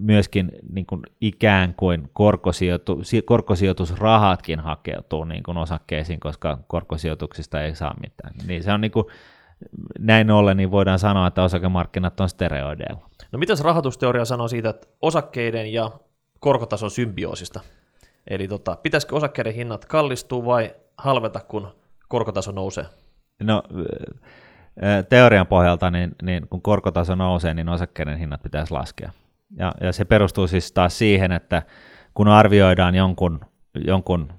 myöskin 0.00 0.52
niin 0.72 0.86
kuin 0.86 1.02
ikään 1.20 1.74
kuin 1.74 2.10
korkosijoitu, 2.12 3.02
korkosijoitusrahatkin 3.24 4.60
hakeutuu 4.60 5.24
niin 5.24 5.42
kuin 5.42 5.56
osakkeisiin, 5.56 6.20
koska 6.20 6.58
korkosijoituksista 6.66 7.62
ei 7.62 7.74
saa 7.74 7.94
mitään. 8.00 8.34
Niin 8.46 8.62
se 8.62 8.72
on 8.72 8.80
niin 8.80 8.90
kuin, 8.90 9.04
näin 9.98 10.30
ollen 10.30 10.56
niin 10.56 10.70
voidaan 10.70 10.98
sanoa, 10.98 11.26
että 11.26 11.42
osakemarkkinat 11.42 12.20
on 12.20 12.28
stereoideilla. 12.28 13.08
No 13.32 13.38
mitäs 13.38 13.60
rahoitusteoria 13.60 14.24
sanoo 14.24 14.48
siitä, 14.48 14.70
että 14.70 14.88
osakkeiden 15.02 15.72
ja 15.72 15.90
korkotason 16.40 16.90
symbioosista? 16.90 17.60
Eli 18.26 18.48
tota, 18.48 18.76
pitäisikö 18.82 19.16
osakkeiden 19.16 19.54
hinnat 19.54 19.84
kallistua 19.84 20.44
vai 20.44 20.74
halveta, 20.96 21.40
kun 21.40 21.68
korkotaso 22.08 22.52
nousee? 22.52 22.84
No 23.42 23.62
teorian 25.08 25.46
pohjalta, 25.46 25.90
niin, 25.90 26.16
niin 26.22 26.48
kun 26.48 26.62
korkotaso 26.62 27.14
nousee, 27.14 27.54
niin 27.54 27.68
osakkeiden 27.68 28.18
hinnat 28.18 28.42
pitäisi 28.42 28.72
laskea. 28.72 29.10
Ja, 29.56 29.74
ja 29.80 29.92
se 29.92 30.04
perustuu 30.04 30.46
siis 30.46 30.72
taas 30.72 30.98
siihen, 30.98 31.32
että 31.32 31.62
kun 32.14 32.28
arvioidaan 32.28 32.94
jonkun, 32.94 33.40
jonkun 33.86 34.32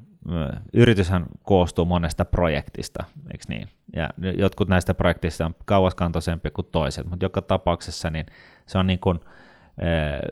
yrityshän 0.73 1.25
koostuu 1.43 1.85
monesta 1.85 2.25
projektista, 2.25 3.03
eikö 3.31 3.43
niin? 3.47 3.67
Ja 3.95 4.09
jotkut 4.37 4.67
näistä 4.67 4.93
projektista 4.93 5.45
on 5.45 5.55
kauaskantoisempia 5.65 6.51
kuin 6.51 6.67
toiset, 6.71 7.05
mutta 7.09 7.25
joka 7.25 7.41
tapauksessa 7.41 8.09
niin 8.09 8.25
se 8.65 8.77
on 8.77 8.87
niin 8.87 8.99
kuin, 8.99 9.19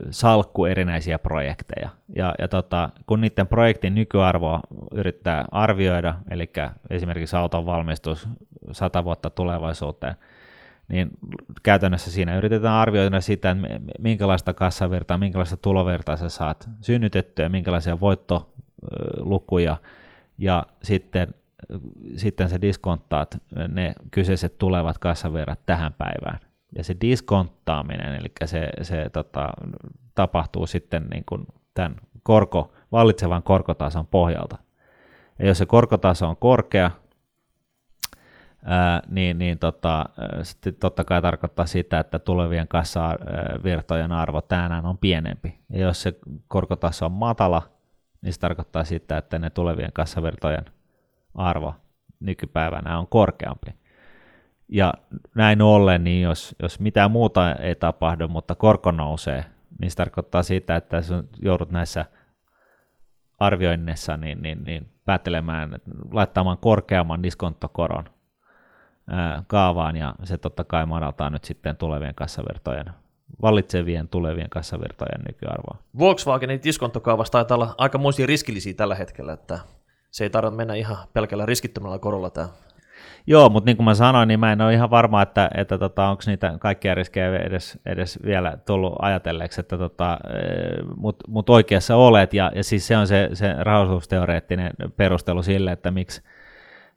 salkku 0.10 0.66
erinäisiä 0.66 1.20
projekteja. 1.20 1.90
Ja, 2.16 2.36
ja 2.40 2.48
tota, 2.48 2.90
kun 3.06 3.22
niiden 3.22 3.48
projektin 3.48 3.96
nykyarvoa 3.96 4.60
yrittää 4.92 5.46
arvioida, 5.52 6.16
eli 6.30 6.50
esimerkiksi 6.90 7.36
auton 7.36 7.66
valmistus 7.66 8.28
100 8.72 9.04
vuotta 9.04 9.30
tulevaisuuteen, 9.30 10.16
niin 10.88 11.10
käytännössä 11.64 12.12
siinä 12.12 12.38
yritetään 12.38 12.76
arvioida 12.76 13.22
sitä, 13.22 13.52
että 13.52 13.80
minkälaista 14.00 14.54
kassavirtaa, 14.54 15.18
minkälaista 15.18 15.58
tulovirtaa 15.58 16.18
sä 16.18 16.30
saat 16.30 16.70
synnytettyä, 16.82 17.50
minkälaisia 17.50 18.00
voittolukuja, 18.00 19.78
ja 20.38 20.66
sitten, 20.84 21.34
sitten 22.16 22.50
se 22.50 22.62
diskonttaat 22.62 23.38
ne 23.68 23.94
kyseiset 24.12 24.58
tulevat 24.58 24.98
kassavirrat 24.98 25.60
tähän 25.66 25.94
päivään 25.94 26.47
ja 26.78 26.84
se 26.84 26.96
diskonttaaminen, 27.02 28.16
eli 28.16 28.32
se, 28.46 28.70
se 28.82 29.10
tota, 29.14 29.50
tapahtuu 30.16 30.68
sitten 30.68 31.08
niin 31.12 31.24
kuin 31.26 31.48
tämän 31.74 31.96
korko, 32.24 32.74
vallitsevan 32.92 33.44
korkotason 33.44 34.08
pohjalta. 34.08 34.58
Ja 35.40 35.48
jos 35.48 35.58
se 35.58 35.66
korkotaso 35.66 36.28
on 36.28 36.38
korkea, 36.38 36.92
ää, 38.66 39.02
niin, 39.10 39.38
niin 39.38 39.60
tota, 39.60 40.06
sitten 40.44 40.76
totta 40.76 41.04
kai 41.04 41.22
tarkoittaa 41.22 41.66
sitä, 41.66 42.00
että 42.00 42.20
tulevien 42.20 42.68
kassavirtojen 42.68 44.12
arvo 44.12 44.42
tänään 44.42 44.86
on 44.86 44.98
pienempi. 44.98 45.60
Ja 45.70 45.80
jos 45.80 46.02
se 46.02 46.14
korkotaso 46.48 47.06
on 47.06 47.12
matala, 47.12 47.62
niin 48.22 48.34
se 48.34 48.40
tarkoittaa 48.40 48.84
sitä, 48.84 49.18
että 49.18 49.40
ne 49.40 49.50
tulevien 49.50 49.94
kassavirtojen 49.94 50.66
arvo 51.36 51.76
nykypäivänä 52.20 53.00
on 53.00 53.08
korkeampi. 53.08 53.87
Ja 54.70 54.94
näin 55.36 55.62
ollen, 55.62 56.04
niin 56.04 56.22
jos, 56.22 56.56
jos 56.62 56.80
mitään 56.80 57.12
muuta 57.12 57.56
ei 57.56 57.76
tapahdu, 57.76 58.28
mutta 58.28 58.56
korko 58.56 58.92
nousee, 58.92 59.46
niin 59.82 59.92
se 59.92 59.98
tarkoittaa 59.98 60.44
sitä, 60.44 60.76
että 60.76 60.98
jos 60.98 61.10
joudut 61.42 61.72
näissä 61.72 62.06
arvioinnissa 63.40 64.18
niin, 64.18 64.42
niin, 64.42 64.64
niin 64.64 64.90
päättelemään, 65.06 65.76
laittamaan 66.12 66.58
korkeamman 66.58 67.24
diskonttokoron 67.24 68.10
ää, 69.10 69.44
kaavaan, 69.48 69.96
ja 69.96 70.16
se 70.24 70.38
totta 70.38 70.64
kai 70.64 70.86
madaltaa 70.86 71.30
nyt 71.30 71.44
sitten 71.44 71.78
tulevien 71.78 72.16
kassavirtojen, 72.16 72.86
vallitsevien 73.42 74.08
tulevien 74.08 74.50
kassavirtojen 74.50 75.22
nykyarvoa. 75.28 75.78
Volkswagenin 76.00 76.64
diskonttokaavassa 76.64 77.32
taitaa 77.32 77.56
olla 77.56 77.76
aikamoisia 77.78 78.26
riskillisiä 78.26 78.74
tällä 78.74 78.96
hetkellä, 78.96 79.34
että 79.34 79.60
se 80.12 80.24
ei 80.24 80.30
tarvitse 80.30 80.58
mennä 80.58 80.74
ihan 80.74 80.98
pelkällä 81.14 81.46
riskittömällä 81.46 82.00
korolla 82.00 82.30
tämä. 82.30 82.48
Joo, 83.30 83.50
mutta 83.50 83.66
niin 83.66 83.78
kuin 83.78 83.86
mä 83.86 83.94
sanoin, 83.94 84.28
niin 84.28 84.40
mä 84.40 84.52
en 84.52 84.62
ole 84.62 84.74
ihan 84.74 84.90
varma, 84.90 85.22
että, 85.22 85.50
että 85.58 85.78
tota, 85.78 86.08
onko 86.08 86.24
niitä 86.28 86.54
kaikkia 86.60 86.96
riskejä 86.96 87.38
edes, 87.38 87.80
edes 87.86 88.20
vielä 88.26 88.58
tullut 88.66 88.96
ajatelleeksi, 89.02 89.60
että 89.60 89.78
tota, 89.78 90.18
mutta 90.96 91.26
mut 91.28 91.50
oikeassa 91.50 91.96
olet, 91.96 92.34
ja, 92.34 92.52
ja 92.56 92.64
siis 92.64 92.88
se 92.88 92.98
on 92.98 93.08
se, 93.08 93.30
se 93.34 93.56
rahoitusteoreettinen 93.60 94.72
perustelu 94.98 95.44
sille, 95.44 95.72
että 95.72 95.92
miksi, 95.92 96.22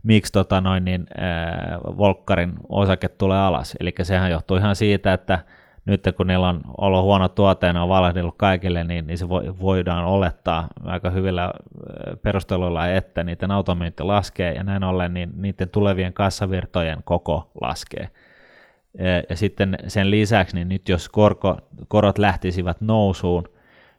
miksi 0.03 0.33
tota 0.33 0.61
noin, 0.61 0.85
niin, 0.85 1.07
äh, 1.23 1.81
Volkkarin 1.99 2.53
osake 2.69 3.09
tulee 3.09 3.39
alas. 3.39 3.77
Eli 3.81 3.95
sehän 4.03 4.31
johtuu 4.31 4.57
ihan 4.57 4.77
siitä, 4.77 5.13
että 5.13 5.39
nyt 5.85 6.05
kun 6.17 6.27
niillä 6.27 6.49
on 6.49 6.61
ollut 6.79 7.03
huono 7.03 7.29
tuote 7.29 7.67
ja 7.67 7.73
ne 7.73 7.81
on 7.81 7.89
valehdellut 7.89 8.35
kaikille, 8.37 8.85
niin, 8.85 9.07
niin 9.07 9.19
se 9.19 9.29
vo, 9.29 9.43
voidaan 9.61 10.05
olettaa 10.05 10.69
aika 10.85 11.11
hyvillä 11.11 11.53
perusteluilla, 12.23 12.89
että 12.89 13.25
niiden 13.25 13.51
automyynti 13.51 14.03
laskee 14.03 14.55
ja 14.55 14.65
näin 14.65 14.85
ollen 14.85 15.15
niin 15.15 15.31
niiden 15.37 15.69
tulevien 15.69 16.13
kassavirtojen 16.13 16.99
koko 17.05 17.51
laskee. 17.61 18.09
Ja, 18.99 19.23
ja 19.29 19.37
sitten 19.37 19.79
sen 19.87 20.11
lisäksi, 20.11 20.57
niin 20.57 20.69
nyt 20.69 20.89
jos 20.89 21.09
korko, 21.09 21.59
korot 21.89 22.19
lähtisivät 22.19 22.81
nousuun, 22.81 23.45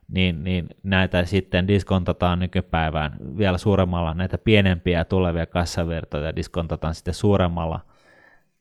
niin, 0.08 0.44
niin 0.44 0.68
näitä 0.82 1.24
sitten 1.24 1.68
diskontataan 1.68 2.38
nykypäivään 2.38 3.16
vielä 3.38 3.58
suuremmalla, 3.58 4.14
näitä 4.14 4.38
pienempiä 4.38 5.04
tulevia 5.04 5.46
kassavirtoja 5.46 6.36
diskontataan 6.36 6.94
sitten 6.94 7.14
suuremmalla 7.14 7.80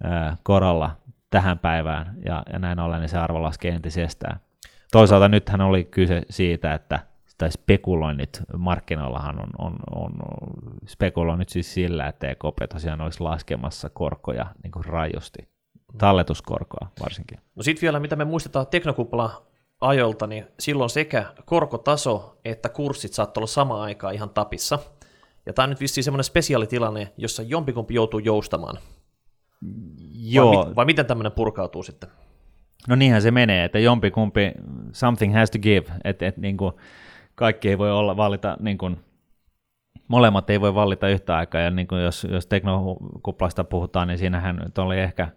ää, 0.03 0.37
korolla 0.43 0.91
tähän 1.31 1.59
päivään, 1.59 2.15
ja, 2.25 2.43
ja 2.53 2.59
näin 2.59 2.79
ollen 2.79 2.99
niin 2.99 3.09
se 3.09 3.17
arvo 3.17 3.41
laskee 3.41 3.71
entisestään. 3.71 4.39
Toisaalta 4.91 5.29
nythän 5.29 5.61
oli 5.61 5.83
kyse 5.83 6.21
siitä, 6.29 6.73
että 6.73 6.99
tai 7.41 7.51
spekuloinnit 7.51 8.41
markkinoillahan 8.57 9.39
on, 9.39 9.49
on, 9.57 9.75
on 9.95 10.11
spekuloinnit 10.87 11.49
siis 11.49 11.73
sillä, 11.73 12.07
että 12.07 12.27
EKP 12.27 12.57
tosiaan 12.73 13.01
olisi 13.01 13.21
laskemassa 13.21 13.89
korkoja 13.89 14.45
niin 14.63 14.71
kuin 14.71 14.85
rajusti, 14.85 15.49
talletuskorkoa 15.97 16.87
varsinkin. 17.03 17.39
No 17.55 17.63
sitten 17.63 17.81
vielä, 17.81 17.99
mitä 17.99 18.15
me 18.15 18.25
muistetaan 18.25 18.67
teknokupla 18.67 19.45
ajolta, 19.81 20.27
niin 20.27 20.47
silloin 20.59 20.89
sekä 20.89 21.25
korkotaso 21.45 22.39
että 22.45 22.69
kurssit 22.69 23.13
saattoi 23.13 23.41
olla 23.41 23.47
sama 23.47 23.83
aikaa 23.83 24.11
ihan 24.11 24.29
tapissa. 24.29 24.79
Ja 25.45 25.53
tämä 25.53 25.63
on 25.63 25.69
nyt 25.69 25.81
vissiin 25.81 26.03
semmoinen 26.03 26.23
spesiaalitilanne, 26.23 27.13
jossa 27.17 27.43
jompikumpi 27.43 27.93
joutuu 27.93 28.19
joustamaan. 28.19 28.77
Joo. 30.13 30.55
Vai, 30.55 30.65
mit, 30.65 30.75
vai 30.75 30.85
miten 30.85 31.05
tämmöinen 31.05 31.31
purkautuu 31.31 31.83
sitten? 31.83 32.09
No 32.87 32.95
niinhän 32.95 33.21
se 33.21 33.31
menee, 33.31 33.63
että 33.65 33.79
jompikumpi, 33.79 34.51
something 34.91 35.35
has 35.35 35.51
to 35.51 35.59
give, 35.59 35.91
että 36.03 36.27
et, 36.27 36.37
niin 36.37 36.57
kuin, 36.57 36.73
kaikki 37.35 37.69
ei 37.69 37.77
voi 37.77 37.91
olla 37.91 38.17
valita, 38.17 38.57
niin 38.59 38.77
kuin, 38.77 38.97
molemmat 40.07 40.49
ei 40.49 40.61
voi 40.61 40.75
valita 40.75 41.07
yhtä 41.07 41.35
aikaa, 41.37 41.61
ja 41.61 41.71
niin 41.71 41.87
kuin 41.87 42.01
jos, 42.01 42.27
jos 42.31 42.47
teknokuplasta 42.47 43.63
puhutaan, 43.63 44.07
niin 44.07 44.17
siinähän 44.17 44.55
nyt 44.55 44.77
oli 44.77 44.99
ehkä 44.99 45.27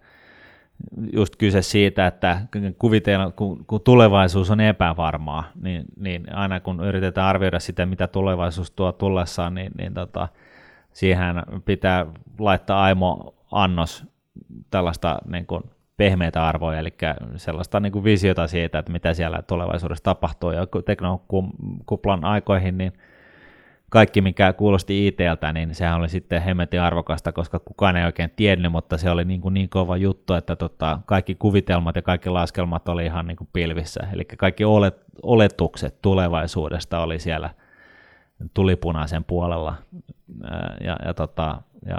just 1.12 1.36
kyse 1.36 1.62
siitä, 1.62 2.06
että 2.06 2.40
kuvitella, 2.78 3.30
kun, 3.30 3.64
kun 3.66 3.80
tulevaisuus 3.80 4.50
on 4.50 4.60
epävarmaa, 4.60 5.44
niin, 5.62 5.84
niin 5.96 6.36
aina 6.36 6.60
kun 6.60 6.84
yritetään 6.84 7.26
arvioida 7.26 7.60
sitä, 7.60 7.86
mitä 7.86 8.06
tulevaisuus 8.06 8.70
tuo 8.70 8.92
tullessaan, 8.92 9.54
niin, 9.54 9.72
niin 9.78 9.94
tota, 9.94 10.28
siihen 10.92 11.36
pitää 11.64 12.06
laittaa 12.38 12.82
aimo 12.82 13.34
annos 13.50 14.13
tällaista 14.70 15.18
niin 15.26 15.46
kuin 15.46 15.62
pehmeitä 15.96 16.46
arvoja, 16.46 16.78
eli 16.78 16.94
sellaista 17.36 17.80
niin 17.80 17.92
kuin 17.92 18.04
visiota 18.04 18.46
siitä, 18.46 18.78
että 18.78 18.92
mitä 18.92 19.14
siellä 19.14 19.42
tulevaisuudessa 19.42 20.04
tapahtuu. 20.04 20.50
Ja 20.50 20.66
teknokuplan 20.84 22.24
aikoihin, 22.24 22.78
niin 22.78 22.92
kaikki, 23.90 24.20
mikä 24.20 24.52
kuulosti 24.52 25.06
ITltä, 25.06 25.52
niin 25.52 25.74
sehän 25.74 26.00
oli 26.00 26.08
sitten 26.08 26.42
hemmetin 26.42 26.80
arvokasta, 26.80 27.32
koska 27.32 27.58
kukaan 27.58 27.96
ei 27.96 28.04
oikein 28.04 28.30
tiennyt, 28.36 28.72
mutta 28.72 28.98
se 28.98 29.10
oli 29.10 29.24
niin, 29.24 29.40
kuin 29.40 29.54
niin 29.54 29.68
kova 29.68 29.96
juttu, 29.96 30.34
että 30.34 30.56
tota, 30.56 30.98
kaikki 31.06 31.34
kuvitelmat 31.34 31.96
ja 31.96 32.02
kaikki 32.02 32.30
laskelmat 32.30 32.88
oli 32.88 33.04
ihan 33.04 33.26
niin 33.26 33.36
kuin 33.36 33.48
pilvissä. 33.52 34.06
Eli 34.12 34.24
kaikki 34.24 34.64
olet, 34.64 34.96
oletukset 35.22 36.02
tulevaisuudesta 36.02 37.00
oli 37.00 37.18
siellä 37.18 37.50
tulipunaisen 38.54 39.24
puolella. 39.24 39.74
Ja, 40.80 40.96
ja 41.04 41.14
tota, 41.14 41.62
ja, 41.86 41.98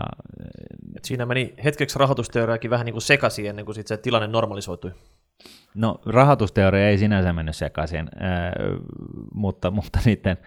Et 0.97 1.05
siinä 1.05 1.25
meni 1.25 1.53
hetkeksi 1.63 1.99
rahoitusteoriakin 1.99 2.71
vähän 2.71 2.85
niin 2.85 2.93
kuin 2.93 3.01
sekaisin 3.01 3.45
ennen 3.45 3.65
kuin 3.65 3.75
sit 3.75 3.87
se 3.87 3.97
tilanne 3.97 4.27
normalisoitui. 4.27 4.91
No 5.75 6.01
rahoitusteoria 6.05 6.89
ei 6.89 6.97
sinänsä 6.97 7.33
mennyt 7.33 7.55
sekaisin, 7.55 7.99
äh, 7.99 8.51
mutta, 9.33 9.71
mutta 9.71 9.99
niiden, 10.05 10.37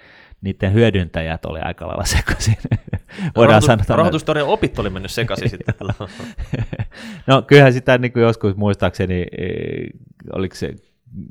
niiden 0.40 0.72
hyödyntäjät 0.72 1.44
oli 1.44 1.60
aika 1.60 1.86
lailla 1.86 2.04
sekaisin. 2.04 2.56
Voidaan 3.36 3.62
Rahoitus, 3.62 3.86
sanoa, 3.86 3.96
rahoitusteorian 3.96 4.46
opit 4.46 4.78
oli 4.78 4.90
mennyt 4.90 5.10
sekaisin 5.10 5.50
sitten. 5.50 5.74
no 7.26 7.42
kyllähän 7.42 7.72
sitä 7.72 7.98
niin 7.98 8.12
kuin 8.12 8.22
joskus 8.22 8.56
muistaakseni, 8.56 9.26
oliko 10.32 10.54
se 10.54 10.74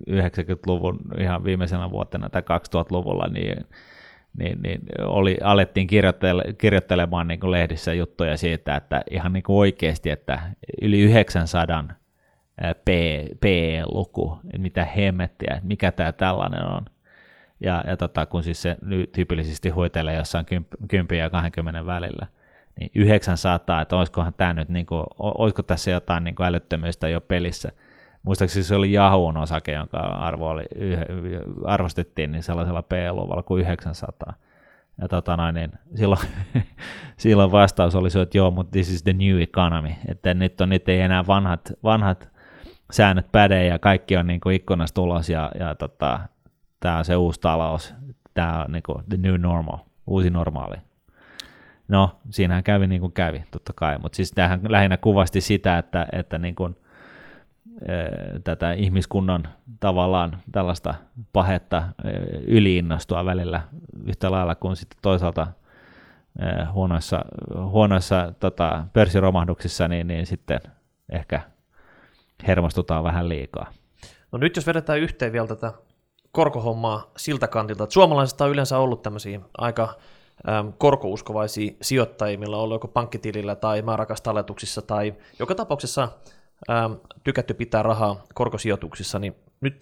90-luvun 0.09 0.99
ihan 1.19 1.43
viimeisenä 1.43 1.91
vuotena 1.91 2.29
tai 2.29 2.41
2000-luvulla, 2.41 3.27
niin 3.27 3.65
niin, 4.37 4.61
niin 4.61 4.81
oli, 5.01 5.37
alettiin 5.43 5.87
kirjoittele, 5.87 6.43
kirjoittelemaan 6.57 7.27
niin 7.27 7.39
kuin 7.39 7.51
lehdissä 7.51 7.93
juttuja 7.93 8.37
siitä, 8.37 8.75
että 8.75 9.01
ihan 9.11 9.33
niin 9.33 9.43
kuin 9.43 9.57
oikeasti, 9.57 10.09
että 10.09 10.39
yli 10.81 10.99
900 10.99 11.83
P-luku, 13.39 14.39
mitä 14.57 14.85
hemmettiä, 14.85 15.61
mikä 15.63 15.91
tämä 15.91 16.11
tällainen 16.11 16.63
on. 16.63 16.85
Ja, 17.59 17.83
ja 17.87 17.97
tota, 17.97 18.25
kun 18.25 18.43
siis 18.43 18.61
se 18.61 18.77
tyypillisesti 19.11 19.69
huitelee 19.69 20.15
jossain 20.15 20.45
10 20.87 21.19
ja 21.19 21.29
20 21.29 21.85
välillä, 21.85 22.27
niin 22.79 22.91
900, 22.95 23.81
että 23.81 23.97
olisikohan 23.97 24.33
tämä 24.33 24.53
nyt, 24.53 24.69
niin 24.69 24.85
kuin, 24.85 25.03
olisiko 25.19 25.63
tässä 25.63 25.91
jotain 25.91 26.23
niin 26.23 26.35
kuin 26.35 26.47
älyttömyystä 26.47 27.09
jo 27.09 27.21
pelissä– 27.21 27.71
muistaakseni 28.27 28.63
se 28.63 28.75
oli 28.75 28.91
Yahoo'n 28.91 29.37
osake, 29.37 29.71
jonka 29.71 29.97
arvo 29.97 30.49
oli, 30.49 30.63
arvostettiin 31.65 32.31
niin 32.31 32.43
sellaisella 32.43 32.81
P-luvalla 32.81 33.43
kuin 33.43 33.61
900. 33.61 34.33
Ja 35.01 35.07
tota 35.07 35.37
noin, 35.37 35.55
niin 35.55 35.71
silloin, 35.95 36.27
silloin 37.17 37.51
vastaus 37.51 37.95
oli 37.95 38.09
se, 38.09 38.21
että 38.21 38.37
joo, 38.37 38.51
mutta 38.51 38.71
this 38.71 38.91
is 38.91 39.03
the 39.03 39.13
new 39.13 39.41
economy, 39.41 39.89
että 40.07 40.33
nyt, 40.33 40.61
on, 40.61 40.69
nyt 40.69 40.89
ei 40.89 41.01
enää 41.01 41.27
vanhat, 41.27 41.73
vanhat 41.83 42.29
säännöt 42.91 43.31
päde 43.31 43.65
ja 43.65 43.79
kaikki 43.79 44.17
on 44.17 44.27
niin 44.27 44.41
ikkunasta 44.53 45.01
ulos 45.01 45.29
ja, 45.29 45.51
ja 45.59 45.75
tota, 45.75 46.19
tämä 46.79 46.97
on 46.97 47.05
se 47.05 47.15
uusi 47.15 47.41
talous, 47.41 47.95
tämä 48.33 48.63
on 48.63 48.71
niin 48.71 48.83
kuin 48.83 49.03
the 49.09 49.17
new 49.17 49.35
normal, 49.41 49.77
uusi 50.07 50.29
normaali. 50.29 50.75
No, 51.87 52.19
siinähän 52.29 52.63
kävi 52.63 52.87
niin 52.87 53.01
kuin 53.01 53.13
kävi, 53.13 53.43
totta 53.51 53.73
kai, 53.75 53.97
mutta 53.97 54.15
siis 54.15 54.31
tämähän 54.31 54.59
lähinnä 54.69 54.97
kuvasti 54.97 55.41
sitä, 55.41 55.77
että, 55.77 56.07
että 56.11 56.37
niin 56.37 56.55
kuin– 56.55 56.75
tätä 58.43 58.71
ihmiskunnan 58.71 59.47
tavallaan 59.79 60.37
tällaista 60.51 60.95
pahetta 61.33 61.83
yliinnostua 62.47 63.25
välillä 63.25 63.61
yhtä 64.05 64.31
lailla 64.31 64.55
kuin 64.55 64.75
sitten 64.75 64.99
toisaalta 65.01 65.47
huonoissa, 66.73 67.25
huonoissa 67.69 68.33
tota, 68.39 68.85
pörssiromahduksissa, 68.93 69.87
niin, 69.87 70.07
niin 70.07 70.25
sitten 70.25 70.59
ehkä 71.09 71.41
hermostutaan 72.47 73.03
vähän 73.03 73.29
liikaa. 73.29 73.71
No 74.31 74.37
nyt 74.37 74.55
jos 74.55 74.67
vedetään 74.67 74.99
yhteen 74.99 75.31
vielä 75.31 75.47
tätä 75.47 75.73
korkohommaa 76.31 77.11
siltä 77.17 77.47
kantilta, 77.47 77.83
että 77.83 77.93
suomalaisista 77.93 78.45
on 78.45 78.51
yleensä 78.51 78.77
ollut 78.77 79.01
tämmöisiä 79.01 79.39
aika 79.57 79.93
korkouskovaisia 80.77 81.71
sijoittajia, 81.81 82.39
millä 82.39 82.57
on 82.57 82.63
ollut 82.63 82.75
joko 82.75 82.87
pankkitilillä 82.87 83.55
tai 83.55 83.81
määräaikaistalletuksissa 83.81 84.81
tai 84.81 85.13
joka 85.39 85.55
tapauksessa 85.55 86.09
ähm, 86.69 86.93
tykätty 87.23 87.53
pitää 87.53 87.83
rahaa 87.83 88.23
korkosijoituksissa, 88.33 89.19
niin 89.19 89.35
nyt 89.61 89.75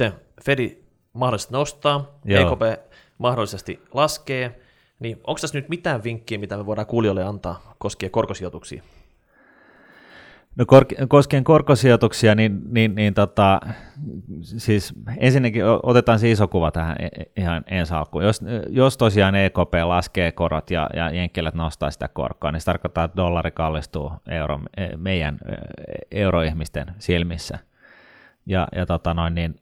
Fedi 0.46 0.78
mahdollisesti 1.14 1.54
nostaa, 1.54 2.20
Joo. 2.26 2.52
EKP 2.52 2.82
mahdollisesti 3.18 3.82
laskee, 3.94 4.62
niin 5.00 5.18
onko 5.28 5.40
tässä 5.42 5.58
nyt 5.58 5.70
mitään 5.70 6.04
vinkkiä, 6.04 6.38
mitä 6.38 6.58
me 6.58 6.66
voidaan 6.66 6.88
kuulijoille 6.88 7.24
antaa 7.24 7.76
koskien 7.78 8.12
korkosijoituksia? 8.12 8.84
No 10.56 10.66
kor- 10.66 11.08
koskien 11.08 11.44
korkosijoituksia, 11.44 12.36
niin, 12.36 12.62
niin, 12.70 12.96
niin 12.96 13.14
tota, 13.14 13.60
siis 14.42 14.94
ensinnäkin 15.18 15.64
otetaan 15.84 16.20
se 16.20 16.32
iso 16.32 16.48
kuva 16.48 16.72
tähän 16.72 16.96
e, 17.00 17.06
e, 17.06 17.24
ihan 17.38 17.64
ensi 17.68 17.94
alkuun. 17.94 18.24
Jos, 18.24 18.42
jos 18.70 18.98
tosiaan 18.98 19.36
EKP 19.36 19.74
laskee 19.84 20.32
korot 20.32 20.72
ja, 20.72 20.90
ja 20.94 21.10
jenkkilät 21.10 21.56
nostaa 21.56 21.92
sitä 21.92 22.08
korkoa, 22.08 22.52
niin 22.52 22.62
se 22.62 22.66
tarkoittaa, 22.66 23.04
että 23.04 23.18
dollari 23.18 23.52
kallistuu 23.52 24.12
euro, 24.28 24.60
e, 24.78 24.98
meidän 24.98 25.38
euroihmisten 26.12 26.86
silmissä. 27.00 27.60
Ja, 28.46 28.68
ja 28.76 28.86
tota 28.86 29.14
noin, 29.14 29.36
niin, 29.36 29.56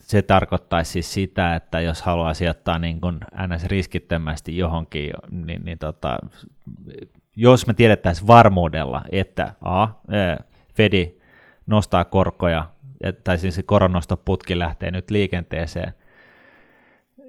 se 0.00 0.22
tarkoittaisi 0.22 0.92
siis 0.92 1.14
sitä, 1.14 1.54
että 1.54 1.80
jos 1.80 2.02
haluaa 2.02 2.34
sijoittaa 2.34 2.78
niin 2.78 3.00
kuin 3.00 3.20
ns. 3.46 3.64
riskittömästi 3.64 4.56
johonkin, 4.56 5.10
niin, 5.30 5.64
niin 5.64 5.78
tota, 5.78 6.18
jos 7.36 7.66
me 7.66 7.74
tiedettäisiin 7.74 8.26
varmuudella, 8.26 9.02
että 9.12 9.54
A, 9.60 9.88
Fedi 10.74 11.20
nostaa 11.66 12.04
korkoja, 12.04 12.70
tai 13.24 13.38
siis 13.38 13.54
se 13.54 13.62
koronostoputki 13.62 14.58
lähtee 14.58 14.90
nyt 14.90 15.10
liikenteeseen, 15.10 15.94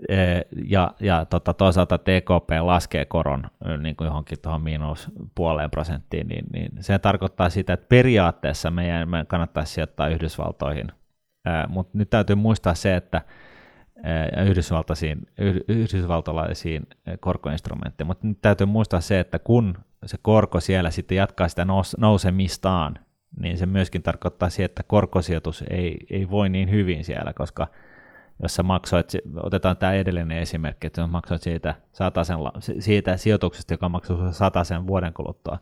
Eh, 0.09 0.45
ja, 0.67 0.93
ja 0.99 1.25
tota, 1.25 1.53
toisaalta 1.53 1.97
TKP 1.97 2.49
laskee 2.61 3.05
koron 3.05 3.43
niin 3.77 3.95
kuin 3.95 4.05
johonkin 4.05 4.37
tuohon 4.41 4.61
miinus 4.61 5.11
puoleen 5.35 5.71
prosenttiin, 5.71 6.27
niin, 6.27 6.45
niin 6.53 6.71
se 6.79 6.99
tarkoittaa 6.99 7.49
sitä, 7.49 7.73
että 7.73 7.85
periaatteessa 7.89 8.71
meidän, 8.71 9.09
meidän 9.09 9.27
kannattaisi 9.27 9.73
sijoittaa 9.73 10.07
Yhdysvaltoihin. 10.07 10.91
Mutta 11.67 11.97
nyt 11.97 12.09
täytyy 12.09 12.35
muistaa 12.35 12.73
se, 12.73 12.95
että 12.95 13.21
Yhdysvaltaisiin, 14.45 15.21
yhdysvaltalaisiin 15.67 16.87
korkoinstrumentteihin, 17.19 18.07
mutta 18.07 18.27
nyt 18.27 18.41
täytyy 18.41 18.67
muistaa 18.67 19.01
se, 19.01 19.19
että 19.19 19.39
kun 19.39 19.77
se 20.05 20.17
korko 20.21 20.59
siellä 20.59 20.91
sitten 20.91 21.15
jatkaa 21.15 21.47
sitä 21.47 21.65
nous, 21.65 21.97
nousemistaan, 21.99 22.99
niin 23.39 23.57
se 23.57 23.65
myöskin 23.65 24.03
tarkoittaa 24.03 24.49
sitä, 24.49 24.65
että 24.65 24.83
korkosijoitus 24.83 25.63
ei, 25.69 25.97
ei 26.09 26.29
voi 26.29 26.49
niin 26.49 26.71
hyvin 26.71 27.03
siellä, 27.03 27.33
koska– 27.33 27.67
jos 28.41 28.55
sä 28.55 28.63
maksoit, 28.63 29.11
otetaan 29.43 29.77
tämä 29.77 29.93
edellinen 29.93 30.37
esimerkki, 30.37 30.87
että 30.87 31.01
jos 31.01 31.09
maksoit 31.09 31.41
siitä, 31.41 31.75
satasen, 31.91 32.37
siitä 32.79 33.17
sijoituksesta, 33.17 33.73
joka 33.73 33.89
maksoi 33.89 34.17
sen 34.63 34.87
vuoden 34.87 35.13
kuluttua, 35.13 35.57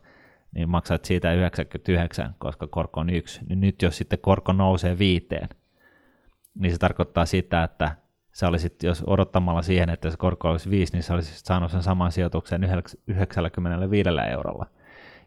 niin 0.54 0.68
maksat 0.68 1.04
siitä 1.04 1.32
99, 1.32 2.34
koska 2.38 2.66
korko 2.66 3.00
on 3.00 3.10
yksi. 3.10 3.40
Niin 3.48 3.60
nyt 3.60 3.82
jos 3.82 3.96
sitten 3.96 4.18
korko 4.18 4.52
nousee 4.52 4.98
viiteen, 4.98 5.48
niin 6.54 6.72
se 6.72 6.78
tarkoittaa 6.78 7.26
sitä, 7.26 7.62
että 7.62 7.96
sä 8.32 8.48
olisit, 8.48 8.82
jos 8.82 9.04
odottamalla 9.06 9.62
siihen, 9.62 9.90
että 9.90 10.10
se 10.10 10.16
korko 10.16 10.48
olisi 10.48 10.70
5, 10.70 10.92
niin 10.92 11.02
sä 11.02 11.14
olisit 11.14 11.46
saanut 11.46 11.70
sen 11.70 11.82
saman 11.82 12.12
sijoituksen 12.12 12.64
95 13.06 14.10
eurolla. 14.30 14.66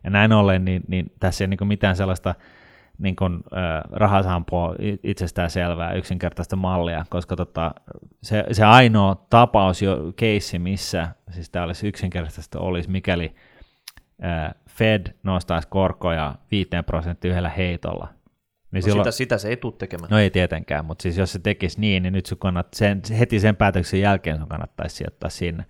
Ja 0.04 0.10
näin 0.10 0.34
ollen, 0.34 0.66
niin, 0.66 0.84
niin 0.88 1.12
tässä 1.20 1.44
ei 1.44 1.46
ole 1.46 1.56
niin 1.60 1.68
mitään 1.68 1.96
sellaista 1.96 2.36
niin 2.98 3.16
kuin, 3.16 3.34
äh, 3.34 3.82
rahasampoa 3.92 4.76
itsestään 5.04 5.50
selvää 5.50 5.94
yksinkertaista 5.94 6.56
mallia, 6.56 7.06
koska 7.10 7.36
tota, 7.36 7.72
se, 8.24 8.44
se 8.52 8.64
ainoa 8.64 9.26
tapaus 9.30 9.82
jo 9.82 10.14
keissi, 10.16 10.60
missä 10.60 11.08
siis 11.32 11.50
tämä 11.50 11.66
olisi 11.66 11.88
yksinkertaisesti 11.88 12.58
olisi, 12.58 12.90
mikäli 12.90 13.36
äh, 14.24 14.54
Fed 14.70 15.08
nostaisi 15.24 15.68
korkoja 15.68 16.36
5 16.52 16.70
prosenttia 16.86 17.32
yhdellä 17.32 17.50
heitolla. 17.50 18.08
Niin 18.74 18.82
no 18.82 18.86
silloin, 18.86 19.04
sitä, 19.04 19.12
sitä 19.12 19.38
se 19.38 19.48
ei 19.48 19.58
tule 19.58 19.74
tekemään. 19.78 20.10
No 20.12 20.20
ei 20.20 20.30
tietenkään, 20.30 20.86
mutta 20.86 21.04
siis 21.04 21.18
jos 21.18 21.32
se 21.32 21.40
tekisi 21.40 21.82
niin, 21.82 22.04
niin 22.04 22.14
nyt 22.14 22.26
sun 22.26 22.38
kannat, 22.38 22.68
sen, 22.74 23.02
heti 23.20 23.40
sen 23.40 23.56
päätöksen 23.56 24.02
jälkeen 24.02 24.38
sun 24.38 24.48
kannattaisi 24.48 24.96
sijoittaa 24.96 25.30
sinne. 25.30 25.66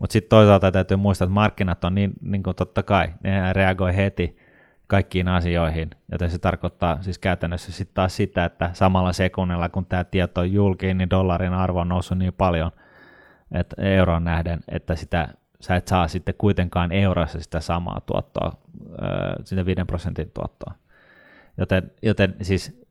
Mutta 0.00 0.12
sitten 0.12 0.28
toisaalta 0.28 0.72
täytyy 0.72 0.96
muistaa, 0.96 1.26
että 1.26 1.34
markkinat 1.34 1.84
on 1.84 1.94
niin, 1.94 2.12
niin 2.20 2.42
kuin 2.42 2.56
totta 2.56 2.82
kai, 2.82 3.08
ne 3.24 3.52
reagoi 3.52 3.96
heti, 3.96 4.36
kaikkiin 4.86 5.28
asioihin, 5.28 5.90
joten 6.12 6.30
se 6.30 6.38
tarkoittaa 6.38 7.02
siis 7.02 7.18
käytännössä 7.18 7.72
sitten 7.72 7.94
taas 7.94 8.16
sitä, 8.16 8.44
että 8.44 8.70
samalla 8.72 9.12
sekunnilla 9.12 9.68
kun 9.68 9.86
tämä 9.86 10.04
tieto 10.04 10.40
on 10.40 10.52
julkiin, 10.52 10.98
niin 10.98 11.10
dollarin 11.10 11.52
arvo 11.52 11.80
on 11.80 11.88
noussut 11.88 12.18
niin 12.18 12.32
paljon 12.32 12.70
että 13.52 13.82
euron 13.82 14.24
nähden, 14.24 14.60
että 14.68 14.94
sitä, 14.94 15.28
sä 15.60 15.76
et 15.76 15.88
saa 15.88 16.08
sitten 16.08 16.34
kuitenkaan 16.38 16.92
eurossa 16.92 17.40
sitä 17.40 17.60
samaa 17.60 18.00
tuottoa, 18.00 18.52
sitä 19.44 19.66
5 19.66 19.84
prosentin 19.86 20.30
tuottoa. 20.34 20.74
Joten, 21.58 21.90
joten 22.02 22.34
siis 22.42 22.86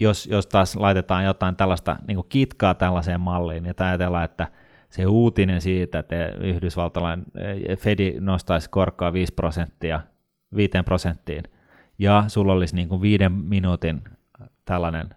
jos, 0.00 0.26
jos 0.26 0.46
taas 0.46 0.76
laitetaan 0.76 1.24
jotain 1.24 1.56
tällaista 1.56 1.96
niin 2.08 2.24
kitkaa 2.28 2.74
tällaiseen 2.74 3.20
malliin, 3.20 3.62
niin 3.62 3.74
ajatellaan, 3.78 4.24
että 4.24 4.48
se 4.90 5.06
uutinen 5.06 5.60
siitä, 5.60 5.98
että 5.98 6.26
Yhdysvaltalainen 6.26 7.26
Fedi 7.78 8.14
nostaisi 8.20 8.70
korkoa 8.70 9.12
5 9.12 9.34
prosenttia 9.34 10.00
5 10.56 10.72
prosenttiin, 10.84 11.44
ja 11.98 12.24
sulla 12.28 12.52
olisi 12.52 12.76
niin 12.76 12.88
kuin 12.88 13.00
viiden 13.00 13.32
minuutin 13.32 14.04
tällainen 14.64 15.08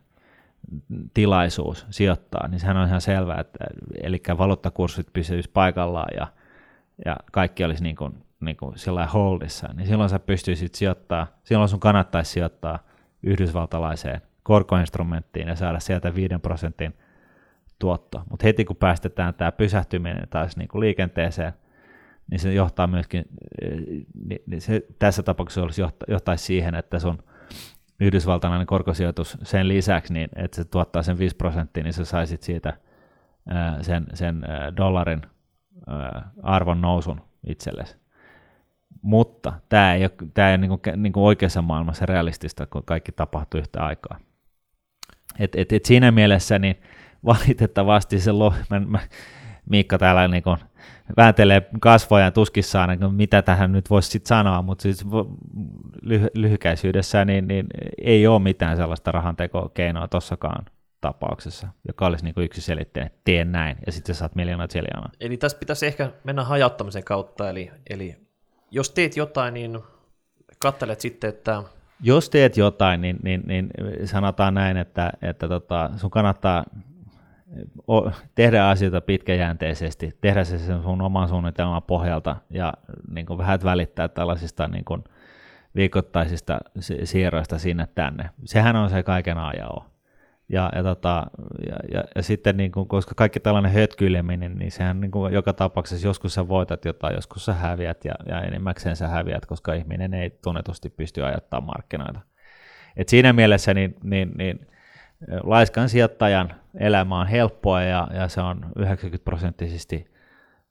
tilaisuus 1.13 1.85
sijoittaa, 1.89 2.47
niin 2.47 2.59
sehän 2.59 2.77
on 2.77 2.87
ihan 2.87 3.01
selvää, 3.01 3.39
että 3.39 3.65
eli 4.01 4.21
valuuttakurssit 4.37 5.07
pysyisi 5.13 5.49
paikallaan 5.53 6.09
ja, 6.17 6.27
ja 7.05 7.17
kaikki 7.31 7.63
olisi 7.63 7.83
niin 7.83 7.95
kuin, 7.95 8.23
niin 8.41 8.57
kuin 8.57 8.77
sillä 8.77 9.05
holdissa, 9.05 9.67
niin 9.73 9.87
silloin 9.87 10.09
sä 10.09 10.19
pystyisit 10.19 10.75
sijoittaa, 10.75 11.27
silloin 11.43 11.69
sun 11.69 11.79
kannattaisi 11.79 12.31
sijoittaa 12.31 12.79
yhdysvaltalaiseen 13.23 14.21
korkoinstrumenttiin 14.43 15.47
ja 15.47 15.55
saada 15.55 15.79
sieltä 15.79 16.15
5 16.15 16.33
prosentin 16.41 16.93
tuotto. 17.79 18.23
Mutta 18.29 18.43
heti 18.43 18.65
kun 18.65 18.75
päästetään 18.75 19.33
tämä 19.33 19.51
pysähtyminen 19.51 20.27
taas 20.29 20.57
niin 20.57 20.67
kuin 20.67 20.79
liikenteeseen, 20.79 21.53
niin 22.31 22.39
se 22.39 22.53
johtaa 22.53 22.87
myöskin, 22.87 23.25
niin 24.47 24.61
se, 24.61 24.85
tässä 24.99 25.23
tapauksessa 25.23 25.63
olisi 25.63 25.81
johta, 25.81 26.05
johtaisi 26.07 26.45
siihen, 26.45 26.75
että 26.75 26.99
sun 26.99 27.23
yhdysvaltalainen 27.99 28.67
korkosijoitus 28.67 29.37
sen 29.43 29.67
lisäksi, 29.67 30.13
niin 30.13 30.29
että 30.35 30.55
se 30.55 30.65
tuottaa 30.65 31.03
sen 31.03 31.19
5 31.19 31.35
prosenttia, 31.35 31.83
niin 31.83 31.93
sä 31.93 32.05
saisit 32.05 32.43
siitä 32.43 32.73
sen, 33.81 34.05
sen 34.13 34.41
dollarin 34.77 35.21
arvon 36.43 36.81
nousun 36.81 37.21
itsellesi. 37.47 38.00
Mutta 39.01 39.53
tämä 39.69 39.93
ei 39.93 40.03
ole, 40.03 40.11
tämä 40.33 40.49
ei 40.49 40.53
ole 40.53 40.57
niin 40.57 40.69
kuin, 40.69 41.03
niin 41.03 41.13
kuin 41.13 41.23
oikeassa 41.23 41.61
maailmassa 41.61 42.05
realistista, 42.05 42.65
kun 42.65 42.83
kaikki 42.85 43.11
tapahtuu 43.11 43.59
yhtä 43.59 43.83
aikaa. 43.85 44.19
Et, 45.39 45.55
et, 45.55 45.71
et 45.71 45.85
siinä 45.85 46.11
mielessä 46.11 46.59
niin 46.59 46.81
valitettavasti 47.25 48.19
se 48.19 48.31
lo, 48.31 48.53
mä, 48.69 48.79
mä, 48.79 48.99
Miikka 49.69 49.97
täällä 49.97 50.27
niin 50.27 50.43
kuin 50.43 50.57
vääntelee 51.17 51.69
kasvoja 51.79 52.31
tuskissaan, 52.31 52.89
niin 52.89 53.15
mitä 53.15 53.41
tähän 53.41 53.71
nyt 53.71 53.89
voisi 53.89 54.09
sitten 54.09 54.27
sanoa, 54.27 54.61
mutta 54.61 54.81
siis 54.81 55.05
lyhy- 56.01 56.31
lyhykäisyydessä 56.33 57.25
niin, 57.25 57.47
niin 57.47 57.67
ei 58.01 58.27
ole 58.27 58.39
mitään 58.39 58.77
sellaista 58.77 59.11
rahantekokeinoa 59.11 60.07
tossakaan 60.07 60.65
tapauksessa, 61.01 61.67
joka 61.87 62.05
olisi 62.05 62.25
niin 62.25 62.33
yksi 62.37 62.61
selitteinen, 62.61 63.11
tee 63.23 63.45
näin, 63.45 63.77
ja 63.85 63.91
sitten 63.91 64.15
saat 64.15 64.35
miljoonat 64.35 64.71
seljaana. 64.71 65.09
Eli 65.19 65.37
tässä 65.37 65.57
pitäisi 65.57 65.85
ehkä 65.85 66.11
mennä 66.23 66.43
hajauttamisen 66.43 67.03
kautta, 67.03 67.49
eli, 67.49 67.71
eli 67.89 68.17
jos 68.71 68.89
teet 68.89 69.17
jotain, 69.17 69.53
niin 69.53 69.79
katselet 70.59 71.01
sitten, 71.01 71.29
että... 71.29 71.63
Jos 72.03 72.29
teet 72.29 72.57
jotain, 72.57 73.01
niin, 73.01 73.17
niin, 73.23 73.41
niin 73.45 73.69
sanotaan 74.05 74.53
näin, 74.53 74.77
että, 74.77 75.11
että 75.21 75.47
tota, 75.47 75.89
sun 75.95 76.11
kannattaa 76.11 76.63
tehdä 78.35 78.67
asioita 78.69 79.01
pitkäjänteisesti, 79.01 80.17
tehdä 80.21 80.43
se 80.43 80.57
sen 80.57 80.83
sun 80.83 81.01
oman 81.01 81.29
suunnitelman 81.29 81.83
pohjalta 81.83 82.35
ja 82.49 82.73
niin 83.11 83.25
kuin 83.25 83.37
vähän 83.37 83.59
välittää 83.63 84.07
tällaisista 84.07 84.67
niin 84.67 84.85
kuin 84.85 85.03
viikoittaisista 85.75 86.59
siirroista 87.03 87.57
sinne 87.57 87.87
tänne. 87.95 88.29
Sehän 88.45 88.75
on 88.75 88.89
se 88.89 89.03
kaiken 89.03 89.37
ajao. 89.37 89.90
Ja, 90.51 90.71
ja, 90.75 90.83
tota, 90.83 91.25
ja, 91.69 91.75
ja, 91.93 92.03
ja 92.15 92.23
sitten 92.23 92.57
niin 92.57 92.71
kuin, 92.71 92.87
koska 92.87 93.15
kaikki 93.15 93.39
tällainen 93.39 93.71
hötkyileminen, 93.71 94.55
niin 94.55 94.71
sehän 94.71 95.01
niin 95.01 95.11
kuin 95.11 95.33
joka 95.33 95.53
tapauksessa 95.53 96.07
joskus 96.07 96.33
sä 96.33 96.47
voitat 96.47 96.85
jotain, 96.85 97.15
joskus 97.15 97.45
sä 97.45 97.53
häviät 97.53 98.05
ja, 98.05 98.13
ja 98.25 98.41
enimmäkseen 98.41 98.95
sä 98.95 99.07
häviät, 99.07 99.45
koska 99.45 99.73
ihminen 99.73 100.13
ei 100.13 100.29
tunnetusti 100.29 100.89
pysty 100.89 101.23
ajattamaan 101.23 101.67
markkinoita. 101.67 102.19
Et 102.97 103.09
siinä 103.09 103.33
mielessä 103.33 103.73
niin, 103.73 103.95
niin, 104.03 104.31
niin 104.37 104.67
laiskan 105.43 105.89
sijoittajan 105.89 106.53
elämä 106.79 107.19
on 107.19 107.27
helppoa 107.27 107.81
ja, 107.81 108.07
ja 108.13 108.27
se 108.27 108.41
on 108.41 108.65
90 108.77 109.23
prosenttisesti 109.23 110.11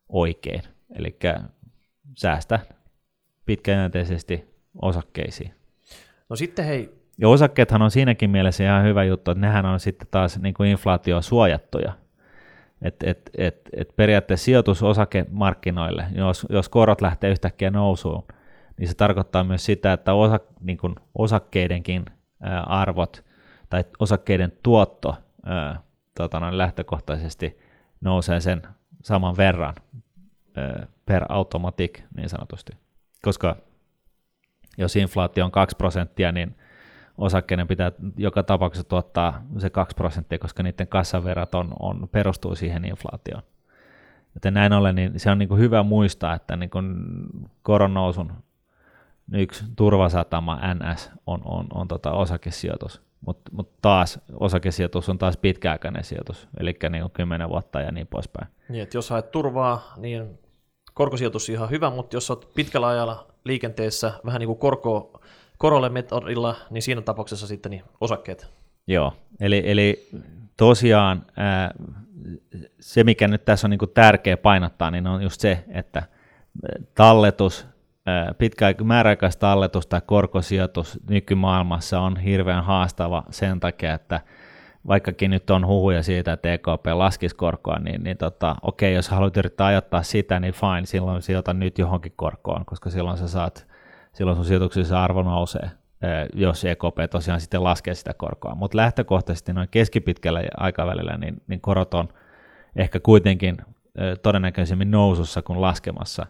oikein. 0.09 0.63
Eli 0.95 1.19
säästä 2.17 2.61
pitkäjänteisesti 3.47 4.55
osakkeisiin. 4.83 5.55
No 6.29 6.37
sitten 6.37 6.65
hei. 6.65 7.00
Ja 7.21 7.29
osakkeethan 7.29 7.83
on 7.83 7.91
siinäkin 7.91 8.31
mielessä 8.31 8.65
ihan 8.65 8.85
hyvä 8.85 9.05
juttu, 9.05 9.31
että 9.31 9.41
nehän 9.41 9.67
on 9.67 9.81
sitten 9.81 10.09
taas 10.11 10.39
niin 10.39 10.55
kuin 10.55 10.71
inflaatio 10.71 11.23
suojattuja. 11.23 11.93
Et, 12.83 13.03
et, 13.03 13.31
et, 13.39 13.61
et 13.77 13.97
periaatteessa 13.97 14.45
sijoitus 14.45 14.83
osakemarkkinoille, 14.83 16.07
jos, 16.13 16.47
jos 16.51 16.69
korot 16.69 17.01
lähtee 17.01 17.31
yhtäkkiä 17.31 17.71
nousuun, 17.71 18.25
niin 18.79 18.89
se 18.89 18.95
tarkoittaa 18.95 19.45
myös 19.45 19.65
sitä, 19.65 19.93
että 19.93 20.15
osa, 20.15 20.41
niin 20.61 20.79
kuin 20.79 20.95
osakkeidenkin 21.15 22.05
arvot 22.67 23.25
tai 23.71 23.85
osakkeiden 23.99 24.53
tuotto 24.63 25.17
ää, 25.45 25.81
tota 26.17 26.41
noin, 26.41 26.59
lähtökohtaisesti 26.59 27.59
nousee 28.01 28.41
sen 28.41 28.63
saman 29.03 29.37
verran 29.37 29.75
per 31.07 31.25
automatic 31.29 32.03
niin 32.17 32.29
sanotusti. 32.29 32.73
Koska 33.23 33.57
jos 34.79 34.97
inflaatio 34.97 35.45
on 35.45 35.51
2 35.51 35.77
prosenttia, 35.77 36.33
niin 36.33 36.57
osakkeiden 37.21 37.67
pitää 37.67 37.93
joka 38.17 38.43
tapauksessa 38.43 38.89
tuottaa 38.89 39.43
se 39.59 39.71
2 39.71 39.95
prosenttia, 39.95 40.39
koska 40.39 40.63
niiden 40.63 40.89
kassaverrat 40.89 41.55
on, 41.55 41.73
on, 41.81 42.09
perustuu 42.13 42.55
siihen 42.55 42.85
inflaatioon. 42.85 43.43
Joten 44.35 44.55
näin 44.55 44.73
ollen 44.73 44.95
niin 44.95 45.21
se 45.21 45.31
on 45.31 45.39
niin 45.39 45.49
kuin 45.49 45.61
hyvä 45.61 45.83
muistaa, 45.83 46.35
että 46.35 46.57
niin 46.57 46.71
kuin 46.71 46.95
koronnousun 47.63 48.33
yksi 49.33 49.65
turvasatama 49.77 50.61
NS 50.75 51.11
on, 51.27 51.41
on, 51.45 51.67
on 51.75 51.89
tota 51.89 52.13
osakesijoitus 52.13 53.03
mutta 53.27 53.51
mut 53.55 53.71
taas 53.83 54.19
osakesijoitus 54.33 55.09
on 55.09 55.19
taas 55.19 55.37
pitkäaikainen 55.37 56.05
sijoitus, 56.05 56.49
eli 56.61 56.77
niin 56.91 57.11
10 57.13 57.49
vuotta 57.49 57.81
ja 57.81 57.93
niin 57.93 58.07
poispäin. 58.07 58.49
Niin, 58.69 58.83
että 58.83 58.97
jos 58.97 59.11
haet 59.11 59.31
turvaa, 59.31 59.93
niin 59.97 60.39
korkosijoitus 60.95 61.49
on 61.49 61.55
ihan 61.55 61.71
hyvä, 61.71 61.91
mutta 61.91 62.17
jos 62.17 62.31
olet 62.31 62.49
pitkällä 62.55 62.87
ajalla 62.87 63.27
liikenteessä 63.45 64.13
vähän 64.27 64.39
niin 64.39 64.47
kuin 64.47 64.59
korko, 64.59 65.21
korolle 65.61 65.89
metodilla, 65.89 66.57
niin 66.71 66.83
siinä 66.83 67.03
tapauksessa 67.03 67.47
sitten 67.47 67.71
niin 67.71 67.83
osakkeet. 68.01 68.51
Joo, 68.87 69.13
eli, 69.41 69.63
eli 69.67 70.09
tosiaan 70.57 71.23
ää, 71.37 71.75
se, 72.81 73.05
mikä 73.05 73.29
nyt 73.29 73.45
tässä 73.45 73.67
on 73.67 73.71
niin 73.71 73.79
kuin 73.79 73.91
tärkeä 73.95 74.37
painottaa, 74.37 74.91
niin 74.91 75.07
on 75.07 75.23
just 75.23 75.41
se, 75.41 75.65
että 75.69 76.03
talletus, 76.95 77.67
pitkä 78.39 78.75
määräaikaistalletus 78.85 79.87
tai 79.87 80.01
korkosijoitus 80.07 81.01
nykymaailmassa 81.11 82.01
on 82.01 82.17
hirveän 82.17 82.65
haastava 82.65 83.23
sen 83.31 83.61
takia, 83.61 83.95
että 83.95 84.21
vaikkakin 84.87 85.31
nyt 85.31 85.51
on 85.51 85.67
huhuja 85.67 86.03
siitä, 86.03 86.33
että 86.33 86.53
EKP 86.53 86.87
laskisi 86.93 87.37
korkoa, 87.37 87.79
niin, 87.79 88.05
niin 88.05 88.17
tota, 88.17 88.57
okei, 88.63 88.95
jos 88.95 89.09
haluat 89.09 89.37
yrittää 89.37 89.67
ajattaa 89.67 90.03
sitä, 90.03 90.41
niin 90.41 90.55
fine, 90.55 90.87
silloin 90.87 91.23
sijoita 91.23 91.55
nyt 91.55 91.79
johonkin 91.79 92.13
korkoon, 92.17 92.65
koska 92.65 92.91
silloin 92.91 93.19
sä 93.19 93.29
saat, 93.29 93.70
silloin 94.13 94.37
sun 94.37 94.45
sijoituksissa 94.45 95.05
arvo 95.05 95.23
nousee, 95.23 95.71
jos 96.35 96.65
EKP 96.65 97.11
tosiaan 97.11 97.41
sitten 97.41 97.65
laskee 97.65 97.95
sitä 97.95 98.15
korkoa. 98.15 98.55
Mutta 98.55 98.77
lähtökohtaisesti 98.77 99.53
noin 99.53 99.69
keskipitkällä 99.71 100.43
aikavälillä, 100.57 101.17
niin, 101.17 101.43
niin 101.47 101.61
korot 101.61 101.95
on 101.95 102.09
ehkä 102.77 103.01
kuitenkin 103.01 103.57
todennäköisemmin 104.23 104.91
nousussa 104.91 105.43
kuin 105.43 105.61
laskemassa. 105.61 106.27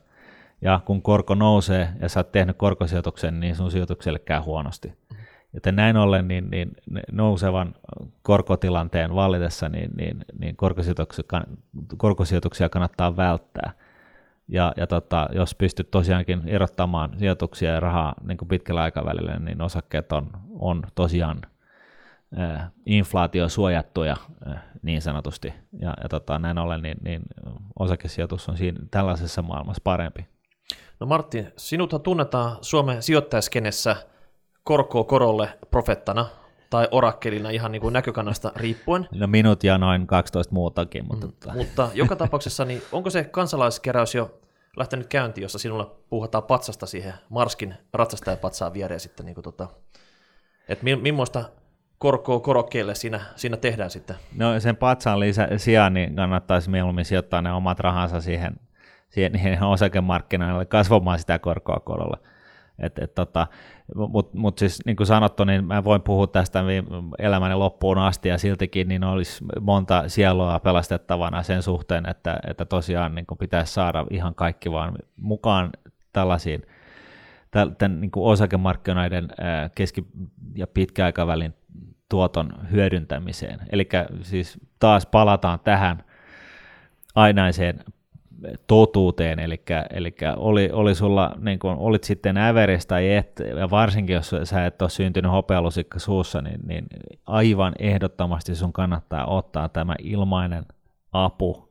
Ja 0.62 0.80
kun 0.84 1.02
korko 1.02 1.34
nousee 1.34 1.88
ja 2.00 2.08
sä 2.08 2.20
oot 2.20 2.32
tehnyt 2.32 2.56
korkosijoituksen, 2.56 3.40
niin 3.40 3.56
sun 3.56 3.70
sijoitukselle 3.70 4.18
käy 4.18 4.40
huonosti. 4.40 4.92
Joten 5.54 5.76
näin 5.76 5.96
ollen 5.96 6.28
niin, 6.28 6.50
niin 6.50 6.70
nousevan 7.12 7.74
korkotilanteen 8.22 9.14
vallitessa 9.14 9.68
niin, 9.68 9.90
niin, 9.96 10.24
niin 10.38 10.56
korkosijoituksia, 10.56 11.24
korkosijoituksia 11.96 12.68
kannattaa 12.68 13.16
välttää. 13.16 13.72
Ja, 14.52 14.72
ja 14.76 14.86
tota, 14.86 15.28
jos 15.32 15.54
pystyt 15.54 15.90
tosiaankin 15.90 16.42
erottamaan 16.46 17.18
sijoituksia 17.18 17.70
ja 17.70 17.80
rahaa 17.80 18.14
niin 18.22 18.38
kuin 18.38 18.48
pitkällä 18.48 18.82
aikavälillä, 18.82 19.38
niin 19.38 19.62
osakkeet 19.62 20.12
on, 20.12 20.30
on 20.58 20.82
tosiaan 20.94 21.40
äh, 22.38 22.70
inflaatiosuojattuja 22.86 24.16
äh, 24.48 24.62
niin 24.82 25.02
sanotusti. 25.02 25.54
Ja, 25.80 25.94
ja 26.02 26.08
tota, 26.08 26.38
näin 26.38 26.58
ollen 26.58 26.82
niin, 26.82 26.98
niin 27.02 27.22
osakesijoitus 27.78 28.48
on 28.48 28.56
siinä 28.56 28.78
tällaisessa 28.90 29.42
maailmassa 29.42 29.80
parempi. 29.84 30.26
No 31.00 31.06
Martti, 31.06 31.46
sinuthan 31.56 32.00
tunnetaan 32.00 32.56
Suomen 32.60 33.02
sijoittajaskenessä– 33.02 33.96
korkoa 34.64 35.04
korolle 35.04 35.58
profettana 35.70 36.26
tai 36.70 36.88
orakkelina 36.90 37.50
ihan 37.50 37.72
niin 37.72 37.82
kuin 37.82 37.92
näkökannasta 37.92 38.52
riippuen. 38.56 39.08
No 39.14 39.26
minut 39.26 39.64
ja 39.64 39.78
noin 39.78 40.06
12 40.06 40.54
muutakin. 40.54 41.06
Mutta, 41.06 41.26
mm, 41.26 41.32
tota. 41.32 41.54
mutta 41.54 41.88
joka 41.94 42.16
tapauksessa, 42.16 42.64
niin 42.64 42.82
onko 42.92 43.10
se 43.10 43.24
kansalaiskeräys 43.24 44.14
jo 44.14 44.39
lähtenyt 44.76 45.06
käyntiin, 45.06 45.42
jossa 45.42 45.58
sinulla 45.58 45.96
puhutaan 46.10 46.44
patsasta 46.44 46.86
siihen 46.86 47.14
Marskin 47.28 47.74
ratsastajapatsaan 47.94 48.72
viereen 48.72 49.00
sitten, 49.00 49.26
niin 49.26 49.34
kuin 49.34 49.44
tota, 49.44 49.68
että 50.68 50.84
millaista 50.84 51.44
korkoa 51.98 52.40
korokkeelle 52.40 52.94
siinä, 52.94 53.20
siinä 53.36 53.56
tehdään 53.56 53.90
sitten? 53.90 54.16
No 54.36 54.60
sen 54.60 54.76
patsaan 54.76 55.20
lisä, 55.20 55.48
sijaan 55.56 55.94
niin 55.94 56.16
kannattaisi 56.16 56.70
mieluummin 56.70 57.04
sijoittaa 57.04 57.42
ne 57.42 57.52
omat 57.52 57.80
rahansa 57.80 58.20
siihen, 58.20 58.60
siihen 59.08 59.62
osakemarkkinoille 59.62 60.64
kasvamaan 60.64 61.18
sitä 61.18 61.38
korkoa 61.38 61.80
korolla. 61.80 62.18
Et, 62.80 62.98
et, 62.98 63.14
tota, 63.14 63.46
mutta 63.94 64.38
mut 64.38 64.58
siis 64.58 64.80
niin 64.86 64.96
kuin 64.96 65.06
sanottu, 65.06 65.44
niin 65.44 65.64
mä 65.64 65.84
voin 65.84 66.02
puhua 66.02 66.26
tästä 66.26 66.64
elämäni 67.18 67.54
loppuun 67.54 67.98
asti 67.98 68.28
ja 68.28 68.38
siltikin 68.38 68.88
niin 68.88 69.04
olisi 69.04 69.44
monta 69.60 70.08
sielua 70.08 70.60
pelastettavana 70.60 71.42
sen 71.42 71.62
suhteen, 71.62 72.08
että, 72.08 72.40
että 72.46 72.64
tosiaan 72.64 73.14
niin 73.14 73.26
kuin 73.26 73.38
pitäisi 73.38 73.72
saada 73.72 74.06
ihan 74.10 74.34
kaikki 74.34 74.70
vaan 74.70 74.94
mukaan 75.16 75.70
tällaisiin 76.12 76.62
tämän 77.50 78.00
niin 78.00 78.10
kuin 78.10 78.32
osakemarkkinoiden 78.32 79.28
keski- 79.74 80.06
ja 80.54 80.66
pitkäaikavälin 80.66 81.54
tuoton 82.08 82.52
hyödyntämiseen. 82.70 83.60
Eli 83.72 83.88
siis 84.22 84.58
taas 84.78 85.06
palataan 85.06 85.60
tähän 85.60 86.04
ainaiseen 87.14 87.84
totuuteen, 88.66 89.38
eli, 89.38 89.62
eli 89.90 90.14
oli, 90.36 90.70
oli 90.72 90.94
sulla, 90.94 91.34
niin 91.38 91.58
kun 91.58 91.76
olit 91.78 92.04
sitten 92.04 92.36
äveres 92.36 92.86
tai 92.86 93.14
et, 93.14 93.42
ja 93.56 93.70
varsinkin 93.70 94.14
jos 94.14 94.34
sä 94.44 94.66
et 94.66 94.82
ole 94.82 94.90
syntynyt 94.90 95.32
hopealusikka 95.32 95.98
suussa, 95.98 96.42
niin, 96.42 96.60
niin 96.66 96.86
aivan 97.26 97.72
ehdottomasti 97.78 98.54
sun 98.54 98.72
kannattaa 98.72 99.26
ottaa 99.26 99.68
tämä 99.68 99.94
ilmainen 100.02 100.66
apu 101.12 101.68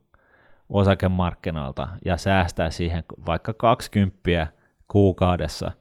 osakemarkkinoilta 0.69 1.87
ja 2.05 2.17
säästää 2.17 2.69
siihen 2.69 3.03
vaikka 3.25 3.53
20 3.53 4.47
kuukaudessa 4.87 5.71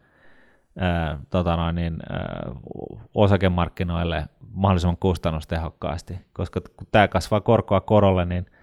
ää, 0.78 1.18
tota 1.30 1.57
noin, 1.57 1.74
niin, 1.74 1.97
ää, 2.11 2.53
osakemarkkinoille 3.14 4.24
mahdollisimman 4.53 4.97
kustannustehokkaasti, 4.97 6.18
koska 6.32 6.61
kun 6.61 6.86
tämä 6.93 7.09
kasvaa 7.09 7.41
korkoa 7.41 7.80
korolle, 7.80 8.24
niin– 8.24 8.47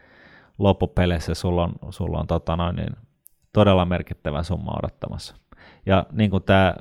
loppupeleissä 0.57 1.33
sulla 1.33 1.63
on, 1.63 1.73
sulla 1.89 2.19
on 2.19 2.27
tota 2.27 2.55
noin, 2.55 2.75
niin 2.75 2.95
todella 3.53 3.85
merkittävä 3.85 4.43
summa 4.43 4.77
odottamassa. 4.79 5.35
Ja 5.85 6.05
niin 6.11 6.31
kuin 6.31 6.43
tämä 6.43 6.65
ää, 6.65 6.75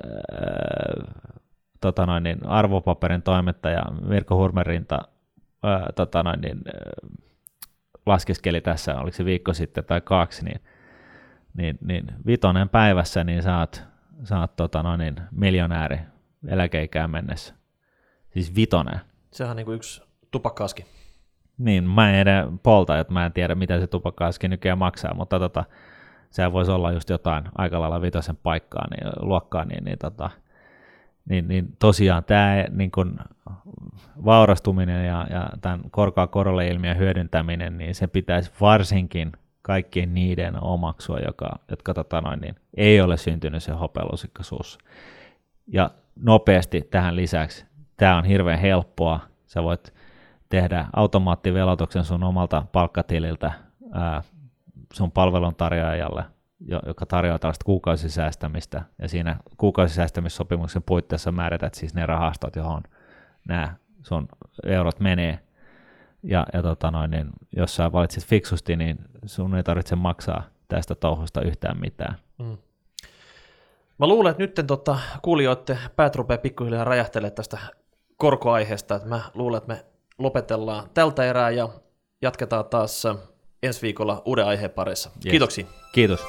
tota 1.81 2.07
noin, 2.07 2.23
niin 2.23 2.47
arvopaperin 2.47 3.23
toimittaja 3.23 3.83
Mirko 4.07 4.37
Hurmerinta 4.37 4.99
ää, 5.63 5.93
tota 5.95 6.23
noin, 6.23 6.41
niin, 6.41 6.63
ää, 6.67 7.21
laskeskeli 8.07 8.61
tässä, 8.61 9.01
oliko 9.01 9.17
se 9.17 9.25
viikko 9.25 9.53
sitten 9.55 9.85
tai 9.85 10.01
kaksi, 10.01 10.45
niin, 10.45 10.61
niin, 11.57 11.79
niin 11.85 12.07
vitonen 12.27 12.69
päivässä, 12.69 13.25
niin 13.25 13.43
saat, 13.43 13.85
saat 14.25 14.57
tota 14.57 14.83
noin, 14.83 14.99
niin 14.99 15.17
miljonääri 15.31 15.99
eläkeikään 16.49 17.11
mennessä. 17.11 17.55
Siis 18.31 18.55
vitonen. 18.57 19.01
Sehän 19.31 19.51
on 19.51 19.57
niin 19.57 19.67
kuin 19.67 19.77
yksi 19.77 20.03
tupakkaaskin. 20.31 20.87
Niin, 21.59 21.85
mä 21.85 22.11
en 22.11 22.15
edes 22.17 22.47
polta, 22.63 22.99
että 22.99 23.13
mä 23.13 23.27
en 23.27 23.33
tiedä, 23.33 23.55
mitä 23.55 23.81
se 23.81 23.87
tupakka 23.87 24.31
nykyään 24.49 24.79
maksaa, 24.79 25.15
mutta 25.15 25.39
tota, 25.39 25.65
sehän 26.31 26.53
voisi 26.53 26.71
olla 26.71 26.93
just 26.93 27.11
jotain 27.11 27.45
aika 27.59 27.81
lailla 27.81 28.01
vitosen 28.01 28.37
paikkaa, 28.37 28.87
niin, 28.91 29.13
luokkaa, 29.21 29.65
niin, 29.65 29.85
niin, 29.85 29.99
tota, 29.99 30.31
niin, 31.29 31.49
niin 31.49 31.77
tosiaan 31.79 32.25
tämä 32.25 32.65
niin 32.71 32.91
kun 32.91 33.19
vaurastuminen 34.25 35.07
ja, 35.07 35.27
ja 35.31 35.49
tämän 35.61 35.81
korkoa 35.91 36.27
korolle 36.27 36.69
ilmiön 36.69 36.99
hyödyntäminen, 36.99 37.79
niin 37.79 37.95
se 37.95 38.07
pitäisi 38.07 38.53
varsinkin 38.61 39.33
kaikkien 39.63 40.15
niiden 40.15 40.63
omaksua, 40.63 41.19
joka, 41.19 41.59
jotka 41.71 41.95
tota 41.95 42.21
noin, 42.21 42.41
niin, 42.41 42.55
ei 42.77 43.01
ole 43.01 43.17
syntynyt 43.17 43.63
se 43.63 43.73
hopealusikka 43.73 44.43
suussa. 44.43 44.79
Ja 45.67 45.91
nopeasti 46.17 46.89
tähän 46.91 47.17
lisäksi, 47.17 47.67
tämä 47.97 48.17
on 48.17 48.25
hirveän 48.25 48.59
helppoa, 48.59 49.21
sä 49.47 49.63
voit 49.63 49.94
tehdä 50.55 50.87
automaattivelotuksen 50.97 52.05
sun 52.05 52.23
omalta 52.23 52.67
palkkatililtä 52.73 53.53
ää, 53.93 54.23
sun 54.93 55.13
palveluntarjoajalle, 55.13 56.25
joka 56.87 57.07
tarjoaa 57.07 57.39
tällaista 57.39 57.65
kuukausisäästämistä, 57.65 58.83
ja 58.99 59.09
siinä 59.09 59.37
kuukausisäästämissopimuksen 59.57 60.83
puitteissa 60.83 61.33
määrität 61.33 61.75
siis 61.75 61.95
ne 61.95 62.07
rahastot, 62.07 62.57
johon 62.57 62.83
nämä 63.49 63.75
sun 64.03 64.29
eurot 64.67 65.01
menee, 65.01 65.39
ja, 66.23 66.47
ja 66.53 66.63
tota 66.63 66.91
noin, 66.91 67.11
niin 67.11 67.31
jos 67.57 67.77
sä 67.77 67.93
valitset 67.93 68.25
fiksusti, 68.25 68.77
niin 68.77 68.99
sun 69.27 69.55
ei 69.55 69.63
tarvitse 69.63 69.97
maksaa 69.97 70.43
tästä 70.69 70.95
touhusta 70.95 71.41
yhtään 71.41 71.81
mitään. 71.81 72.15
Mm. 72.39 72.59
Mä 73.99 74.07
luulen, 74.07 74.31
että 74.31 74.43
nyt 74.43 74.61
tota, 74.67 74.99
kuulijoiden 75.23 75.79
päät 75.97 76.17
rupeaa 76.17 76.39
pikkuhiljaa 76.39 76.85
räjähtelemään 76.85 77.35
tästä 77.35 77.59
korkoaiheesta. 78.17 78.95
Että 78.95 79.09
mä 79.09 79.21
luulen, 79.35 79.59
että 79.59 79.75
me 79.75 79.85
lopetellaan 80.19 80.91
tältä 80.95 81.25
erää 81.25 81.51
ja 81.51 81.69
jatketaan 82.23 82.65
taas 82.65 83.07
äh, 83.07 83.17
ensi 83.63 83.83
viikolla 83.83 84.23
uuden 84.25 84.47
aiheen 84.47 84.71
parissa. 84.71 85.11
Yes. 85.11 85.31
Kiitoksia. 85.31 85.67
Kiitos. 85.93 86.21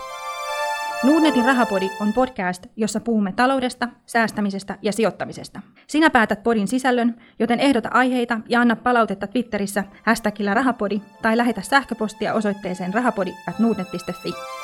Nuudnetin 1.03 1.45
rahapodi 1.45 1.89
on 2.01 2.13
podcast, 2.13 2.65
jossa 2.75 2.99
puhumme 2.99 3.31
taloudesta, 3.31 3.87
säästämisestä 4.05 4.77
ja 4.81 4.91
sijoittamisesta. 4.91 5.59
Sinä 5.87 6.09
päätät 6.09 6.43
podin 6.43 6.67
sisällön, 6.67 7.15
joten 7.39 7.59
ehdota 7.59 7.89
aiheita 7.93 8.39
ja 8.49 8.61
anna 8.61 8.75
palautetta 8.75 9.27
Twitterissä 9.27 9.83
hashtagillä 10.03 10.53
rahapodi 10.53 11.01
tai 11.21 11.37
lähetä 11.37 11.61
sähköpostia 11.61 12.33
osoitteeseen 12.33 12.93
rahapodi 12.93 13.31
at 13.47 13.55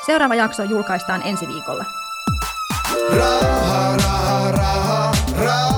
Seuraava 0.06 0.34
jakso 0.34 0.62
julkaistaan 0.62 1.22
ensi 1.24 1.48
viikolla. 1.48 1.84
Raha, 3.16 3.96
raha, 3.96 5.12
raha. 5.38 5.71